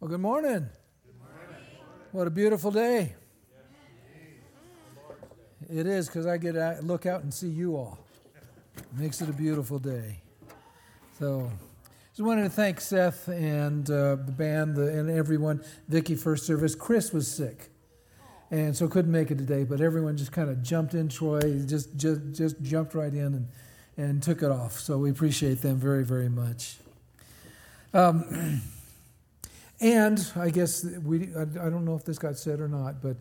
Well, 0.00 0.08
good 0.08 0.20
morning. 0.20 0.68
Good 1.04 1.18
morning. 1.18 1.56
What 2.12 2.28
a 2.28 2.30
beautiful 2.30 2.70
day. 2.70 3.16
It 5.68 5.88
is 5.88 6.06
because 6.06 6.24
I 6.24 6.36
get 6.36 6.52
to 6.52 6.78
look 6.82 7.04
out 7.04 7.24
and 7.24 7.34
see 7.34 7.48
you 7.48 7.74
all. 7.74 7.98
Makes 8.96 9.22
it 9.22 9.28
a 9.28 9.32
beautiful 9.32 9.80
day. 9.80 10.20
So, 11.18 11.50
just 12.14 12.24
wanted 12.24 12.44
to 12.44 12.48
thank 12.48 12.80
Seth 12.80 13.26
and 13.26 13.90
uh, 13.90 14.14
the 14.14 14.30
band 14.30 14.76
the, 14.76 14.86
and 14.86 15.10
everyone. 15.10 15.64
Vicky 15.88 16.14
first 16.14 16.46
service. 16.46 16.76
Chris 16.76 17.12
was 17.12 17.26
sick, 17.26 17.68
and 18.52 18.76
so 18.76 18.86
couldn't 18.86 19.10
make 19.10 19.32
it 19.32 19.38
today. 19.38 19.64
But 19.64 19.80
everyone 19.80 20.16
just 20.16 20.30
kind 20.30 20.48
of 20.48 20.62
jumped 20.62 20.94
in. 20.94 21.08
Troy 21.08 21.40
just 21.66 21.96
just 21.96 22.20
just 22.32 22.62
jumped 22.62 22.94
right 22.94 23.12
in 23.12 23.34
and 23.34 23.48
and 23.96 24.22
took 24.22 24.44
it 24.44 24.50
off. 24.52 24.78
So 24.78 24.96
we 24.96 25.10
appreciate 25.10 25.60
them 25.60 25.78
very 25.78 26.04
very 26.04 26.28
much. 26.28 26.76
Um, 27.92 28.62
and 29.80 30.32
I 30.36 30.50
guess 30.50 30.84
we 30.84 31.28
I, 31.36 31.44
don't 31.44 31.84
know 31.84 31.94
if 31.94 32.04
this 32.04 32.18
got 32.18 32.36
said 32.36 32.60
or 32.60 32.68
not, 32.68 33.00
but 33.00 33.16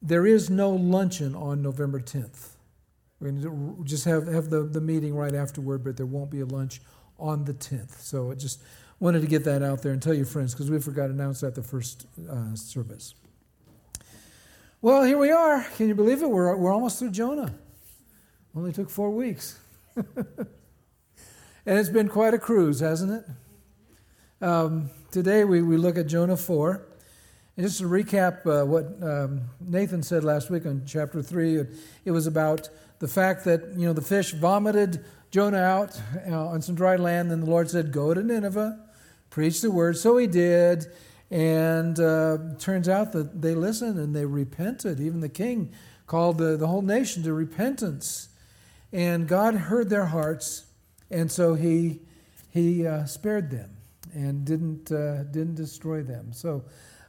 there 0.00 0.26
is 0.26 0.50
no 0.50 0.70
luncheon 0.70 1.34
on 1.34 1.62
November 1.62 2.00
10th. 2.00 2.50
We're 3.20 3.30
going 3.30 3.42
to 3.42 3.84
just 3.84 4.04
have, 4.04 4.26
have 4.26 4.50
the, 4.50 4.64
the 4.64 4.80
meeting 4.80 5.14
right 5.14 5.34
afterward, 5.34 5.84
but 5.84 5.96
there 5.96 6.06
won't 6.06 6.30
be 6.30 6.40
a 6.40 6.46
lunch 6.46 6.80
on 7.18 7.44
the 7.44 7.54
10th. 7.54 8.00
So 8.00 8.32
I 8.32 8.34
just 8.34 8.60
wanted 8.98 9.20
to 9.20 9.28
get 9.28 9.44
that 9.44 9.62
out 9.62 9.82
there 9.82 9.92
and 9.92 10.02
tell 10.02 10.14
your 10.14 10.26
friends 10.26 10.54
because 10.54 10.70
we 10.70 10.80
forgot 10.80 11.06
to 11.06 11.12
announce 11.12 11.40
that 11.40 11.54
the 11.54 11.62
first 11.62 12.06
uh, 12.28 12.54
service. 12.56 13.14
Well, 14.80 15.04
here 15.04 15.18
we 15.18 15.30
are. 15.30 15.64
Can 15.76 15.86
you 15.86 15.94
believe 15.94 16.22
it? 16.22 16.30
We're, 16.30 16.56
we're 16.56 16.72
almost 16.72 16.98
through 16.98 17.10
Jonah. 17.10 17.54
Only 18.56 18.72
took 18.72 18.90
four 18.90 19.10
weeks. 19.10 19.60
and 19.96 20.46
it's 21.64 21.88
been 21.88 22.08
quite 22.08 22.34
a 22.34 22.38
cruise, 22.38 22.80
hasn't 22.80 23.12
it? 23.12 23.24
Um, 24.42 24.90
today 25.12 25.44
we, 25.44 25.62
we 25.62 25.76
look 25.76 25.96
at 25.96 26.08
Jonah 26.08 26.36
4. 26.36 26.84
And 27.56 27.64
just 27.64 27.78
to 27.78 27.84
recap 27.84 28.44
uh, 28.44 28.66
what 28.66 28.86
um, 29.00 29.42
Nathan 29.60 30.02
said 30.02 30.24
last 30.24 30.50
week 30.50 30.66
on 30.66 30.82
chapter 30.84 31.22
3, 31.22 31.58
it, 31.58 31.70
it, 32.06 32.10
was 32.10 32.26
about 32.26 32.68
the 32.98 33.06
fact 33.06 33.44
that, 33.44 33.60
you 33.76 33.86
know, 33.86 33.92
the 33.92 34.02
fish 34.02 34.32
vomited 34.32 35.04
Jonah 35.30 35.62
out 35.62 35.96
uh, 36.28 36.48
on 36.48 36.60
some 36.60 36.74
dry 36.74 36.96
land. 36.96 37.30
Then 37.30 37.38
the 37.38 37.46
Lord 37.46 37.70
said, 37.70 37.92
Go 37.92 38.12
to 38.14 38.20
Nineveh, 38.20 38.80
preach 39.30 39.60
the 39.60 39.70
word. 39.70 39.96
So 39.96 40.16
he 40.16 40.26
did. 40.26 40.86
And 41.30 42.00
uh, 42.00 42.38
turns 42.58 42.88
out 42.88 43.12
that 43.12 43.42
they 43.42 43.54
listened 43.54 43.96
and 43.96 44.12
they 44.12 44.26
repented. 44.26 44.98
Even 44.98 45.20
the 45.20 45.28
king 45.28 45.72
called 46.08 46.38
the, 46.38 46.56
the 46.56 46.66
whole 46.66 46.82
nation 46.82 47.22
to 47.22 47.32
repentance. 47.32 48.28
And 48.92 49.28
God 49.28 49.54
heard 49.54 49.88
their 49.88 50.06
hearts. 50.06 50.66
And 51.12 51.30
so 51.30 51.54
he, 51.54 52.00
he 52.50 52.84
uh, 52.84 53.04
spared 53.04 53.52
them 53.52 53.76
and 54.12 54.44
didn't, 54.44 54.92
uh, 54.92 55.24
didn't 55.24 55.54
destroy 55.54 56.02
them. 56.02 56.32
So, 56.32 56.64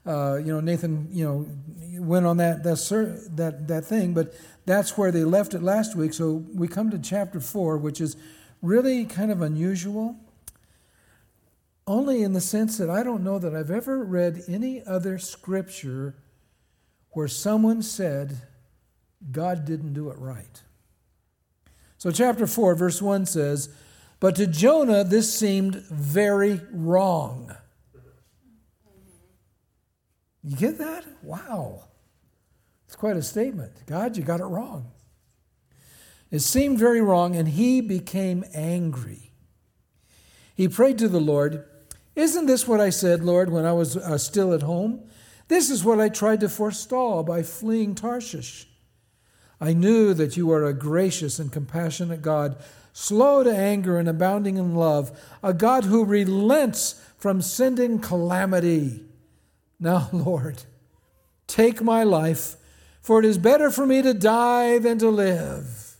uh, 0.05 0.35
you 0.35 0.53
know, 0.53 0.59
Nathan, 0.59 1.07
you 1.11 1.23
know, 1.23 2.01
went 2.01 2.25
on 2.25 2.37
that 2.37 2.63
that 2.63 3.29
that 3.35 3.67
that 3.67 3.85
thing, 3.85 4.13
but 4.13 4.33
that's 4.65 4.97
where 4.97 5.11
they 5.11 5.23
left 5.23 5.53
it 5.53 5.63
last 5.63 5.95
week. 5.95 6.13
So 6.13 6.43
we 6.53 6.67
come 6.67 6.91
to 6.91 6.99
chapter 6.99 7.39
four, 7.39 7.77
which 7.77 8.01
is 8.01 8.17
really 8.61 9.05
kind 9.05 9.31
of 9.31 9.41
unusual, 9.41 10.17
only 11.87 12.21
in 12.21 12.33
the 12.33 12.41
sense 12.41 12.77
that 12.77 12.89
I 12.89 13.03
don't 13.03 13.23
know 13.23 13.39
that 13.39 13.55
I've 13.55 13.71
ever 13.71 14.03
read 14.03 14.43
any 14.47 14.83
other 14.85 15.17
scripture 15.19 16.15
where 17.11 17.29
someone 17.29 17.81
said 17.81 18.41
God 19.31 19.63
didn't 19.63 19.93
do 19.93 20.09
it 20.09 20.17
right. 20.17 20.61
So 21.97 22.11
chapter 22.11 22.45
four, 22.45 22.75
verse 22.75 23.01
one 23.01 23.25
says, 23.25 23.69
"But 24.23 24.37
to 24.37 24.47
Jonah 24.47 25.03
this 25.03 25.37
seemed 25.37 25.75
very 25.75 26.61
wrong." 26.71 27.53
You 30.41 30.55
get 30.55 30.77
that? 30.77 31.03
Wow. 31.21 31.83
It's 32.85 32.95
quite 32.95 33.17
a 33.17 33.21
statement. 33.21 33.73
God, 33.85 34.15
you 34.15 34.23
got 34.23 34.39
it 34.39 34.45
wrong. 34.45 34.91
It 36.31 36.39
seemed 36.39 36.79
very 36.79 37.01
wrong, 37.01 37.35
and 37.35 37.49
he 37.49 37.81
became 37.81 38.45
angry. 38.53 39.33
He 40.55 40.69
prayed 40.69 40.99
to 40.99 41.09
the 41.09 41.19
Lord, 41.19 41.65
Isn't 42.15 42.45
this 42.45 42.65
what 42.65 42.79
I 42.79 42.91
said, 42.91 43.25
Lord, 43.25 43.49
when 43.49 43.65
I 43.65 43.73
was 43.73 43.97
uh, 43.97 44.17
still 44.17 44.53
at 44.53 44.61
home? 44.61 45.01
This 45.49 45.69
is 45.69 45.83
what 45.83 45.99
I 45.99 46.07
tried 46.07 46.39
to 46.39 46.47
forestall 46.47 47.23
by 47.23 47.43
fleeing 47.43 47.93
Tarshish. 47.93 48.69
I 49.59 49.73
knew 49.73 50.13
that 50.13 50.37
you 50.37 50.49
are 50.53 50.63
a 50.63 50.73
gracious 50.73 51.39
and 51.39 51.51
compassionate 51.51 52.21
God, 52.21 52.55
slow 52.93 53.43
to 53.43 53.53
anger 53.53 53.97
and 53.97 54.07
abounding 54.07 54.57
in 54.57 54.75
love, 54.75 55.19
a 55.41 55.53
God 55.53 55.83
who 55.83 56.05
relents 56.05 57.01
from 57.17 57.41
sending 57.41 57.99
calamity. 57.99 59.03
Now, 59.79 60.09
Lord, 60.13 60.63
take 61.47 61.81
my 61.81 62.03
life, 62.03 62.55
for 63.01 63.19
it 63.19 63.25
is 63.25 63.37
better 63.37 63.69
for 63.69 63.85
me 63.85 64.01
to 64.01 64.13
die 64.13 64.77
than 64.77 64.99
to 64.99 65.09
live. 65.09 65.97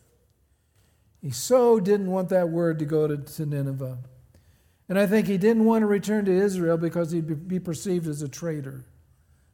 He 1.21 1.31
so 1.31 1.79
didn't 1.79 2.11
want 2.11 2.29
that 2.29 2.49
word 2.49 2.79
to 2.79 2.85
go 2.85 3.07
to, 3.07 3.17
to 3.17 3.45
Nineveh. 3.45 3.97
And 4.89 4.99
I 4.99 5.07
think 5.07 5.27
he 5.27 5.37
didn't 5.37 5.65
want 5.65 5.81
to 5.81 5.87
return 5.87 6.25
to 6.25 6.31
Israel 6.31 6.77
because 6.77 7.11
he'd 7.11 7.47
be 7.47 7.59
perceived 7.59 8.07
as 8.07 8.21
a 8.21 8.27
traitor. 8.27 8.83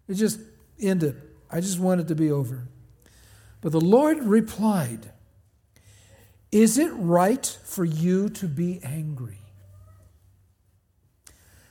It 0.07 0.15
just 0.15 0.39
ended. 0.79 1.21
I 1.51 1.61
just 1.61 1.79
want 1.79 2.01
it 2.01 2.07
to 2.07 2.15
be 2.15 2.31
over. 2.31 2.67
But 3.61 3.71
the 3.71 3.79
Lord 3.79 4.23
replied, 4.23 5.11
Is 6.51 6.77
it 6.77 6.91
right 6.93 7.45
for 7.63 7.85
you 7.85 8.29
to 8.29 8.47
be 8.47 8.79
angry? 8.83 9.37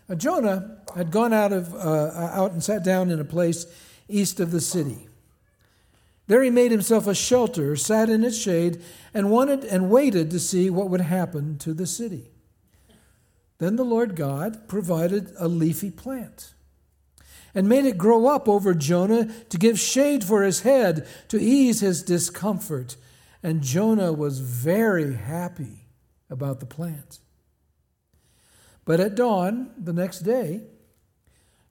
Now, 0.08 0.14
Jonah 0.14 0.78
had 0.96 1.10
gone 1.10 1.32
out, 1.32 1.52
of, 1.52 1.74
uh, 1.74 2.12
out 2.32 2.52
and 2.52 2.62
sat 2.62 2.82
down 2.84 3.10
in 3.10 3.20
a 3.20 3.24
place 3.24 3.66
east 4.08 4.40
of 4.40 4.50
the 4.50 4.60
city. 4.60 5.08
There 6.28 6.42
he 6.42 6.50
made 6.50 6.70
himself 6.70 7.06
a 7.06 7.14
shelter, 7.14 7.74
sat 7.76 8.08
in 8.08 8.22
its 8.22 8.38
shade, 8.38 8.82
and 9.12 9.30
wanted 9.30 9.64
and 9.64 9.90
waited 9.90 10.30
to 10.30 10.38
see 10.38 10.70
what 10.70 10.90
would 10.90 11.00
happen 11.00 11.58
to 11.58 11.74
the 11.74 11.86
city. 11.86 12.30
Then 13.58 13.76
the 13.76 13.84
Lord 13.84 14.14
God 14.14 14.68
provided 14.68 15.32
a 15.38 15.48
leafy 15.48 15.90
plant 15.90 16.54
and 17.54 17.68
made 17.68 17.86
it 17.86 17.98
grow 17.98 18.26
up 18.26 18.48
over 18.48 18.74
Jonah 18.74 19.24
to 19.48 19.58
give 19.58 19.80
shade 19.80 20.22
for 20.22 20.42
his 20.42 20.60
head, 20.60 21.06
to 21.28 21.40
ease 21.40 21.80
his 21.80 22.02
discomfort. 22.02 22.96
And 23.42 23.62
Jonah 23.62 24.12
was 24.12 24.40
very 24.40 25.14
happy 25.14 25.86
about 26.28 26.60
the 26.60 26.66
plant. 26.66 27.20
But 28.84 29.00
at 29.00 29.14
dawn 29.14 29.70
the 29.78 29.92
next 29.92 30.20
day, 30.20 30.62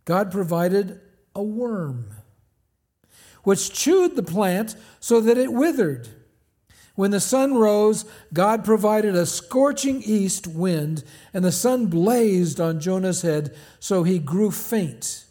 God 0.06 0.32
provided 0.32 1.02
a 1.36 1.44
worm, 1.44 2.12
which 3.44 3.74
chewed 3.74 4.16
the 4.16 4.24
plant 4.24 4.76
so 5.00 5.20
that 5.22 5.38
it 5.38 5.52
withered. 5.52 6.10
When 6.96 7.12
the 7.12 7.20
sun 7.20 7.54
rose, 7.54 8.06
God 8.34 8.64
provided 8.66 9.16
a 9.16 9.26
scorching 9.26 10.02
east 10.02 10.48
wind, 10.48 11.04
and 11.34 11.46
the 11.46 11.52
sun 11.52 11.88
blazed 11.88 12.60
on 12.60 12.80
Jonah's 12.80 13.22
head, 13.22 13.56
so 13.80 14.04
he 14.04 14.18
grew 14.18 14.50
faint. 14.50 15.26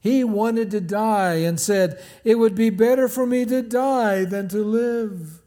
He 0.00 0.24
wanted 0.24 0.70
to 0.72 0.80
die 0.80 1.36
and 1.36 1.60
said, 1.60 2.02
It 2.24 2.36
would 2.36 2.54
be 2.54 2.70
better 2.70 3.08
for 3.08 3.26
me 3.26 3.44
to 3.44 3.62
die 3.62 4.24
than 4.24 4.48
to 4.48 4.58
live. 4.58 5.37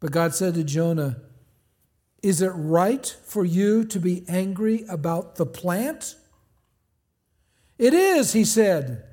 But 0.00 0.12
God 0.12 0.34
said 0.34 0.54
to 0.54 0.64
Jonah, 0.64 1.16
is 2.22 2.42
it 2.42 2.48
right 2.48 3.16
for 3.24 3.44
you 3.44 3.84
to 3.84 4.00
be 4.00 4.24
angry 4.28 4.84
about 4.88 5.36
the 5.36 5.46
plant? 5.46 6.16
It 7.78 7.94
is, 7.94 8.32
he 8.32 8.44
said. 8.44 9.04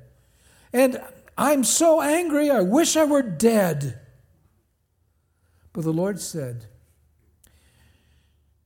And 0.72 1.00
I'm 1.38 1.62
so 1.64 2.02
angry, 2.02 2.50
I 2.50 2.60
wish 2.60 2.96
I 2.96 3.04
were 3.04 3.22
dead. 3.22 4.00
But 5.72 5.84
the 5.84 5.92
Lord 5.92 6.20
said, 6.20 6.66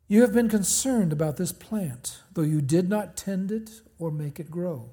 You 0.08 0.22
have 0.22 0.32
been 0.32 0.48
concerned 0.48 1.12
about 1.12 1.36
this 1.36 1.52
plant, 1.52 2.20
though 2.32 2.42
you 2.42 2.62
did 2.62 2.88
not 2.88 3.16
tend 3.16 3.50
it 3.50 3.70
or 3.98 4.10
make 4.10 4.40
it 4.40 4.50
grow. 4.50 4.90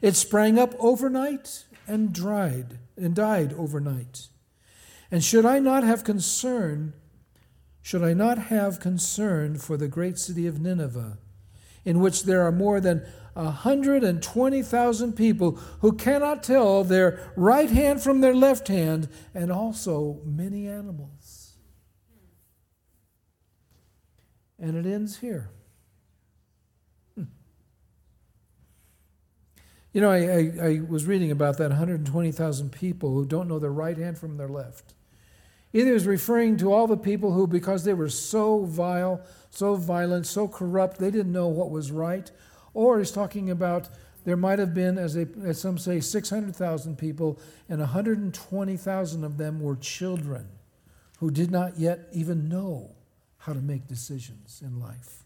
It 0.00 0.16
sprang 0.16 0.58
up 0.58 0.74
overnight 0.78 1.64
and 1.86 2.12
dried 2.12 2.78
and 2.96 3.14
died 3.14 3.52
overnight. 3.52 4.28
And 5.10 5.24
should 5.24 5.44
I 5.44 5.58
not 5.58 5.82
have 5.82 6.04
concern 6.04 6.94
should 7.82 8.02
I 8.02 8.12
not 8.12 8.38
have 8.38 8.80
concern 8.80 9.58
for 9.58 9.76
the 9.76 9.88
great 9.88 10.18
city 10.18 10.46
of 10.46 10.60
Nineveh, 10.60 11.18
in 11.84 12.00
which 12.00 12.24
there 12.24 12.42
are 12.42 12.52
more 12.52 12.80
than 12.80 13.06
120,000 13.34 15.12
people 15.14 15.52
who 15.80 15.92
cannot 15.92 16.42
tell 16.42 16.84
their 16.84 17.32
right 17.36 17.70
hand 17.70 18.02
from 18.02 18.20
their 18.20 18.34
left 18.34 18.68
hand, 18.68 19.08
and 19.34 19.50
also 19.50 20.20
many 20.24 20.68
animals? 20.68 21.54
And 24.58 24.76
it 24.76 24.86
ends 24.86 25.18
here. 25.20 25.48
Hmm. 27.14 27.24
You 29.94 30.02
know, 30.02 30.10
I, 30.10 30.18
I, 30.18 30.52
I, 30.62 30.80
was 30.86 31.06
reading 31.06 31.30
about 31.30 31.56
that 31.56 31.70
120,000 31.70 32.70
people 32.70 33.14
who 33.14 33.24
don't 33.24 33.48
know 33.48 33.58
their 33.58 33.72
right 33.72 33.96
hand 33.96 34.18
from 34.18 34.36
their 34.36 34.50
left. 34.50 34.92
Either 35.72 35.94
is 35.94 36.06
referring 36.06 36.56
to 36.56 36.72
all 36.72 36.86
the 36.86 36.96
people 36.96 37.32
who, 37.32 37.46
because 37.46 37.84
they 37.84 37.94
were 37.94 38.08
so 38.08 38.64
vile, 38.64 39.20
so 39.50 39.76
violent, 39.76 40.26
so 40.26 40.48
corrupt, 40.48 40.98
they 40.98 41.10
didn't 41.10 41.32
know 41.32 41.48
what 41.48 41.70
was 41.70 41.92
right, 41.92 42.30
Or 42.74 42.98
he's 42.98 43.10
talking 43.10 43.50
about 43.50 43.88
there 44.24 44.36
might 44.36 44.58
have 44.58 44.74
been, 44.74 44.98
as, 44.98 45.14
they, 45.14 45.26
as 45.44 45.60
some 45.60 45.78
say, 45.78 46.00
600,000 46.00 46.98
people, 46.98 47.38
and 47.68 47.80
120,000 47.80 49.24
of 49.24 49.38
them 49.38 49.60
were 49.60 49.76
children 49.76 50.46
who 51.18 51.30
did 51.30 51.50
not 51.50 51.78
yet 51.78 52.08
even 52.12 52.48
know 52.48 52.94
how 53.38 53.52
to 53.52 53.60
make 53.60 53.86
decisions 53.86 54.62
in 54.64 54.78
life, 54.78 55.24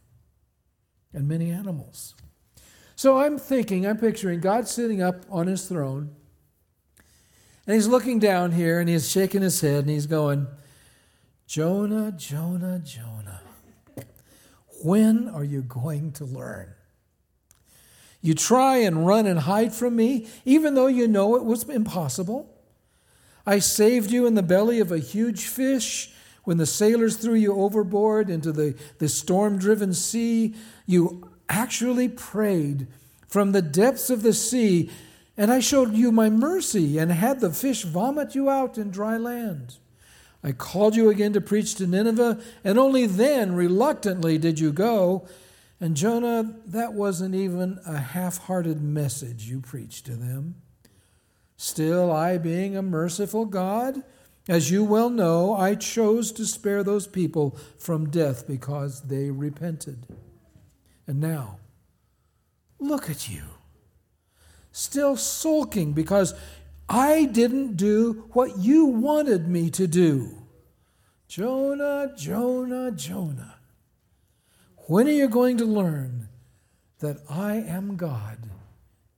and 1.13 1.27
many 1.27 1.51
animals. 1.51 2.15
So 2.97 3.19
I'm 3.19 3.39
thinking, 3.39 3.87
I'm 3.87 3.99
picturing 3.99 4.41
God 4.41 4.69
sitting 4.69 5.03
up 5.03 5.25
on 5.29 5.49
his 5.49 5.67
throne, 5.69 6.15
and 7.67 7.75
he's 7.75 7.89
looking 7.89 8.19
down 8.19 8.53
here, 8.53 8.81
and 8.81 8.89
he's 8.89 9.11
shaking 9.11 9.43
his 9.43 9.61
head, 9.61 9.81
and 9.81 9.91
he's 9.91 10.07
going, 10.07 10.47
Jonah, 11.47 12.13
Jonah, 12.13 12.79
Jonah, 12.79 13.41
when 14.83 15.29
are 15.29 15.45
you 15.45 15.63
going 15.63 16.13
to 16.13 16.25
learn? 16.25 16.75
You 18.21 18.35
try 18.35 18.79
and 18.79 19.07
run 19.07 19.27
and 19.27 19.41
hide 19.41 19.75
from 19.75 19.97
me, 19.97 20.27
even 20.45 20.75
though 20.75 20.87
you 20.87 21.07
know 21.07 21.37
it 21.37 21.45
was 21.45 21.69
impossible. 21.69 22.51
I 23.47 23.59
saved 23.59 24.11
you 24.11 24.27
in 24.27 24.35
the 24.35 24.43
belly 24.43 24.81
of 24.81 24.91
a 24.91 24.99
huge 24.99 25.47
fish 25.47 26.11
when 26.45 26.57
the 26.57 26.67
sailors 26.67 27.17
threw 27.17 27.35
you 27.35 27.55
overboard 27.55 28.31
into 28.31 28.53
the, 28.53 28.75
the 28.99 29.09
storm 29.09 29.59
driven 29.59 29.93
sea. 29.93 30.55
You 30.87 31.31
actually 31.49 32.09
prayed 32.09 32.87
from 33.29 33.53
the 33.53 33.63
depths 33.63 34.09
of 34.11 34.23
the 34.23 34.33
sea, 34.33 34.91
and 35.37 35.53
I 35.53 35.61
showed 35.61 35.95
you 35.95 36.13
my 36.13 36.31
mercy 36.31 36.99
and 36.99 37.11
had 37.11 37.41
the 37.41 37.51
fish 37.51 37.83
vomit 37.85 38.35
you 38.35 38.49
out 38.49 38.79
in 38.79 38.91
dry 38.91 39.17
land. 39.17 39.77
I 40.43 40.53
called 40.53 40.95
you 40.95 41.09
again 41.09 41.33
to 41.33 41.41
preach 41.41 41.75
to 41.77 41.87
Nineveh, 41.87 42.39
and 42.63 42.79
only 42.79 43.07
then, 43.07 43.55
reluctantly, 43.55 44.37
did 44.37 44.61
you 44.61 44.73
go. 44.73 45.27
And 45.81 45.97
Jonah, 45.97 46.55
that 46.67 46.93
wasn't 46.93 47.35
even 47.35 47.81
a 47.87 47.99
half 47.99 48.39
hearted 48.39 48.83
message 48.83 49.49
you 49.49 49.61
preached 49.61 50.07
to 50.07 50.17
them. 50.17 50.57
Still, 51.57 52.13
I, 52.13 52.37
being 52.37 52.77
a 52.77 52.83
merciful 52.83 53.47
God, 53.47 54.03
as 54.49 54.71
you 54.71 54.85
well 54.85 55.09
know, 55.09 55.55
I 55.55 55.75
chose 55.75 56.31
to 56.33 56.45
spare 56.45 56.83
those 56.83 57.07
people 57.07 57.57
from 57.79 58.11
death 58.11 58.47
because 58.47 59.03
they 59.03 59.31
repented. 59.31 60.07
And 61.07 61.21
now, 61.21 61.59
look 62.79 63.09
at 63.09 63.31
you, 63.31 63.43
still 64.75 65.17
sulking 65.17 65.93
because 65.93 66.35
I 66.89 67.27
didn't 67.27 67.77
do 67.77 68.29
what 68.33 68.59
you 68.59 68.87
wanted 68.87 69.49
me 69.49 69.71
to 69.71 69.87
do. 69.87 70.43
Jonah, 71.29 72.13
Jonah, 72.17 72.91
Jonah. 72.91 73.55
When 74.89 75.07
are 75.07 75.13
you 75.13 75.29
going 75.29 75.59
to 75.59 75.65
learn 75.65 76.29
that 76.99 77.19
I 77.31 77.55
am 77.55 77.97
God 77.97 78.51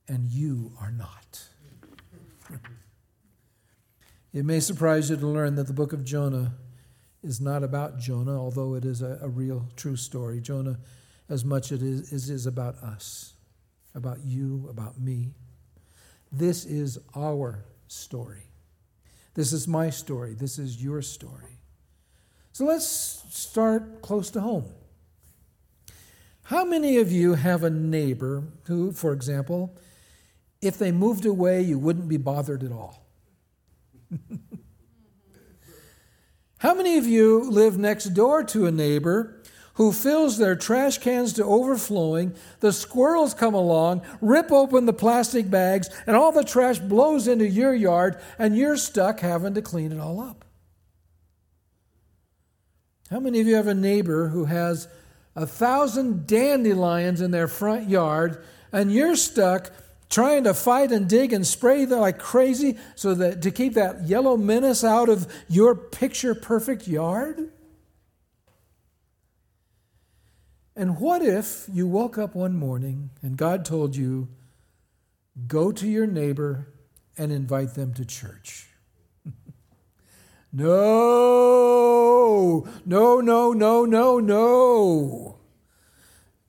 and 0.06 0.26
you 0.26 0.73
are 0.81 0.93
not? 0.93 1.49
It 4.35 4.44
may 4.44 4.61
surprise 4.61 5.09
you 5.09 5.17
to 5.17 5.26
learn 5.26 5.55
that 5.55 5.67
the 5.67 5.73
book 5.73 5.94
of 5.94 6.05
Jonah 6.05 6.52
is 7.23 7.41
not 7.41 7.62
about 7.62 7.99
Jonah, 7.99 8.38
although 8.38 8.75
it 8.75 8.85
is 8.85 9.00
a, 9.00 9.19
a 9.23 9.29
real, 9.29 9.67
true 9.76 9.97
story. 9.97 10.41
Jonah, 10.43 10.79
as 11.31 11.43
much 11.43 11.73
as 11.73 11.81
it 11.82 12.31
is, 12.31 12.44
about 12.44 12.75
us, 12.76 13.32
about 13.94 14.19
you, 14.26 14.67
about 14.69 15.00
me. 15.00 15.32
This 16.32 16.64
is 16.64 16.99
our 17.14 17.64
story. 17.88 18.43
This 19.34 19.52
is 19.52 19.69
my 19.69 19.90
story. 19.90 20.34
This 20.34 20.58
is 20.58 20.82
your 20.82 21.02
story. 21.02 21.58
So 22.52 22.64
let's 22.64 22.87
start 23.31 24.00
close 24.00 24.31
to 24.31 24.40
home. 24.40 24.64
How 26.44 26.64
many 26.64 26.96
of 26.99 27.12
you 27.12 27.34
have 27.34 27.64
a 27.64 27.70
neighbor 27.70 28.44
who, 28.64 28.93
for 28.93 29.12
example, 29.12 29.76
if 30.62 30.78
they 30.78 30.93
moved 30.93 31.26
away, 31.26 31.61
you 31.61 31.78
wouldn't 31.78 32.08
be 32.08 32.17
bothered 32.17 32.62
at 32.62 32.73
all? 32.73 33.06
How 36.58 36.73
many 36.73 36.96
of 36.96 37.06
you 37.06 37.50
live 37.50 37.76
next 37.76 38.06
door 38.14 38.43
to 38.44 38.67
a 38.67 38.73
neighbor 38.73 39.36
who 39.76 39.93
fills 39.93 40.38
their 40.38 40.56
trash 40.56 40.99
cans 40.99 41.34
to 41.34 41.44
overflowing? 41.44 42.34
The 42.61 42.73
squirrels 42.73 43.34
come 43.34 43.55
along, 43.55 44.02
rip 44.20 44.50
open 44.50 44.87
the 44.87 44.93
plastic 44.93 45.50
bags, 45.50 45.88
and 46.06 46.17
all 46.17 46.32
the 46.32 46.44
trash 46.44 46.78
blows 46.78 47.28
into 47.28 47.46
your 47.46 47.75
yard, 47.75 48.19
and 48.38 48.56
you're 48.56 48.76
stuck 48.76 49.20
having 49.20 49.55
to 49.55 49.62
clean 49.62 49.93
it 49.93 50.00
all 50.00 50.20
up. 50.20 50.44
How 53.11 53.20
many 53.20 53.40
of 53.40 53.46
you 53.46 53.55
have 53.55 53.69
a 53.69 53.75
neighbor 53.75 54.28
who 54.28 54.46
has 54.46 54.88
a 55.37 55.46
thousand 55.46 56.26
dandelions 56.26 57.20
in 57.20 57.31
their 57.31 57.46
front 57.46 57.88
yard, 57.88 58.43
and 58.73 58.90
you're 58.90 59.17
stuck 59.17 59.70
trying 60.08 60.44
to 60.44 60.55
fight 60.55 60.90
and 60.90 61.08
dig 61.08 61.32
and 61.32 61.46
spray 61.46 61.84
them 61.84 62.00
like 62.00 62.19
crazy 62.19 62.78
so 62.94 63.14
that 63.14 63.43
to 63.43 63.50
keep 63.50 63.75
that 63.75 64.06
yellow 64.06 64.37
menace 64.37 64.82
out 64.82 65.11
of 65.11 65.31
your 65.49 65.75
picture 65.75 66.34
perfect 66.34 66.88
yard? 66.88 67.50
And 70.78 71.00
what 71.00 71.23
if 71.23 71.67
you 71.73 71.88
woke 71.88 72.19
up 72.19 72.34
one 72.34 72.55
morning 72.55 73.08
and 73.23 73.38
God 73.38 73.64
told 73.64 73.96
you, 73.96 74.28
go 75.46 75.73
to 75.73 75.88
your 75.88 76.06
neighbor 76.06 76.69
and 77.17 77.32
invite 77.32 77.75
them 77.75 77.94
to 77.94 78.05
church? 78.05 78.69
No, 80.52 80.67
no, 82.87 83.20
no, 83.20 83.52
no, 83.52 83.84
no, 83.84 84.20
no. 84.20 85.38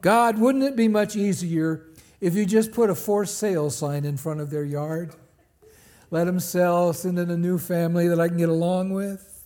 God, 0.01 0.37
wouldn't 0.37 0.63
it 0.63 0.77
be 0.77 0.87
much 0.87 1.17
easier 1.17 1.87
if 2.21 2.33
you 2.33 2.45
just 2.45 2.71
put 2.71 2.89
a 2.89 2.95
for 2.95 3.25
sale 3.25 3.69
sign 3.69 4.05
in 4.05 4.15
front 4.15 4.39
of 4.39 4.49
their 4.49 4.63
yard? 4.63 5.13
Let 6.09 6.23
them 6.23 6.39
sell, 6.39 6.93
send 6.93 7.19
in 7.19 7.29
a 7.29 7.35
new 7.35 7.57
family 7.57 8.07
that 8.07 8.17
I 8.17 8.29
can 8.29 8.37
get 8.37 8.47
along 8.47 8.93
with. 8.93 9.43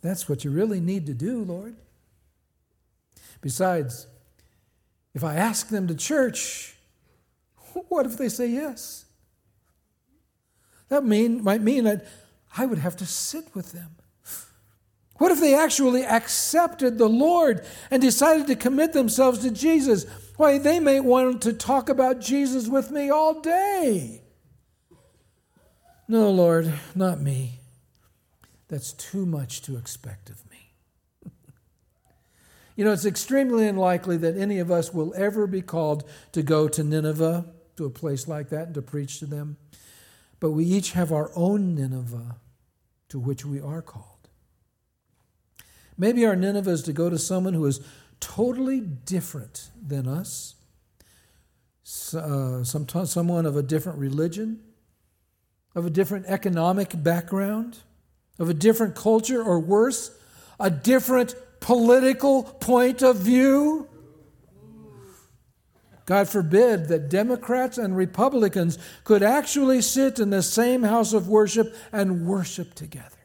That's 0.00 0.28
what 0.28 0.42
you 0.42 0.50
really 0.50 0.80
need 0.80 1.06
to 1.06 1.14
do, 1.14 1.44
Lord. 1.44 1.76
Besides, 3.40 4.06
if 5.14 5.24
I 5.24 5.36
ask 5.36 5.68
them 5.68 5.86
to 5.88 5.94
church, 5.94 6.76
what 7.88 8.06
if 8.06 8.16
they 8.16 8.28
say 8.28 8.48
yes? 8.48 9.04
That 10.88 11.04
mean, 11.04 11.42
might 11.44 11.62
mean 11.62 11.84
that 11.84 12.06
I 12.56 12.66
would 12.66 12.78
have 12.78 12.96
to 12.96 13.06
sit 13.06 13.54
with 13.54 13.72
them. 13.72 13.96
What 15.16 15.32
if 15.32 15.40
they 15.40 15.54
actually 15.54 16.04
accepted 16.04 16.96
the 16.96 17.08
Lord 17.08 17.64
and 17.90 18.00
decided 18.00 18.46
to 18.46 18.54
commit 18.54 18.92
themselves 18.92 19.40
to 19.40 19.50
Jesus? 19.50 20.06
Why, 20.36 20.58
they 20.58 20.78
may 20.78 21.00
want 21.00 21.42
to 21.42 21.52
talk 21.52 21.88
about 21.88 22.20
Jesus 22.20 22.68
with 22.68 22.92
me 22.92 23.10
all 23.10 23.40
day. 23.40 24.22
No, 26.06 26.30
Lord, 26.30 26.72
not 26.94 27.20
me. 27.20 27.58
That's 28.68 28.92
too 28.92 29.26
much 29.26 29.60
to 29.62 29.76
expect 29.76 30.30
of 30.30 30.48
me. 30.50 30.67
You 32.78 32.84
know, 32.84 32.92
it's 32.92 33.04
extremely 33.04 33.66
unlikely 33.66 34.18
that 34.18 34.36
any 34.36 34.60
of 34.60 34.70
us 34.70 34.94
will 34.94 35.12
ever 35.16 35.48
be 35.48 35.62
called 35.62 36.08
to 36.30 36.44
go 36.44 36.68
to 36.68 36.84
Nineveh, 36.84 37.44
to 37.74 37.84
a 37.84 37.90
place 37.90 38.28
like 38.28 38.50
that, 38.50 38.66
and 38.66 38.74
to 38.76 38.82
preach 38.82 39.18
to 39.18 39.26
them. 39.26 39.56
But 40.38 40.52
we 40.52 40.64
each 40.64 40.92
have 40.92 41.10
our 41.10 41.32
own 41.34 41.74
Nineveh 41.74 42.36
to 43.08 43.18
which 43.18 43.44
we 43.44 43.60
are 43.60 43.82
called. 43.82 44.28
Maybe 45.96 46.24
our 46.24 46.36
Nineveh 46.36 46.70
is 46.70 46.82
to 46.84 46.92
go 46.92 47.10
to 47.10 47.18
someone 47.18 47.52
who 47.52 47.66
is 47.66 47.80
totally 48.20 48.78
different 48.78 49.70
than 49.84 50.06
us, 50.06 50.54
uh, 52.14 52.62
someone 52.62 53.44
of 53.44 53.56
a 53.56 53.62
different 53.62 53.98
religion, 53.98 54.60
of 55.74 55.84
a 55.84 55.90
different 55.90 56.26
economic 56.26 57.02
background, 57.02 57.78
of 58.38 58.48
a 58.48 58.54
different 58.54 58.94
culture, 58.94 59.42
or 59.42 59.58
worse, 59.58 60.16
a 60.60 60.70
different 60.70 61.34
political 61.60 62.42
point 62.42 63.02
of 63.02 63.16
view. 63.16 63.88
God 66.06 66.28
forbid 66.28 66.88
that 66.88 67.10
Democrats 67.10 67.76
and 67.76 67.94
Republicans 67.96 68.78
could 69.04 69.22
actually 69.22 69.82
sit 69.82 70.18
in 70.18 70.30
the 70.30 70.42
same 70.42 70.82
house 70.82 71.12
of 71.12 71.28
worship 71.28 71.76
and 71.92 72.26
worship 72.26 72.72
together. 72.74 73.18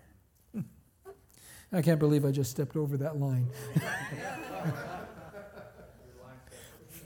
I 1.71 1.81
can't 1.81 1.99
believe 1.99 2.23
I 2.23 2.31
just 2.31 2.51
stepped 2.51 2.75
over 2.75 2.97
that 2.97 3.19
line. 3.19 3.47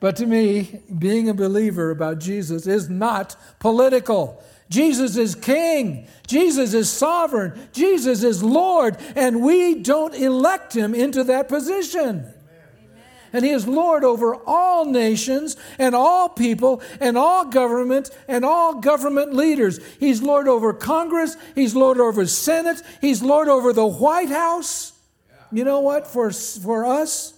but 0.00 0.16
to 0.16 0.26
me, 0.26 0.80
being 0.98 1.28
a 1.28 1.34
believer 1.34 1.90
about 1.90 2.18
Jesus 2.18 2.66
is 2.66 2.88
not 2.88 3.36
political. 3.60 4.42
Jesus 4.68 5.16
is 5.16 5.34
king. 5.34 6.06
Jesus 6.26 6.74
is 6.74 6.90
sovereign. 6.90 7.68
Jesus 7.72 8.22
is 8.22 8.42
Lord. 8.42 8.96
And 9.16 9.42
we 9.42 9.76
don't 9.76 10.14
elect 10.14 10.76
him 10.76 10.94
into 10.94 11.24
that 11.24 11.48
position 11.48 12.32
and 13.32 13.44
he 13.44 13.50
is 13.50 13.66
Lord 13.66 14.04
over 14.04 14.36
all 14.46 14.84
nations 14.84 15.56
and 15.78 15.94
all 15.94 16.28
people 16.28 16.82
and 17.00 17.18
all 17.18 17.44
government 17.44 18.10
and 18.26 18.44
all 18.44 18.80
government 18.80 19.34
leaders. 19.34 19.80
He's 20.00 20.22
Lord 20.22 20.48
over 20.48 20.72
Congress, 20.72 21.36
he's 21.54 21.74
Lord 21.74 21.98
over 21.98 22.26
Senate, 22.26 22.82
he's 23.00 23.22
Lord 23.22 23.48
over 23.48 23.72
the 23.72 23.86
White 23.86 24.30
House. 24.30 24.92
You 25.50 25.64
know 25.64 25.80
what? 25.80 26.06
For, 26.06 26.30
for 26.30 26.84
us, 26.84 27.34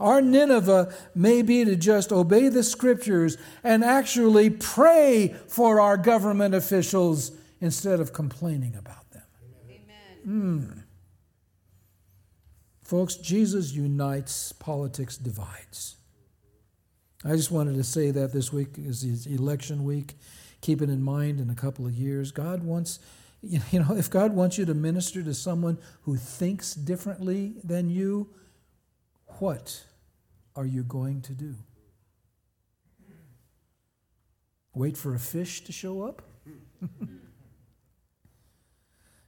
Our 0.00 0.22
Nineveh 0.22 0.92
may 1.14 1.42
be 1.42 1.64
to 1.66 1.76
just 1.76 2.10
obey 2.10 2.48
the 2.48 2.62
scriptures 2.62 3.36
and 3.62 3.84
actually 3.84 4.48
pray 4.48 5.36
for 5.46 5.78
our 5.78 5.98
government 5.98 6.54
officials 6.54 7.32
instead 7.60 8.00
of 8.00 8.14
complaining 8.14 8.74
about 8.74 9.10
them. 9.10 9.22
Amen. 9.68 10.26
Mm. 10.26 10.82
Folks, 12.82 13.16
Jesus 13.16 13.72
unites, 13.72 14.52
politics 14.52 15.18
divides. 15.18 15.96
I 17.22 17.36
just 17.36 17.50
wanted 17.50 17.76
to 17.76 17.84
say 17.84 18.10
that 18.10 18.32
this 18.32 18.50
week 18.50 18.78
is 18.78 19.26
election 19.26 19.84
week. 19.84 20.14
Keep 20.62 20.80
it 20.80 20.88
in 20.88 21.02
mind 21.02 21.40
in 21.40 21.50
a 21.50 21.54
couple 21.54 21.86
of 21.86 21.92
years. 21.92 22.32
God 22.32 22.64
wants, 22.64 23.00
you 23.42 23.80
know, 23.80 23.94
if 23.94 24.08
God 24.08 24.32
wants 24.32 24.56
you 24.56 24.64
to 24.64 24.72
minister 24.72 25.22
to 25.22 25.34
someone 25.34 25.76
who 26.02 26.16
thinks 26.16 26.74
differently 26.74 27.52
than 27.62 27.90
you, 27.90 28.30
what 29.38 29.84
are 30.56 30.66
you 30.66 30.82
going 30.82 31.22
to 31.22 31.32
do? 31.32 31.54
Wait 34.74 34.96
for 34.96 35.14
a 35.14 35.18
fish 35.18 35.62
to 35.64 35.72
show 35.72 36.02
up? 36.02 36.22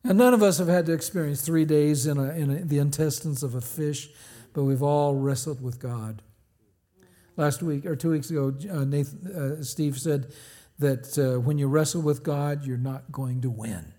and 0.05 0.19
none 0.19 0.35
of 0.35 0.43
us 0.43 0.59
have 0.59 0.69
had 0.69 0.87
to 0.87 0.93
experience 0.93 1.43
three 1.43 1.64
days 1.64 2.07
in, 2.07 2.19
a, 2.19 2.31
in 2.31 2.50
a, 2.50 2.64
the 2.64 2.79
intestines 2.79 3.43
of 3.43 3.55
a 3.55 3.61
fish, 3.61 4.09
but 4.52 4.64
we've 4.64 4.83
all 4.83 5.14
wrestled 5.14 5.62
with 5.62 5.79
God. 5.81 6.23
Last 7.37 7.62
week 7.62 7.87
or 7.87 7.97
two 7.97 8.11
weeks 8.11 8.31
ago, 8.31 8.55
uh, 8.71 8.85
Nathan, 8.85 9.59
uh, 9.61 9.62
Steve 9.64 9.99
said 9.99 10.33
that 10.79 11.19
uh, 11.19 11.41
when 11.41 11.59
you 11.59 11.67
wrestle 11.67 12.02
with 12.02 12.23
God, 12.23 12.64
you're 12.64 12.76
not 12.76 13.11
going 13.11 13.41
to 13.43 13.50
win. 13.50 13.93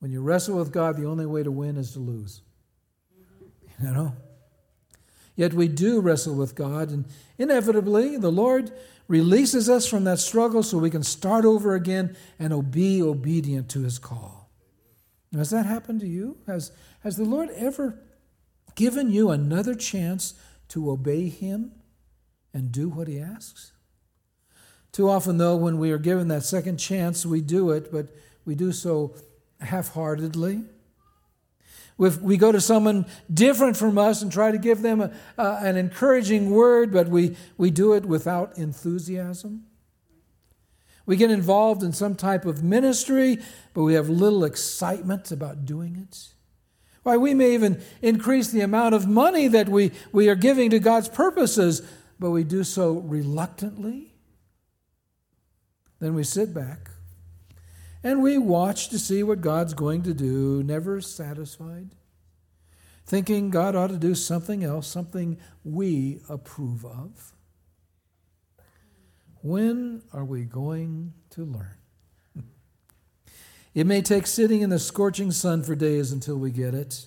When 0.00 0.10
you 0.10 0.22
wrestle 0.22 0.56
with 0.56 0.72
God, 0.72 0.96
the 0.96 1.06
only 1.06 1.26
way 1.26 1.42
to 1.42 1.52
win 1.52 1.76
is 1.76 1.92
to 1.92 1.98
lose. 1.98 2.42
You 3.82 3.92
know? 3.92 4.12
Yet 5.36 5.54
we 5.54 5.68
do 5.68 6.00
wrestle 6.00 6.34
with 6.34 6.54
God, 6.54 6.90
and 6.90 7.06
inevitably, 7.38 8.16
the 8.16 8.32
Lord 8.32 8.72
releases 9.08 9.68
us 9.68 9.86
from 9.86 10.04
that 10.04 10.18
struggle 10.18 10.62
so 10.62 10.78
we 10.78 10.90
can 10.90 11.02
start 11.02 11.44
over 11.44 11.74
again 11.74 12.16
and 12.38 12.70
be 12.70 13.02
obedient 13.02 13.68
to 13.70 13.82
his 13.82 13.98
call. 13.98 14.50
Has 15.34 15.50
that 15.50 15.66
happened 15.66 16.00
to 16.00 16.06
you? 16.06 16.38
Has, 16.46 16.72
has 17.02 17.16
the 17.16 17.24
Lord 17.24 17.50
ever 17.50 17.98
given 18.74 19.10
you 19.10 19.30
another 19.30 19.74
chance 19.74 20.34
to 20.68 20.90
obey 20.90 21.28
him 21.28 21.72
and 22.52 22.70
do 22.70 22.88
what 22.88 23.08
he 23.08 23.18
asks? 23.18 23.72
Too 24.92 25.08
often, 25.08 25.38
though, 25.38 25.56
when 25.56 25.78
we 25.78 25.92
are 25.92 25.98
given 25.98 26.28
that 26.28 26.42
second 26.42 26.78
chance, 26.78 27.24
we 27.24 27.40
do 27.40 27.70
it, 27.70 27.92
but 27.92 28.08
we 28.44 28.54
do 28.54 28.72
so 28.72 29.14
half 29.60 29.94
heartedly. 29.94 30.64
If 32.00 32.20
we 32.20 32.38
go 32.38 32.50
to 32.50 32.60
someone 32.60 33.04
different 33.32 33.76
from 33.76 33.98
us 33.98 34.22
and 34.22 34.32
try 34.32 34.50
to 34.50 34.58
give 34.58 34.80
them 34.80 35.00
a, 35.02 35.12
an 35.36 35.76
encouraging 35.76 36.50
word, 36.50 36.92
but 36.92 37.08
we, 37.08 37.36
we 37.58 37.70
do 37.70 37.92
it 37.92 38.06
without 38.06 38.56
enthusiasm. 38.56 39.66
We 41.04 41.16
get 41.16 41.30
involved 41.30 41.82
in 41.82 41.92
some 41.92 42.14
type 42.14 42.46
of 42.46 42.62
ministry, 42.62 43.38
but 43.74 43.82
we 43.82 43.94
have 43.94 44.08
little 44.08 44.44
excitement 44.44 45.30
about 45.30 45.66
doing 45.66 45.96
it. 45.96 46.28
Why, 47.02 47.16
we 47.16 47.34
may 47.34 47.52
even 47.54 47.82
increase 48.00 48.48
the 48.48 48.60
amount 48.60 48.94
of 48.94 49.06
money 49.06 49.48
that 49.48 49.68
we, 49.68 49.92
we 50.12 50.28
are 50.28 50.34
giving 50.34 50.70
to 50.70 50.78
God's 50.78 51.08
purposes, 51.08 51.82
but 52.18 52.30
we 52.30 52.44
do 52.44 52.64
so 52.64 52.92
reluctantly. 52.92 54.14
Then 55.98 56.14
we 56.14 56.24
sit 56.24 56.54
back 56.54 56.90
and 58.02 58.22
we 58.22 58.38
watch 58.38 58.88
to 58.88 58.98
see 58.98 59.22
what 59.22 59.40
God's 59.40 59.74
going 59.74 60.02
to 60.02 60.14
do, 60.14 60.62
never 60.62 61.00
satisfied, 61.00 61.90
thinking 63.04 63.50
God 63.50 63.76
ought 63.76 63.90
to 63.90 63.98
do 63.98 64.14
something 64.14 64.64
else, 64.64 64.86
something 64.86 65.38
we 65.64 66.20
approve 66.28 66.84
of. 66.84 67.32
When 69.42 70.02
are 70.12 70.24
we 70.24 70.44
going 70.44 71.14
to 71.30 71.44
learn? 71.44 71.76
It 73.72 73.86
may 73.86 74.02
take 74.02 74.26
sitting 74.26 74.62
in 74.62 74.70
the 74.70 74.78
scorching 74.78 75.30
sun 75.30 75.62
for 75.62 75.74
days 75.74 76.10
until 76.10 76.36
we 76.36 76.50
get 76.50 76.74
it. 76.74 77.06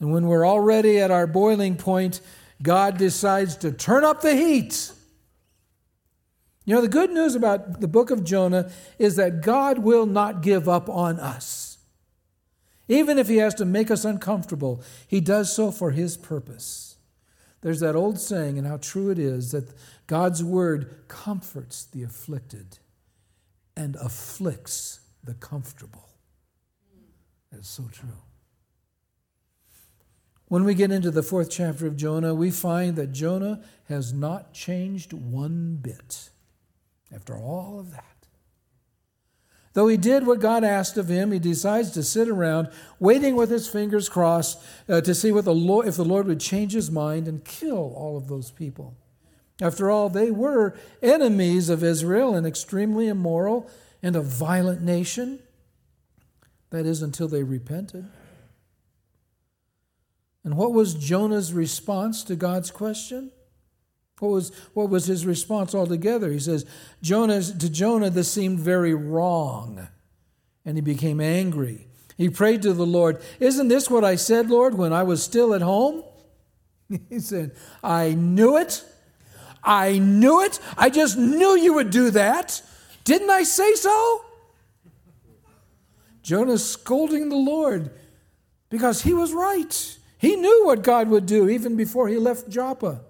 And 0.00 0.12
when 0.12 0.26
we're 0.26 0.46
already 0.46 0.98
at 0.98 1.10
our 1.10 1.26
boiling 1.26 1.76
point, 1.76 2.20
God 2.62 2.98
decides 2.98 3.56
to 3.58 3.70
turn 3.70 4.04
up 4.04 4.20
the 4.20 4.34
heat 4.34 4.90
you 6.64 6.74
know, 6.74 6.80
the 6.80 6.88
good 6.88 7.10
news 7.10 7.34
about 7.34 7.80
the 7.80 7.88
book 7.88 8.10
of 8.10 8.24
Jonah 8.24 8.70
is 8.98 9.16
that 9.16 9.42
God 9.42 9.80
will 9.80 10.06
not 10.06 10.40
give 10.40 10.68
up 10.68 10.88
on 10.88 11.20
us. 11.20 11.78
Even 12.88 13.18
if 13.18 13.28
he 13.28 13.36
has 13.36 13.54
to 13.54 13.64
make 13.64 13.90
us 13.90 14.04
uncomfortable, 14.04 14.82
he 15.06 15.20
does 15.20 15.54
so 15.54 15.70
for 15.70 15.90
his 15.90 16.16
purpose. 16.16 16.96
There's 17.60 17.80
that 17.80 17.96
old 17.96 18.18
saying, 18.18 18.58
and 18.58 18.66
how 18.66 18.76
true 18.78 19.10
it 19.10 19.18
is, 19.18 19.52
that 19.52 19.72
God's 20.06 20.44
word 20.44 21.04
comforts 21.08 21.84
the 21.84 22.02
afflicted 22.02 22.78
and 23.76 23.96
afflicts 23.96 25.00
the 25.22 25.34
comfortable. 25.34 26.08
That 27.50 27.60
is 27.60 27.68
so 27.68 27.88
true. 27.90 28.20
When 30.48 30.64
we 30.64 30.74
get 30.74 30.92
into 30.92 31.10
the 31.10 31.22
fourth 31.22 31.50
chapter 31.50 31.86
of 31.86 31.96
Jonah, 31.96 32.34
we 32.34 32.50
find 32.50 32.96
that 32.96 33.12
Jonah 33.12 33.62
has 33.88 34.12
not 34.12 34.52
changed 34.52 35.12
one 35.12 35.76
bit 35.76 36.30
after 37.12 37.36
all 37.36 37.78
of 37.80 37.92
that. 37.92 38.14
Though 39.74 39.88
he 39.88 39.96
did 39.96 40.24
what 40.24 40.38
God 40.38 40.62
asked 40.62 40.96
of 40.96 41.08
him, 41.08 41.32
he 41.32 41.40
decides 41.40 41.90
to 41.92 42.04
sit 42.04 42.28
around 42.28 42.68
waiting 43.00 43.34
with 43.34 43.50
his 43.50 43.68
fingers 43.68 44.08
crossed 44.08 44.62
uh, 44.88 45.00
to 45.00 45.14
see 45.14 45.32
what 45.32 45.44
the 45.44 45.54
Lord, 45.54 45.88
if 45.88 45.96
the 45.96 46.04
Lord 46.04 46.26
would 46.28 46.40
change 46.40 46.72
his 46.72 46.92
mind 46.92 47.26
and 47.26 47.44
kill 47.44 47.92
all 47.96 48.16
of 48.16 48.28
those 48.28 48.52
people. 48.52 48.96
After 49.60 49.90
all, 49.90 50.08
they 50.08 50.30
were 50.30 50.76
enemies 51.02 51.68
of 51.68 51.82
Israel 51.82 52.34
and 52.34 52.46
extremely 52.46 53.08
immoral 53.08 53.68
and 54.00 54.14
a 54.14 54.22
violent 54.22 54.80
nation. 54.82 55.40
That 56.70 56.86
is, 56.86 57.02
until 57.02 57.28
they 57.28 57.42
repented. 57.42 58.06
And 60.44 60.56
what 60.56 60.72
was 60.72 60.94
Jonah's 60.94 61.52
response 61.52 62.22
to 62.24 62.36
God's 62.36 62.70
question? 62.70 63.32
What 64.24 64.32
was, 64.32 64.52
what 64.72 64.88
was 64.88 65.04
his 65.04 65.26
response 65.26 65.74
altogether? 65.74 66.32
He 66.32 66.38
says, 66.38 66.64
Jonah, 67.02 67.42
to 67.42 67.68
Jonah, 67.68 68.08
this 68.08 68.32
seemed 68.32 68.58
very 68.58 68.94
wrong, 68.94 69.86
and 70.64 70.78
he 70.78 70.80
became 70.80 71.20
angry. 71.20 71.86
He 72.16 72.30
prayed 72.30 72.62
to 72.62 72.72
the 72.72 72.86
Lord, 72.86 73.20
Isn't 73.38 73.68
this 73.68 73.90
what 73.90 74.02
I 74.02 74.16
said, 74.16 74.48
Lord, 74.48 74.78
when 74.78 74.94
I 74.94 75.02
was 75.02 75.22
still 75.22 75.54
at 75.54 75.60
home? 75.62 76.02
He 77.10 77.18
said, 77.18 77.52
I 77.82 78.14
knew 78.14 78.56
it. 78.56 78.84
I 79.62 79.98
knew 79.98 80.42
it. 80.42 80.58
I 80.76 80.90
just 80.90 81.18
knew 81.18 81.56
you 81.56 81.74
would 81.74 81.90
do 81.90 82.10
that. 82.10 82.62
Didn't 83.04 83.30
I 83.30 83.42
say 83.42 83.74
so? 83.74 84.24
Jonah 86.22 86.58
scolding 86.58 87.28
the 87.28 87.36
Lord 87.36 87.90
because 88.70 89.02
he 89.02 89.12
was 89.12 89.32
right. 89.32 89.98
He 90.18 90.36
knew 90.36 90.64
what 90.64 90.82
God 90.82 91.08
would 91.08 91.26
do 91.26 91.48
even 91.48 91.76
before 91.76 92.08
he 92.08 92.16
left 92.16 92.48
Joppa 92.48 93.03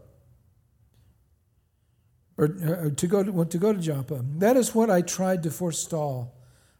or 2.44 2.86
uh, 2.86 2.90
to 2.90 3.06
go 3.06 3.22
to, 3.22 3.44
to 3.44 3.58
go 3.58 3.72
to 3.72 3.80
Joppa. 3.80 4.24
That 4.38 4.56
is 4.56 4.74
what 4.74 4.90
I 4.90 5.02
tried 5.02 5.42
to 5.44 5.50
forestall 5.50 6.34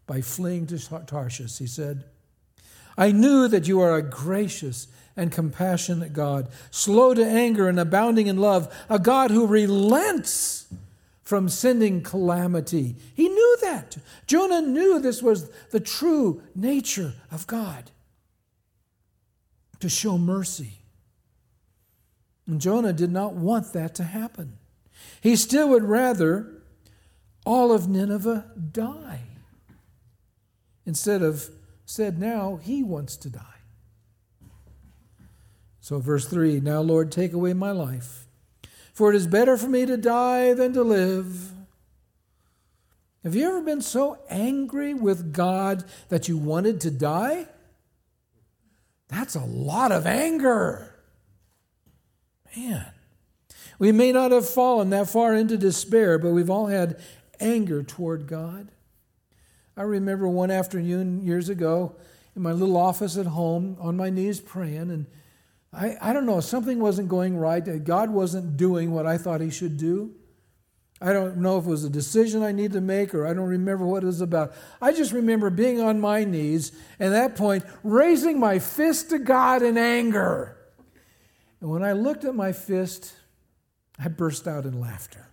by 0.06 0.20
fleeing 0.20 0.66
to 0.68 0.78
Tarshish. 1.06 1.58
He 1.58 1.66
said, 1.66 2.04
I 2.96 3.10
knew 3.12 3.48
that 3.48 3.66
you 3.66 3.80
are 3.80 3.96
a 3.96 4.02
gracious 4.02 4.86
and 5.16 5.32
compassionate 5.32 6.12
God, 6.12 6.48
slow 6.70 7.14
to 7.14 7.24
anger 7.24 7.68
and 7.68 7.78
abounding 7.78 8.26
in 8.26 8.36
love, 8.36 8.72
a 8.88 8.98
God 8.98 9.30
who 9.30 9.46
relents 9.46 10.66
from 11.22 11.48
sending 11.48 12.02
calamity. 12.02 12.96
He 13.14 13.28
knew 13.28 13.56
that. 13.62 13.96
Jonah 14.26 14.60
knew 14.60 14.98
this 14.98 15.22
was 15.22 15.50
the 15.70 15.80
true 15.80 16.42
nature 16.54 17.14
of 17.30 17.46
God 17.46 17.90
to 19.80 19.88
show 19.88 20.18
mercy. 20.18 20.80
And 22.46 22.60
Jonah 22.60 22.92
did 22.92 23.10
not 23.10 23.34
want 23.34 23.72
that 23.72 23.94
to 23.96 24.04
happen. 24.04 24.58
He 25.24 25.36
still 25.36 25.70
would 25.70 25.84
rather 25.84 26.52
all 27.46 27.72
of 27.72 27.88
Nineveh 27.88 28.44
die 28.72 29.22
instead 30.84 31.22
of 31.22 31.48
said 31.86 32.18
now 32.18 32.56
he 32.56 32.82
wants 32.82 33.16
to 33.16 33.30
die. 33.30 33.40
So, 35.80 35.98
verse 35.98 36.26
3 36.26 36.60
Now, 36.60 36.82
Lord, 36.82 37.10
take 37.10 37.32
away 37.32 37.54
my 37.54 37.70
life, 37.70 38.26
for 38.92 39.10
it 39.10 39.16
is 39.16 39.26
better 39.26 39.56
for 39.56 39.66
me 39.66 39.86
to 39.86 39.96
die 39.96 40.52
than 40.52 40.74
to 40.74 40.82
live. 40.82 41.52
Have 43.22 43.34
you 43.34 43.48
ever 43.48 43.62
been 43.62 43.80
so 43.80 44.18
angry 44.28 44.92
with 44.92 45.32
God 45.32 45.84
that 46.10 46.28
you 46.28 46.36
wanted 46.36 46.82
to 46.82 46.90
die? 46.90 47.46
That's 49.08 49.36
a 49.36 49.44
lot 49.46 49.90
of 49.90 50.06
anger. 50.06 50.94
Man. 52.54 52.90
We 53.78 53.92
may 53.92 54.12
not 54.12 54.30
have 54.30 54.48
fallen 54.48 54.90
that 54.90 55.08
far 55.08 55.34
into 55.34 55.56
despair, 55.56 56.18
but 56.18 56.30
we've 56.30 56.50
all 56.50 56.66
had 56.66 57.00
anger 57.40 57.82
toward 57.82 58.26
God. 58.26 58.70
I 59.76 59.82
remember 59.82 60.28
one 60.28 60.50
afternoon 60.50 61.22
years 61.22 61.48
ago 61.48 61.96
in 62.36 62.42
my 62.42 62.52
little 62.52 62.76
office 62.76 63.16
at 63.16 63.26
home 63.26 63.76
on 63.80 63.96
my 63.96 64.10
knees 64.10 64.40
praying, 64.40 64.90
and 64.90 65.06
I, 65.72 65.96
I 66.00 66.12
don't 66.12 66.26
know, 66.26 66.40
something 66.40 66.78
wasn't 66.78 67.08
going 67.08 67.36
right. 67.36 67.84
God 67.84 68.10
wasn't 68.10 68.56
doing 68.56 68.92
what 68.92 69.06
I 69.06 69.18
thought 69.18 69.40
He 69.40 69.50
should 69.50 69.76
do. 69.76 70.14
I 71.00 71.12
don't 71.12 71.38
know 71.38 71.58
if 71.58 71.66
it 71.66 71.68
was 71.68 71.84
a 71.84 71.90
decision 71.90 72.42
I 72.42 72.52
need 72.52 72.72
to 72.72 72.80
make 72.80 73.14
or 73.14 73.26
I 73.26 73.34
don't 73.34 73.48
remember 73.48 73.84
what 73.84 74.04
it 74.04 74.06
was 74.06 74.20
about. 74.20 74.54
I 74.80 74.92
just 74.92 75.12
remember 75.12 75.50
being 75.50 75.80
on 75.80 76.00
my 76.00 76.24
knees 76.24 76.72
and 76.98 77.12
at 77.12 77.28
that 77.28 77.36
point 77.36 77.64
raising 77.82 78.38
my 78.38 78.58
fist 78.58 79.10
to 79.10 79.18
God 79.18 79.62
in 79.62 79.76
anger. 79.76 80.56
And 81.60 81.68
when 81.68 81.82
I 81.82 81.92
looked 81.92 82.24
at 82.24 82.34
my 82.34 82.52
fist, 82.52 83.12
I 83.98 84.08
burst 84.08 84.48
out 84.48 84.64
in 84.64 84.80
laughter. 84.80 85.26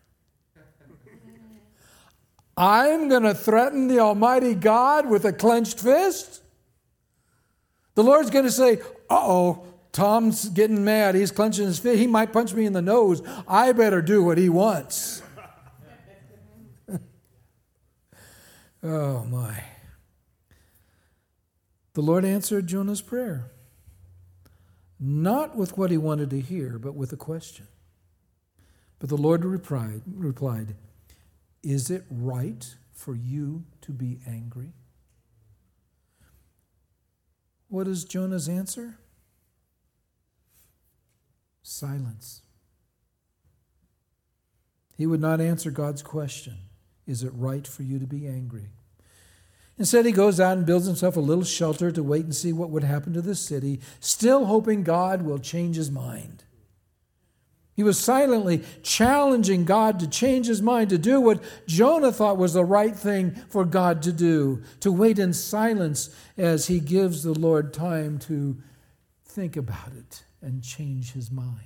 I'm 2.57 3.09
going 3.09 3.23
to 3.23 3.33
threaten 3.33 3.87
the 3.87 3.99
Almighty 3.99 4.53
God 4.53 5.09
with 5.09 5.25
a 5.25 5.33
clenched 5.33 5.79
fist? 5.79 6.43
The 7.95 8.03
Lord's 8.03 8.29
going 8.29 8.45
to 8.45 8.51
say, 8.51 8.81
uh 9.09 9.19
oh, 9.19 9.65
Tom's 9.91 10.47
getting 10.49 10.83
mad. 10.83 11.15
He's 11.15 11.31
clenching 11.31 11.65
his 11.65 11.79
fist. 11.79 11.97
He 11.97 12.07
might 12.07 12.31
punch 12.31 12.53
me 12.53 12.65
in 12.65 12.73
the 12.73 12.81
nose. 12.81 13.21
I 13.47 13.71
better 13.71 14.01
do 14.01 14.23
what 14.23 14.37
he 14.37 14.47
wants. 14.47 15.21
oh, 18.83 19.25
my. 19.25 19.63
The 21.93 22.01
Lord 22.01 22.23
answered 22.23 22.67
Jonah's 22.67 23.01
prayer, 23.01 23.51
not 24.99 25.57
with 25.57 25.77
what 25.77 25.91
he 25.91 25.97
wanted 25.97 26.29
to 26.29 26.39
hear, 26.39 26.79
but 26.79 26.95
with 26.95 27.11
a 27.11 27.17
question. 27.17 27.67
But 29.01 29.09
the 29.09 29.17
Lord 29.17 29.43
replied, 29.43 30.03
replied 30.05 30.75
Is 31.63 31.89
it 31.89 32.05
right 32.11 32.75
for 32.93 33.15
you 33.15 33.63
to 33.81 33.91
be 33.91 34.19
angry? 34.27 34.73
What 37.67 37.87
is 37.87 38.05
Jonah's 38.05 38.47
answer? 38.47 38.99
Silence. 41.63 42.43
He 44.95 45.07
would 45.07 45.19
not 45.19 45.41
answer 45.41 45.71
God's 45.71 46.03
question 46.03 46.57
Is 47.07 47.23
it 47.23 47.31
right 47.33 47.67
for 47.67 47.81
you 47.81 47.97
to 47.97 48.05
be 48.05 48.27
angry? 48.27 48.69
Instead, 49.79 50.05
he 50.05 50.11
goes 50.11 50.39
out 50.39 50.57
and 50.57 50.65
builds 50.65 50.85
himself 50.85 51.17
a 51.17 51.21
little 51.21 51.43
shelter 51.43 51.91
to 51.91 52.03
wait 52.03 52.25
and 52.25 52.35
see 52.35 52.53
what 52.53 52.69
would 52.69 52.83
happen 52.83 53.13
to 53.13 53.21
the 53.23 53.33
city, 53.33 53.79
still 53.99 54.45
hoping 54.45 54.83
God 54.83 55.23
will 55.23 55.39
change 55.39 55.75
his 55.75 55.89
mind. 55.89 56.43
He 57.73 57.83
was 57.83 57.97
silently 57.97 58.63
challenging 58.83 59.63
God 59.63 59.99
to 60.01 60.07
change 60.07 60.47
his 60.47 60.61
mind, 60.61 60.89
to 60.89 60.97
do 60.97 61.21
what 61.21 61.41
Jonah 61.67 62.11
thought 62.11 62.37
was 62.37 62.53
the 62.53 62.65
right 62.65 62.95
thing 62.95 63.35
for 63.49 63.63
God 63.63 64.01
to 64.03 64.11
do, 64.11 64.61
to 64.81 64.91
wait 64.91 65.19
in 65.19 65.33
silence 65.33 66.13
as 66.37 66.67
he 66.67 66.79
gives 66.79 67.23
the 67.23 67.33
Lord 67.33 67.73
time 67.73 68.19
to 68.19 68.57
think 69.25 69.55
about 69.55 69.93
it 69.97 70.23
and 70.41 70.61
change 70.61 71.13
his 71.13 71.31
mind. 71.31 71.57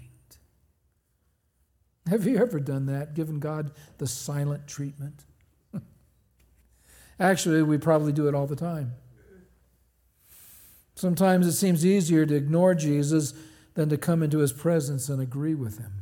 Have 2.08 2.28
you 2.28 2.38
ever 2.38 2.60
done 2.60 2.86
that, 2.86 3.16
given 3.16 3.40
God 3.40 3.72
the 3.98 4.06
silent 4.06 4.68
treatment? 4.68 5.24
Actually, 7.20 7.64
we 7.64 7.80
probably 7.80 8.12
do 8.12 8.28
it 8.28 8.36
all 8.36 8.46
the 8.46 8.56
time. 8.56 8.94
Sometimes 10.94 11.48
it 11.48 11.54
seems 11.54 11.86
easier 11.86 12.26
to 12.26 12.36
ignore 12.36 12.76
Jesus 12.76 13.34
than 13.76 13.90
to 13.90 13.98
come 13.98 14.24
into 14.24 14.40
his 14.40 14.52
presence 14.52 15.08
and 15.08 15.22
agree 15.22 15.54
with 15.54 15.78
him. 15.78 16.02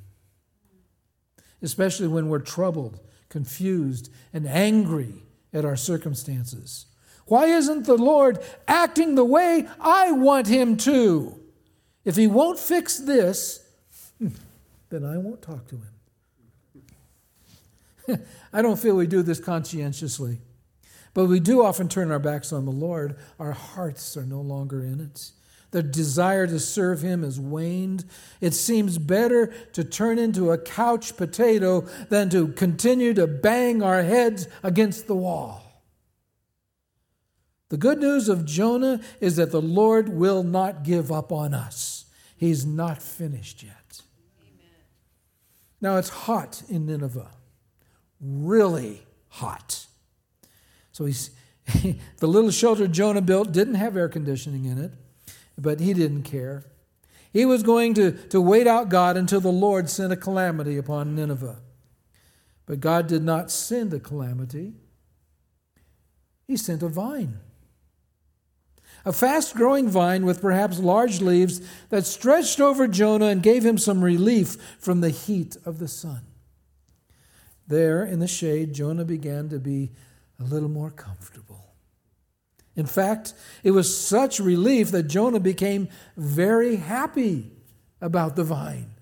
Especially 1.62 2.08
when 2.08 2.30
we're 2.30 2.40
troubled, 2.40 3.00
confused, 3.30 4.10
and 4.32 4.48
angry 4.48 5.24
at 5.54 5.66
our 5.66 5.76
circumstances. 5.76 6.86
Why 7.26 7.46
isn't 7.48 7.86
the 7.86 7.98
Lord 7.98 8.40
acting 8.68 9.16
the 9.16 9.26
way 9.26 9.68
I 9.80 10.12
want 10.12 10.48
him 10.48 10.78
to? 10.78 11.40
If 12.06 12.16
he 12.16 12.28
won't 12.28 12.60
fix 12.60 12.98
this, 12.98 13.66
then 14.90 15.06
I 15.06 15.18
won't 15.18 15.42
talk 15.42 15.68
to 15.68 15.82
him. 18.08 18.24
I 18.54 18.62
don't 18.62 18.80
feel 18.80 18.96
we 18.96 19.08
do 19.08 19.24
this 19.24 19.40
conscientiously. 19.40 20.40
But 21.14 21.26
we 21.26 21.40
do 21.40 21.64
often 21.64 21.90
turn 21.90 22.12
our 22.12 22.20
backs 22.20 22.52
on 22.52 22.66
the 22.66 22.72
Lord. 22.72 23.18
Our 23.40 23.52
hearts 23.52 24.18
are 24.18 24.26
no 24.26 24.42
longer 24.42 24.84
in 24.84 25.00
it. 25.00 25.32
The 25.74 25.82
desire 25.82 26.46
to 26.46 26.60
serve 26.60 27.02
Him 27.02 27.24
has 27.24 27.40
waned. 27.40 28.06
It 28.40 28.54
seems 28.54 29.00
better 29.00 29.48
to 29.74 29.84
turn 29.84 30.20
into 30.20 30.52
a 30.52 30.58
couch 30.60 31.18
potato 31.18 31.82
than 32.10 32.30
to 32.30 32.50
continue 32.50 33.16
to 33.16 33.26
bang 33.26 33.82
our 33.82 34.04
heads 34.04 34.48
against 34.62 35.08
the 35.08 35.16
wall. 35.16 35.64
The 37.70 37.78
good 37.78 37.98
news 38.00 38.30
of 38.30 38.46
Jonah 38.46 39.02
is 39.20 39.38
that 39.38 39.50
the 39.50 39.64
Lord 39.64 40.10
will 40.10 40.44
not 40.44 40.84
give 40.84 41.12
up 41.12 41.32
on 41.32 41.56
us. 41.56 42.06
He's 42.38 42.68
not 42.68 43.02
finished 43.02 43.64
yet. 43.64 44.04
Amen. 44.44 44.70
Now 45.82 45.98
it's 45.98 46.10
hot 46.10 46.62
in 46.70 46.86
Nineveh, 46.86 47.32
really 48.22 49.02
hot. 49.30 49.88
So 50.92 51.06
he's, 51.06 51.32
the 52.20 52.28
little 52.28 52.52
shelter 52.52 52.88
Jonah 52.88 53.22
built 53.22 53.52
didn't 53.52 53.74
have 53.74 53.98
air 53.98 54.08
conditioning 54.08 54.66
in 54.66 54.78
it, 54.78 54.92
but 55.58 55.80
he 55.80 55.94
didn't 55.94 56.24
care. 56.24 56.66
He 57.32 57.46
was 57.46 57.64
going 57.64 57.96
to, 57.96 58.12
to 58.30 58.40
wait 58.40 58.68
out 58.68 58.90
God 58.90 59.18
until 59.18 59.42
the 59.42 59.52
Lord 59.52 59.90
sent 59.90 60.14
a 60.14 60.16
calamity 60.18 60.78
upon 60.78 61.16
Nineveh. 61.16 61.62
But 62.66 62.80
God 62.80 63.08
did 63.08 63.24
not 63.24 63.52
send 63.52 63.94
a 63.94 64.00
calamity, 64.00 64.74
He 66.48 66.58
sent 66.58 66.84
a 66.84 66.88
vine. 66.88 67.40
A 69.06 69.12
fast 69.12 69.56
growing 69.56 69.90
vine 69.90 70.26
with 70.26 70.42
perhaps 70.42 70.80
large 70.80 71.20
leaves 71.20 71.62
that 71.90 72.06
stretched 72.06 72.62
over 72.62 72.88
Jonah 72.88 73.26
and 73.26 73.44
gave 73.44 73.66
him 73.66 73.78
some 73.78 74.02
relief 74.02 74.56
from 74.80 75.02
the 75.02 75.10
heat 75.10 75.58
of 75.66 75.80
the 75.80 75.90
sun. 75.90 76.22
There 77.68 78.06
in 78.06 78.20
the 78.20 78.28
shade, 78.28 78.74
Jonah 78.74 79.04
began 79.04 79.50
to 79.50 79.60
be 79.60 79.92
a 80.40 80.44
little 80.44 80.70
more 80.70 80.90
comfortable. 80.90 81.53
In 82.76 82.86
fact, 82.86 83.34
it 83.64 83.72
was 83.72 83.96
such 83.96 84.40
relief 84.40 84.92
that 84.92 85.04
Jonah 85.04 85.40
became 85.40 85.90
very 86.18 86.78
happy 86.78 87.52
about 88.02 88.36
the 88.36 88.44
vine. 88.44 88.96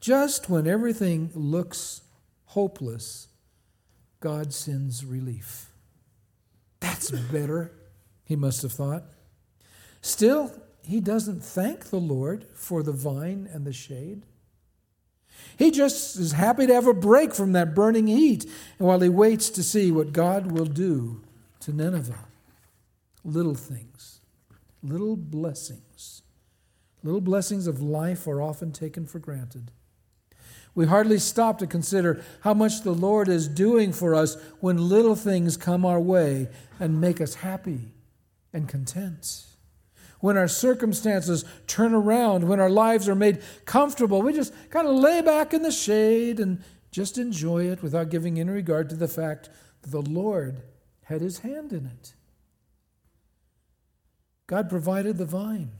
Just 0.00 0.48
when 0.48 0.66
everything 0.66 1.30
looks 1.34 2.02
hopeless, 2.46 3.28
God 4.20 4.52
sends 4.54 5.04
relief. 5.04 5.70
That's 6.80 7.10
better, 7.10 7.72
he 8.24 8.36
must 8.36 8.62
have 8.62 8.72
thought. 8.72 9.04
Still, 10.00 10.52
he 10.82 11.00
doesn't 11.00 11.42
thank 11.42 11.86
the 11.86 12.00
Lord 12.00 12.46
for 12.54 12.82
the 12.82 12.92
vine 12.92 13.48
and 13.52 13.66
the 13.66 13.72
shade. 13.72 14.22
He 15.58 15.70
just 15.70 16.16
is 16.16 16.32
happy 16.32 16.66
to 16.66 16.74
have 16.74 16.86
a 16.86 16.94
break 16.94 17.34
from 17.34 17.52
that 17.52 17.74
burning 17.74 18.06
heat 18.06 18.48
while 18.78 19.00
he 19.00 19.08
waits 19.08 19.50
to 19.50 19.62
see 19.62 19.90
what 19.90 20.12
God 20.12 20.52
will 20.52 20.66
do 20.66 21.23
to 21.64 21.72
Nineveh. 21.72 22.26
Little 23.24 23.54
things, 23.54 24.20
little 24.82 25.16
blessings. 25.16 26.22
Little 27.02 27.20
blessings 27.20 27.66
of 27.66 27.82
life 27.82 28.26
are 28.26 28.40
often 28.40 28.72
taken 28.72 29.06
for 29.06 29.18
granted. 29.18 29.70
We 30.74 30.86
hardly 30.86 31.18
stop 31.18 31.58
to 31.58 31.66
consider 31.66 32.22
how 32.40 32.54
much 32.54 32.82
the 32.82 32.92
Lord 32.92 33.28
is 33.28 33.46
doing 33.46 33.92
for 33.92 34.14
us 34.14 34.36
when 34.60 34.88
little 34.88 35.14
things 35.14 35.56
come 35.56 35.84
our 35.84 36.00
way 36.00 36.48
and 36.80 37.00
make 37.00 37.20
us 37.20 37.34
happy 37.34 37.92
and 38.52 38.68
content 38.68 39.44
when 40.24 40.38
our 40.38 40.48
circumstances 40.48 41.44
turn 41.66 41.92
around, 41.92 42.48
when 42.48 42.58
our 42.58 42.70
lives 42.70 43.10
are 43.10 43.14
made 43.14 43.42
comfortable, 43.66 44.22
we 44.22 44.32
just 44.32 44.54
kind 44.70 44.88
of 44.88 44.94
lay 44.94 45.20
back 45.20 45.52
in 45.52 45.60
the 45.60 45.70
shade 45.70 46.40
and 46.40 46.64
just 46.90 47.18
enjoy 47.18 47.66
it 47.66 47.82
without 47.82 48.08
giving 48.08 48.40
any 48.40 48.50
regard 48.50 48.88
to 48.88 48.96
the 48.96 49.06
fact 49.06 49.50
that 49.82 49.90
the 49.90 50.00
Lord 50.00 50.62
had 51.04 51.20
his 51.20 51.40
hand 51.40 51.72
in 51.72 51.86
it. 51.86 52.14
God 54.46 54.68
provided 54.68 55.18
the 55.18 55.24
vine. 55.24 55.70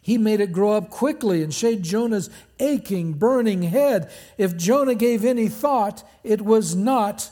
He 0.00 0.18
made 0.18 0.40
it 0.40 0.52
grow 0.52 0.72
up 0.72 0.90
quickly 0.90 1.42
and 1.42 1.52
shade 1.52 1.82
Jonah's 1.82 2.30
aching, 2.58 3.12
burning 3.12 3.62
head. 3.62 4.10
If 4.38 4.56
Jonah 4.56 4.94
gave 4.94 5.24
any 5.24 5.48
thought, 5.48 6.02
it 6.24 6.40
was 6.40 6.74
not, 6.74 7.30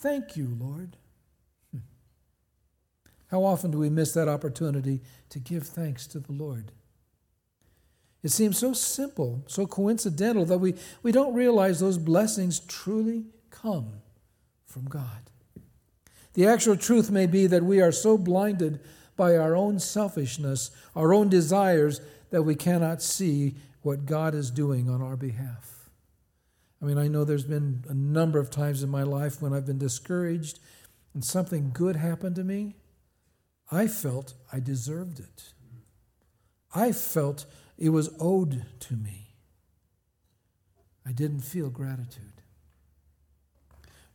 Thank 0.00 0.34
you, 0.34 0.56
Lord. 0.58 0.96
Hmm. 1.72 1.80
How 3.26 3.44
often 3.44 3.70
do 3.70 3.78
we 3.78 3.90
miss 3.90 4.12
that 4.14 4.28
opportunity 4.28 5.02
to 5.28 5.38
give 5.38 5.66
thanks 5.66 6.06
to 6.08 6.20
the 6.20 6.32
Lord? 6.32 6.72
It 8.22 8.30
seems 8.30 8.58
so 8.58 8.72
simple, 8.72 9.44
so 9.46 9.66
coincidental 9.66 10.46
that 10.46 10.58
we, 10.58 10.74
we 11.02 11.12
don't 11.12 11.34
realize 11.34 11.80
those 11.80 11.98
blessings 11.98 12.60
truly 12.60 13.26
come 13.50 14.00
from 14.64 14.86
God. 14.86 15.29
The 16.34 16.46
actual 16.46 16.76
truth 16.76 17.10
may 17.10 17.26
be 17.26 17.46
that 17.46 17.64
we 17.64 17.80
are 17.80 17.92
so 17.92 18.16
blinded 18.16 18.80
by 19.16 19.36
our 19.36 19.56
own 19.56 19.78
selfishness, 19.78 20.70
our 20.94 21.12
own 21.12 21.28
desires, 21.28 22.00
that 22.30 22.42
we 22.42 22.54
cannot 22.54 23.02
see 23.02 23.56
what 23.82 24.06
God 24.06 24.34
is 24.34 24.50
doing 24.50 24.88
on 24.88 25.02
our 25.02 25.16
behalf. 25.16 25.90
I 26.80 26.86
mean, 26.86 26.98
I 26.98 27.08
know 27.08 27.24
there's 27.24 27.44
been 27.44 27.84
a 27.88 27.94
number 27.94 28.38
of 28.38 28.50
times 28.50 28.82
in 28.82 28.88
my 28.88 29.02
life 29.02 29.42
when 29.42 29.52
I've 29.52 29.66
been 29.66 29.78
discouraged 29.78 30.58
and 31.12 31.24
something 31.24 31.70
good 31.72 31.96
happened 31.96 32.36
to 32.36 32.44
me, 32.44 32.76
I 33.70 33.86
felt 33.86 34.34
I 34.52 34.60
deserved 34.60 35.18
it. 35.18 35.52
I 36.74 36.92
felt 36.92 37.46
it 37.76 37.90
was 37.90 38.14
owed 38.20 38.64
to 38.80 38.94
me. 38.94 39.34
I 41.04 41.12
didn't 41.12 41.40
feel 41.40 41.70
gratitude. 41.70 42.29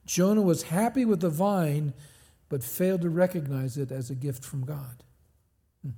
Jonah 0.05 0.41
was 0.41 0.63
happy 0.63 1.05
with 1.05 1.21
the 1.21 1.29
vine, 1.29 1.93
but 2.49 2.63
failed 2.63 3.01
to 3.01 3.09
recognize 3.09 3.77
it 3.77 3.91
as 3.91 4.09
a 4.09 4.15
gift 4.15 4.43
from 4.43 4.65
God. 4.65 5.03
Hmm. 5.81 5.91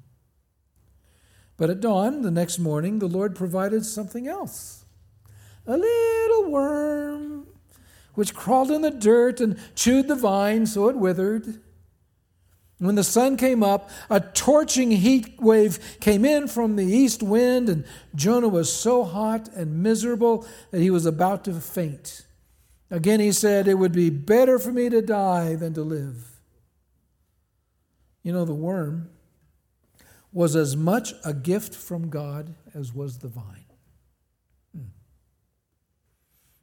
But 1.57 1.69
at 1.69 1.81
dawn, 1.81 2.21
the 2.21 2.31
next 2.31 2.59
morning, 2.59 2.99
the 2.99 3.07
Lord 3.07 3.35
provided 3.35 3.85
something 3.85 4.27
else 4.27 4.85
a 5.67 5.77
little 5.77 6.49
worm 6.49 7.47
which 8.13 8.33
crawled 8.33 8.71
in 8.71 8.81
the 8.81 8.89
dirt 8.89 9.39
and 9.39 9.59
chewed 9.75 10.07
the 10.07 10.15
vine 10.15 10.65
so 10.65 10.89
it 10.89 10.95
withered. 10.95 11.61
When 12.79 12.95
the 12.95 13.03
sun 13.03 13.37
came 13.37 13.63
up, 13.63 13.89
a 14.09 14.19
torching 14.19 14.91
heat 14.91 15.39
wave 15.39 15.97
came 15.99 16.25
in 16.25 16.47
from 16.47 16.75
the 16.75 16.85
east 16.85 17.21
wind, 17.23 17.69
and 17.69 17.85
Jonah 18.15 18.47
was 18.47 18.71
so 18.71 19.03
hot 19.03 19.49
and 19.49 19.81
miserable 19.83 20.47
that 20.71 20.81
he 20.81 20.89
was 20.89 21.05
about 21.05 21.43
to 21.45 21.53
faint. 21.53 22.26
Again, 22.89 23.19
he 23.19 23.31
said, 23.31 23.67
It 23.67 23.75
would 23.75 23.91
be 23.91 24.09
better 24.09 24.59
for 24.59 24.71
me 24.71 24.89
to 24.89 25.01
die 25.01 25.55
than 25.55 25.73
to 25.73 25.81
live. 25.81 26.39
You 28.23 28.31
know, 28.33 28.45
the 28.45 28.53
worm 28.53 29.09
was 30.31 30.55
as 30.55 30.75
much 30.75 31.13
a 31.25 31.33
gift 31.33 31.73
from 31.73 32.09
God 32.09 32.55
as 32.73 32.93
was 32.93 33.19
the 33.19 33.27
vine. 33.27 33.65
Hmm. 34.75 34.89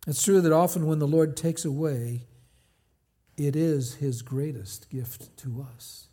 It's 0.07 0.23
true 0.23 0.41
that 0.41 0.53
often 0.53 0.87
when 0.87 0.99
the 0.99 1.07
Lord 1.07 1.37
takes 1.37 1.65
away, 1.65 2.27
it 3.37 3.57
is 3.57 3.95
his 3.97 4.23
greatest 4.23 4.91
gift 4.91 5.37
to 5.39 5.67
us. 5.75 6.09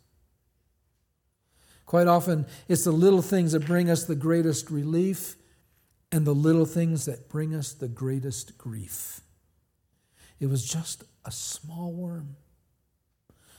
Quite 1.86 2.06
often, 2.06 2.46
it's 2.68 2.84
the 2.84 2.92
little 2.92 3.22
things 3.22 3.52
that 3.52 3.66
bring 3.66 3.90
us 3.90 4.04
the 4.04 4.14
greatest 4.14 4.70
relief 4.70 5.36
and 6.10 6.26
the 6.26 6.34
little 6.34 6.66
things 6.66 7.04
that 7.06 7.28
bring 7.28 7.54
us 7.54 7.72
the 7.72 7.88
greatest 7.88 8.56
grief. 8.58 9.21
It 10.42 10.50
was 10.50 10.64
just 10.64 11.04
a 11.24 11.30
small 11.30 11.92
worm. 11.92 12.34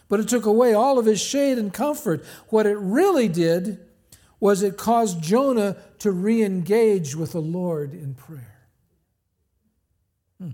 But 0.09 0.19
it 0.19 0.27
took 0.27 0.45
away 0.45 0.73
all 0.73 0.99
of 0.99 1.05
his 1.05 1.21
shade 1.21 1.57
and 1.57 1.73
comfort. 1.73 2.25
What 2.49 2.65
it 2.65 2.77
really 2.77 3.29
did 3.29 3.79
was 4.41 4.61
it 4.61 4.75
caused 4.75 5.23
Jonah 5.23 5.77
to 5.99 6.11
re 6.11 6.43
engage 6.43 7.15
with 7.15 7.31
the 7.31 7.41
Lord 7.41 7.93
in 7.93 8.15
prayer. 8.15 8.67
Hmm. 10.39 10.49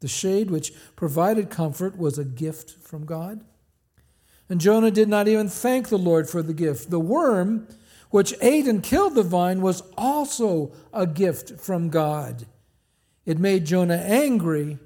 The 0.00 0.08
shade 0.08 0.50
which 0.50 0.72
provided 0.96 1.50
comfort 1.50 1.96
was 1.96 2.18
a 2.18 2.24
gift 2.24 2.72
from 2.82 3.06
God. 3.06 3.44
And 4.48 4.60
Jonah 4.60 4.90
did 4.90 5.08
not 5.08 5.28
even 5.28 5.48
thank 5.48 5.88
the 5.88 5.98
Lord 5.98 6.28
for 6.28 6.42
the 6.42 6.52
gift. 6.52 6.90
The 6.90 6.98
worm, 6.98 7.68
which 8.10 8.34
ate 8.42 8.66
and 8.66 8.82
killed 8.82 9.14
the 9.14 9.22
vine, 9.22 9.62
was 9.62 9.84
also 9.96 10.72
a 10.92 11.06
gift 11.06 11.60
from 11.60 11.90
God. 11.90 12.46
It 13.30 13.38
made 13.38 13.64
Jonah 13.64 13.94
angry, 13.94 14.76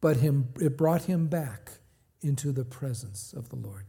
but 0.00 0.16
him, 0.16 0.48
it 0.58 0.78
brought 0.78 1.02
him 1.02 1.26
back 1.26 1.72
into 2.22 2.50
the 2.50 2.64
presence 2.64 3.34
of 3.34 3.50
the 3.50 3.56
Lord. 3.56 3.84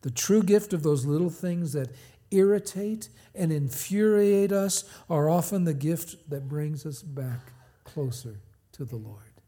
The 0.00 0.10
true 0.10 0.42
gift 0.42 0.72
of 0.72 0.82
those 0.82 1.04
little 1.04 1.28
things 1.28 1.74
that 1.74 1.90
irritate 2.30 3.10
and 3.34 3.52
infuriate 3.52 4.50
us 4.50 4.84
are 5.10 5.28
often 5.28 5.64
the 5.64 5.74
gift 5.74 6.30
that 6.30 6.48
brings 6.48 6.86
us 6.86 7.02
back 7.02 7.52
closer 7.84 8.40
to 8.72 8.86
the 8.86 8.96
Lord. 8.96 9.42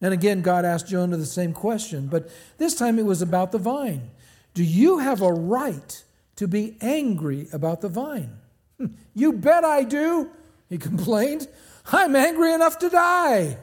And 0.00 0.12
again, 0.12 0.42
God 0.42 0.64
asked 0.64 0.88
Jonah 0.88 1.18
the 1.18 1.24
same 1.24 1.52
question, 1.52 2.08
but 2.08 2.28
this 2.58 2.74
time 2.74 2.98
it 2.98 3.06
was 3.06 3.22
about 3.22 3.52
the 3.52 3.58
vine. 3.58 4.10
Do 4.54 4.64
you 4.64 4.98
have 4.98 5.22
a 5.22 5.32
right 5.32 6.02
to 6.34 6.48
be 6.48 6.76
angry 6.80 7.46
about 7.52 7.80
the 7.80 7.88
vine? 7.88 8.38
Hmm, 8.78 8.86
you 9.14 9.34
bet 9.34 9.64
I 9.64 9.84
do, 9.84 10.30
he 10.68 10.78
complained. 10.78 11.46
I'm 11.90 12.14
angry 12.14 12.52
enough 12.52 12.78
to 12.78 12.88
die. 12.88 13.56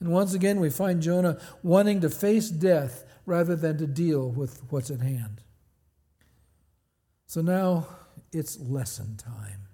And 0.00 0.10
once 0.10 0.34
again, 0.34 0.60
we 0.60 0.70
find 0.70 1.00
Jonah 1.00 1.38
wanting 1.62 2.00
to 2.00 2.10
face 2.10 2.50
death 2.50 3.04
rather 3.26 3.56
than 3.56 3.78
to 3.78 3.86
deal 3.86 4.28
with 4.28 4.62
what's 4.70 4.90
at 4.90 5.00
hand. 5.00 5.40
So 7.26 7.40
now 7.40 7.86
it's 8.32 8.60
lesson 8.60 9.16
time. 9.16 9.64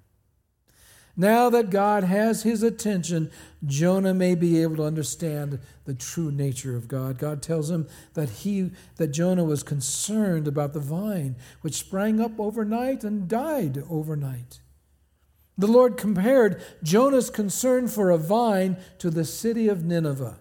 Now 1.17 1.51
that 1.51 1.71
God 1.71 2.05
has 2.05 2.45
his 2.45 2.63
attention, 2.63 3.31
Jonah 3.67 4.15
may 4.15 4.35
be 4.35 4.63
able 4.63 4.77
to 4.77 4.85
understand 4.85 5.59
the 5.85 5.93
true 5.93 6.31
nature 6.31 6.77
of 6.77 6.89
God. 6.89 7.19
God 7.19 7.43
tells 7.43 7.69
him 7.71 7.89
that 8.15 8.31
he 8.31 8.71
that 8.97 9.09
Jonah 9.09 9.45
was 9.45 9.63
concerned 9.63 10.47
about 10.47 10.73
the 10.73 10.81
vine 10.81 11.37
which 11.61 11.75
sprang 11.75 12.21
up 12.21 12.39
overnight 12.39 13.05
and 13.05 13.29
died 13.29 13.83
overnight. 13.91 14.61
The 15.61 15.69
Lord 15.69 15.99
compared 15.99 16.63
Jonah's 16.83 17.29
concern 17.29 17.87
for 17.87 18.11
a 18.11 18.17
vine 18.17 18.79
to 18.97 19.11
the 19.11 19.27
city 19.27 19.69
of 19.69 19.85
Nineveh. 19.85 20.39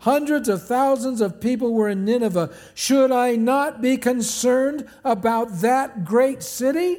Hundreds 0.00 0.46
of 0.46 0.66
thousands 0.66 1.22
of 1.22 1.40
people 1.40 1.72
were 1.72 1.88
in 1.88 2.04
Nineveh. 2.04 2.54
Should 2.74 3.10
I 3.12 3.36
not 3.36 3.80
be 3.80 3.96
concerned 3.96 4.86
about 5.06 5.60
that 5.62 6.04
great 6.04 6.42
city? 6.42 6.98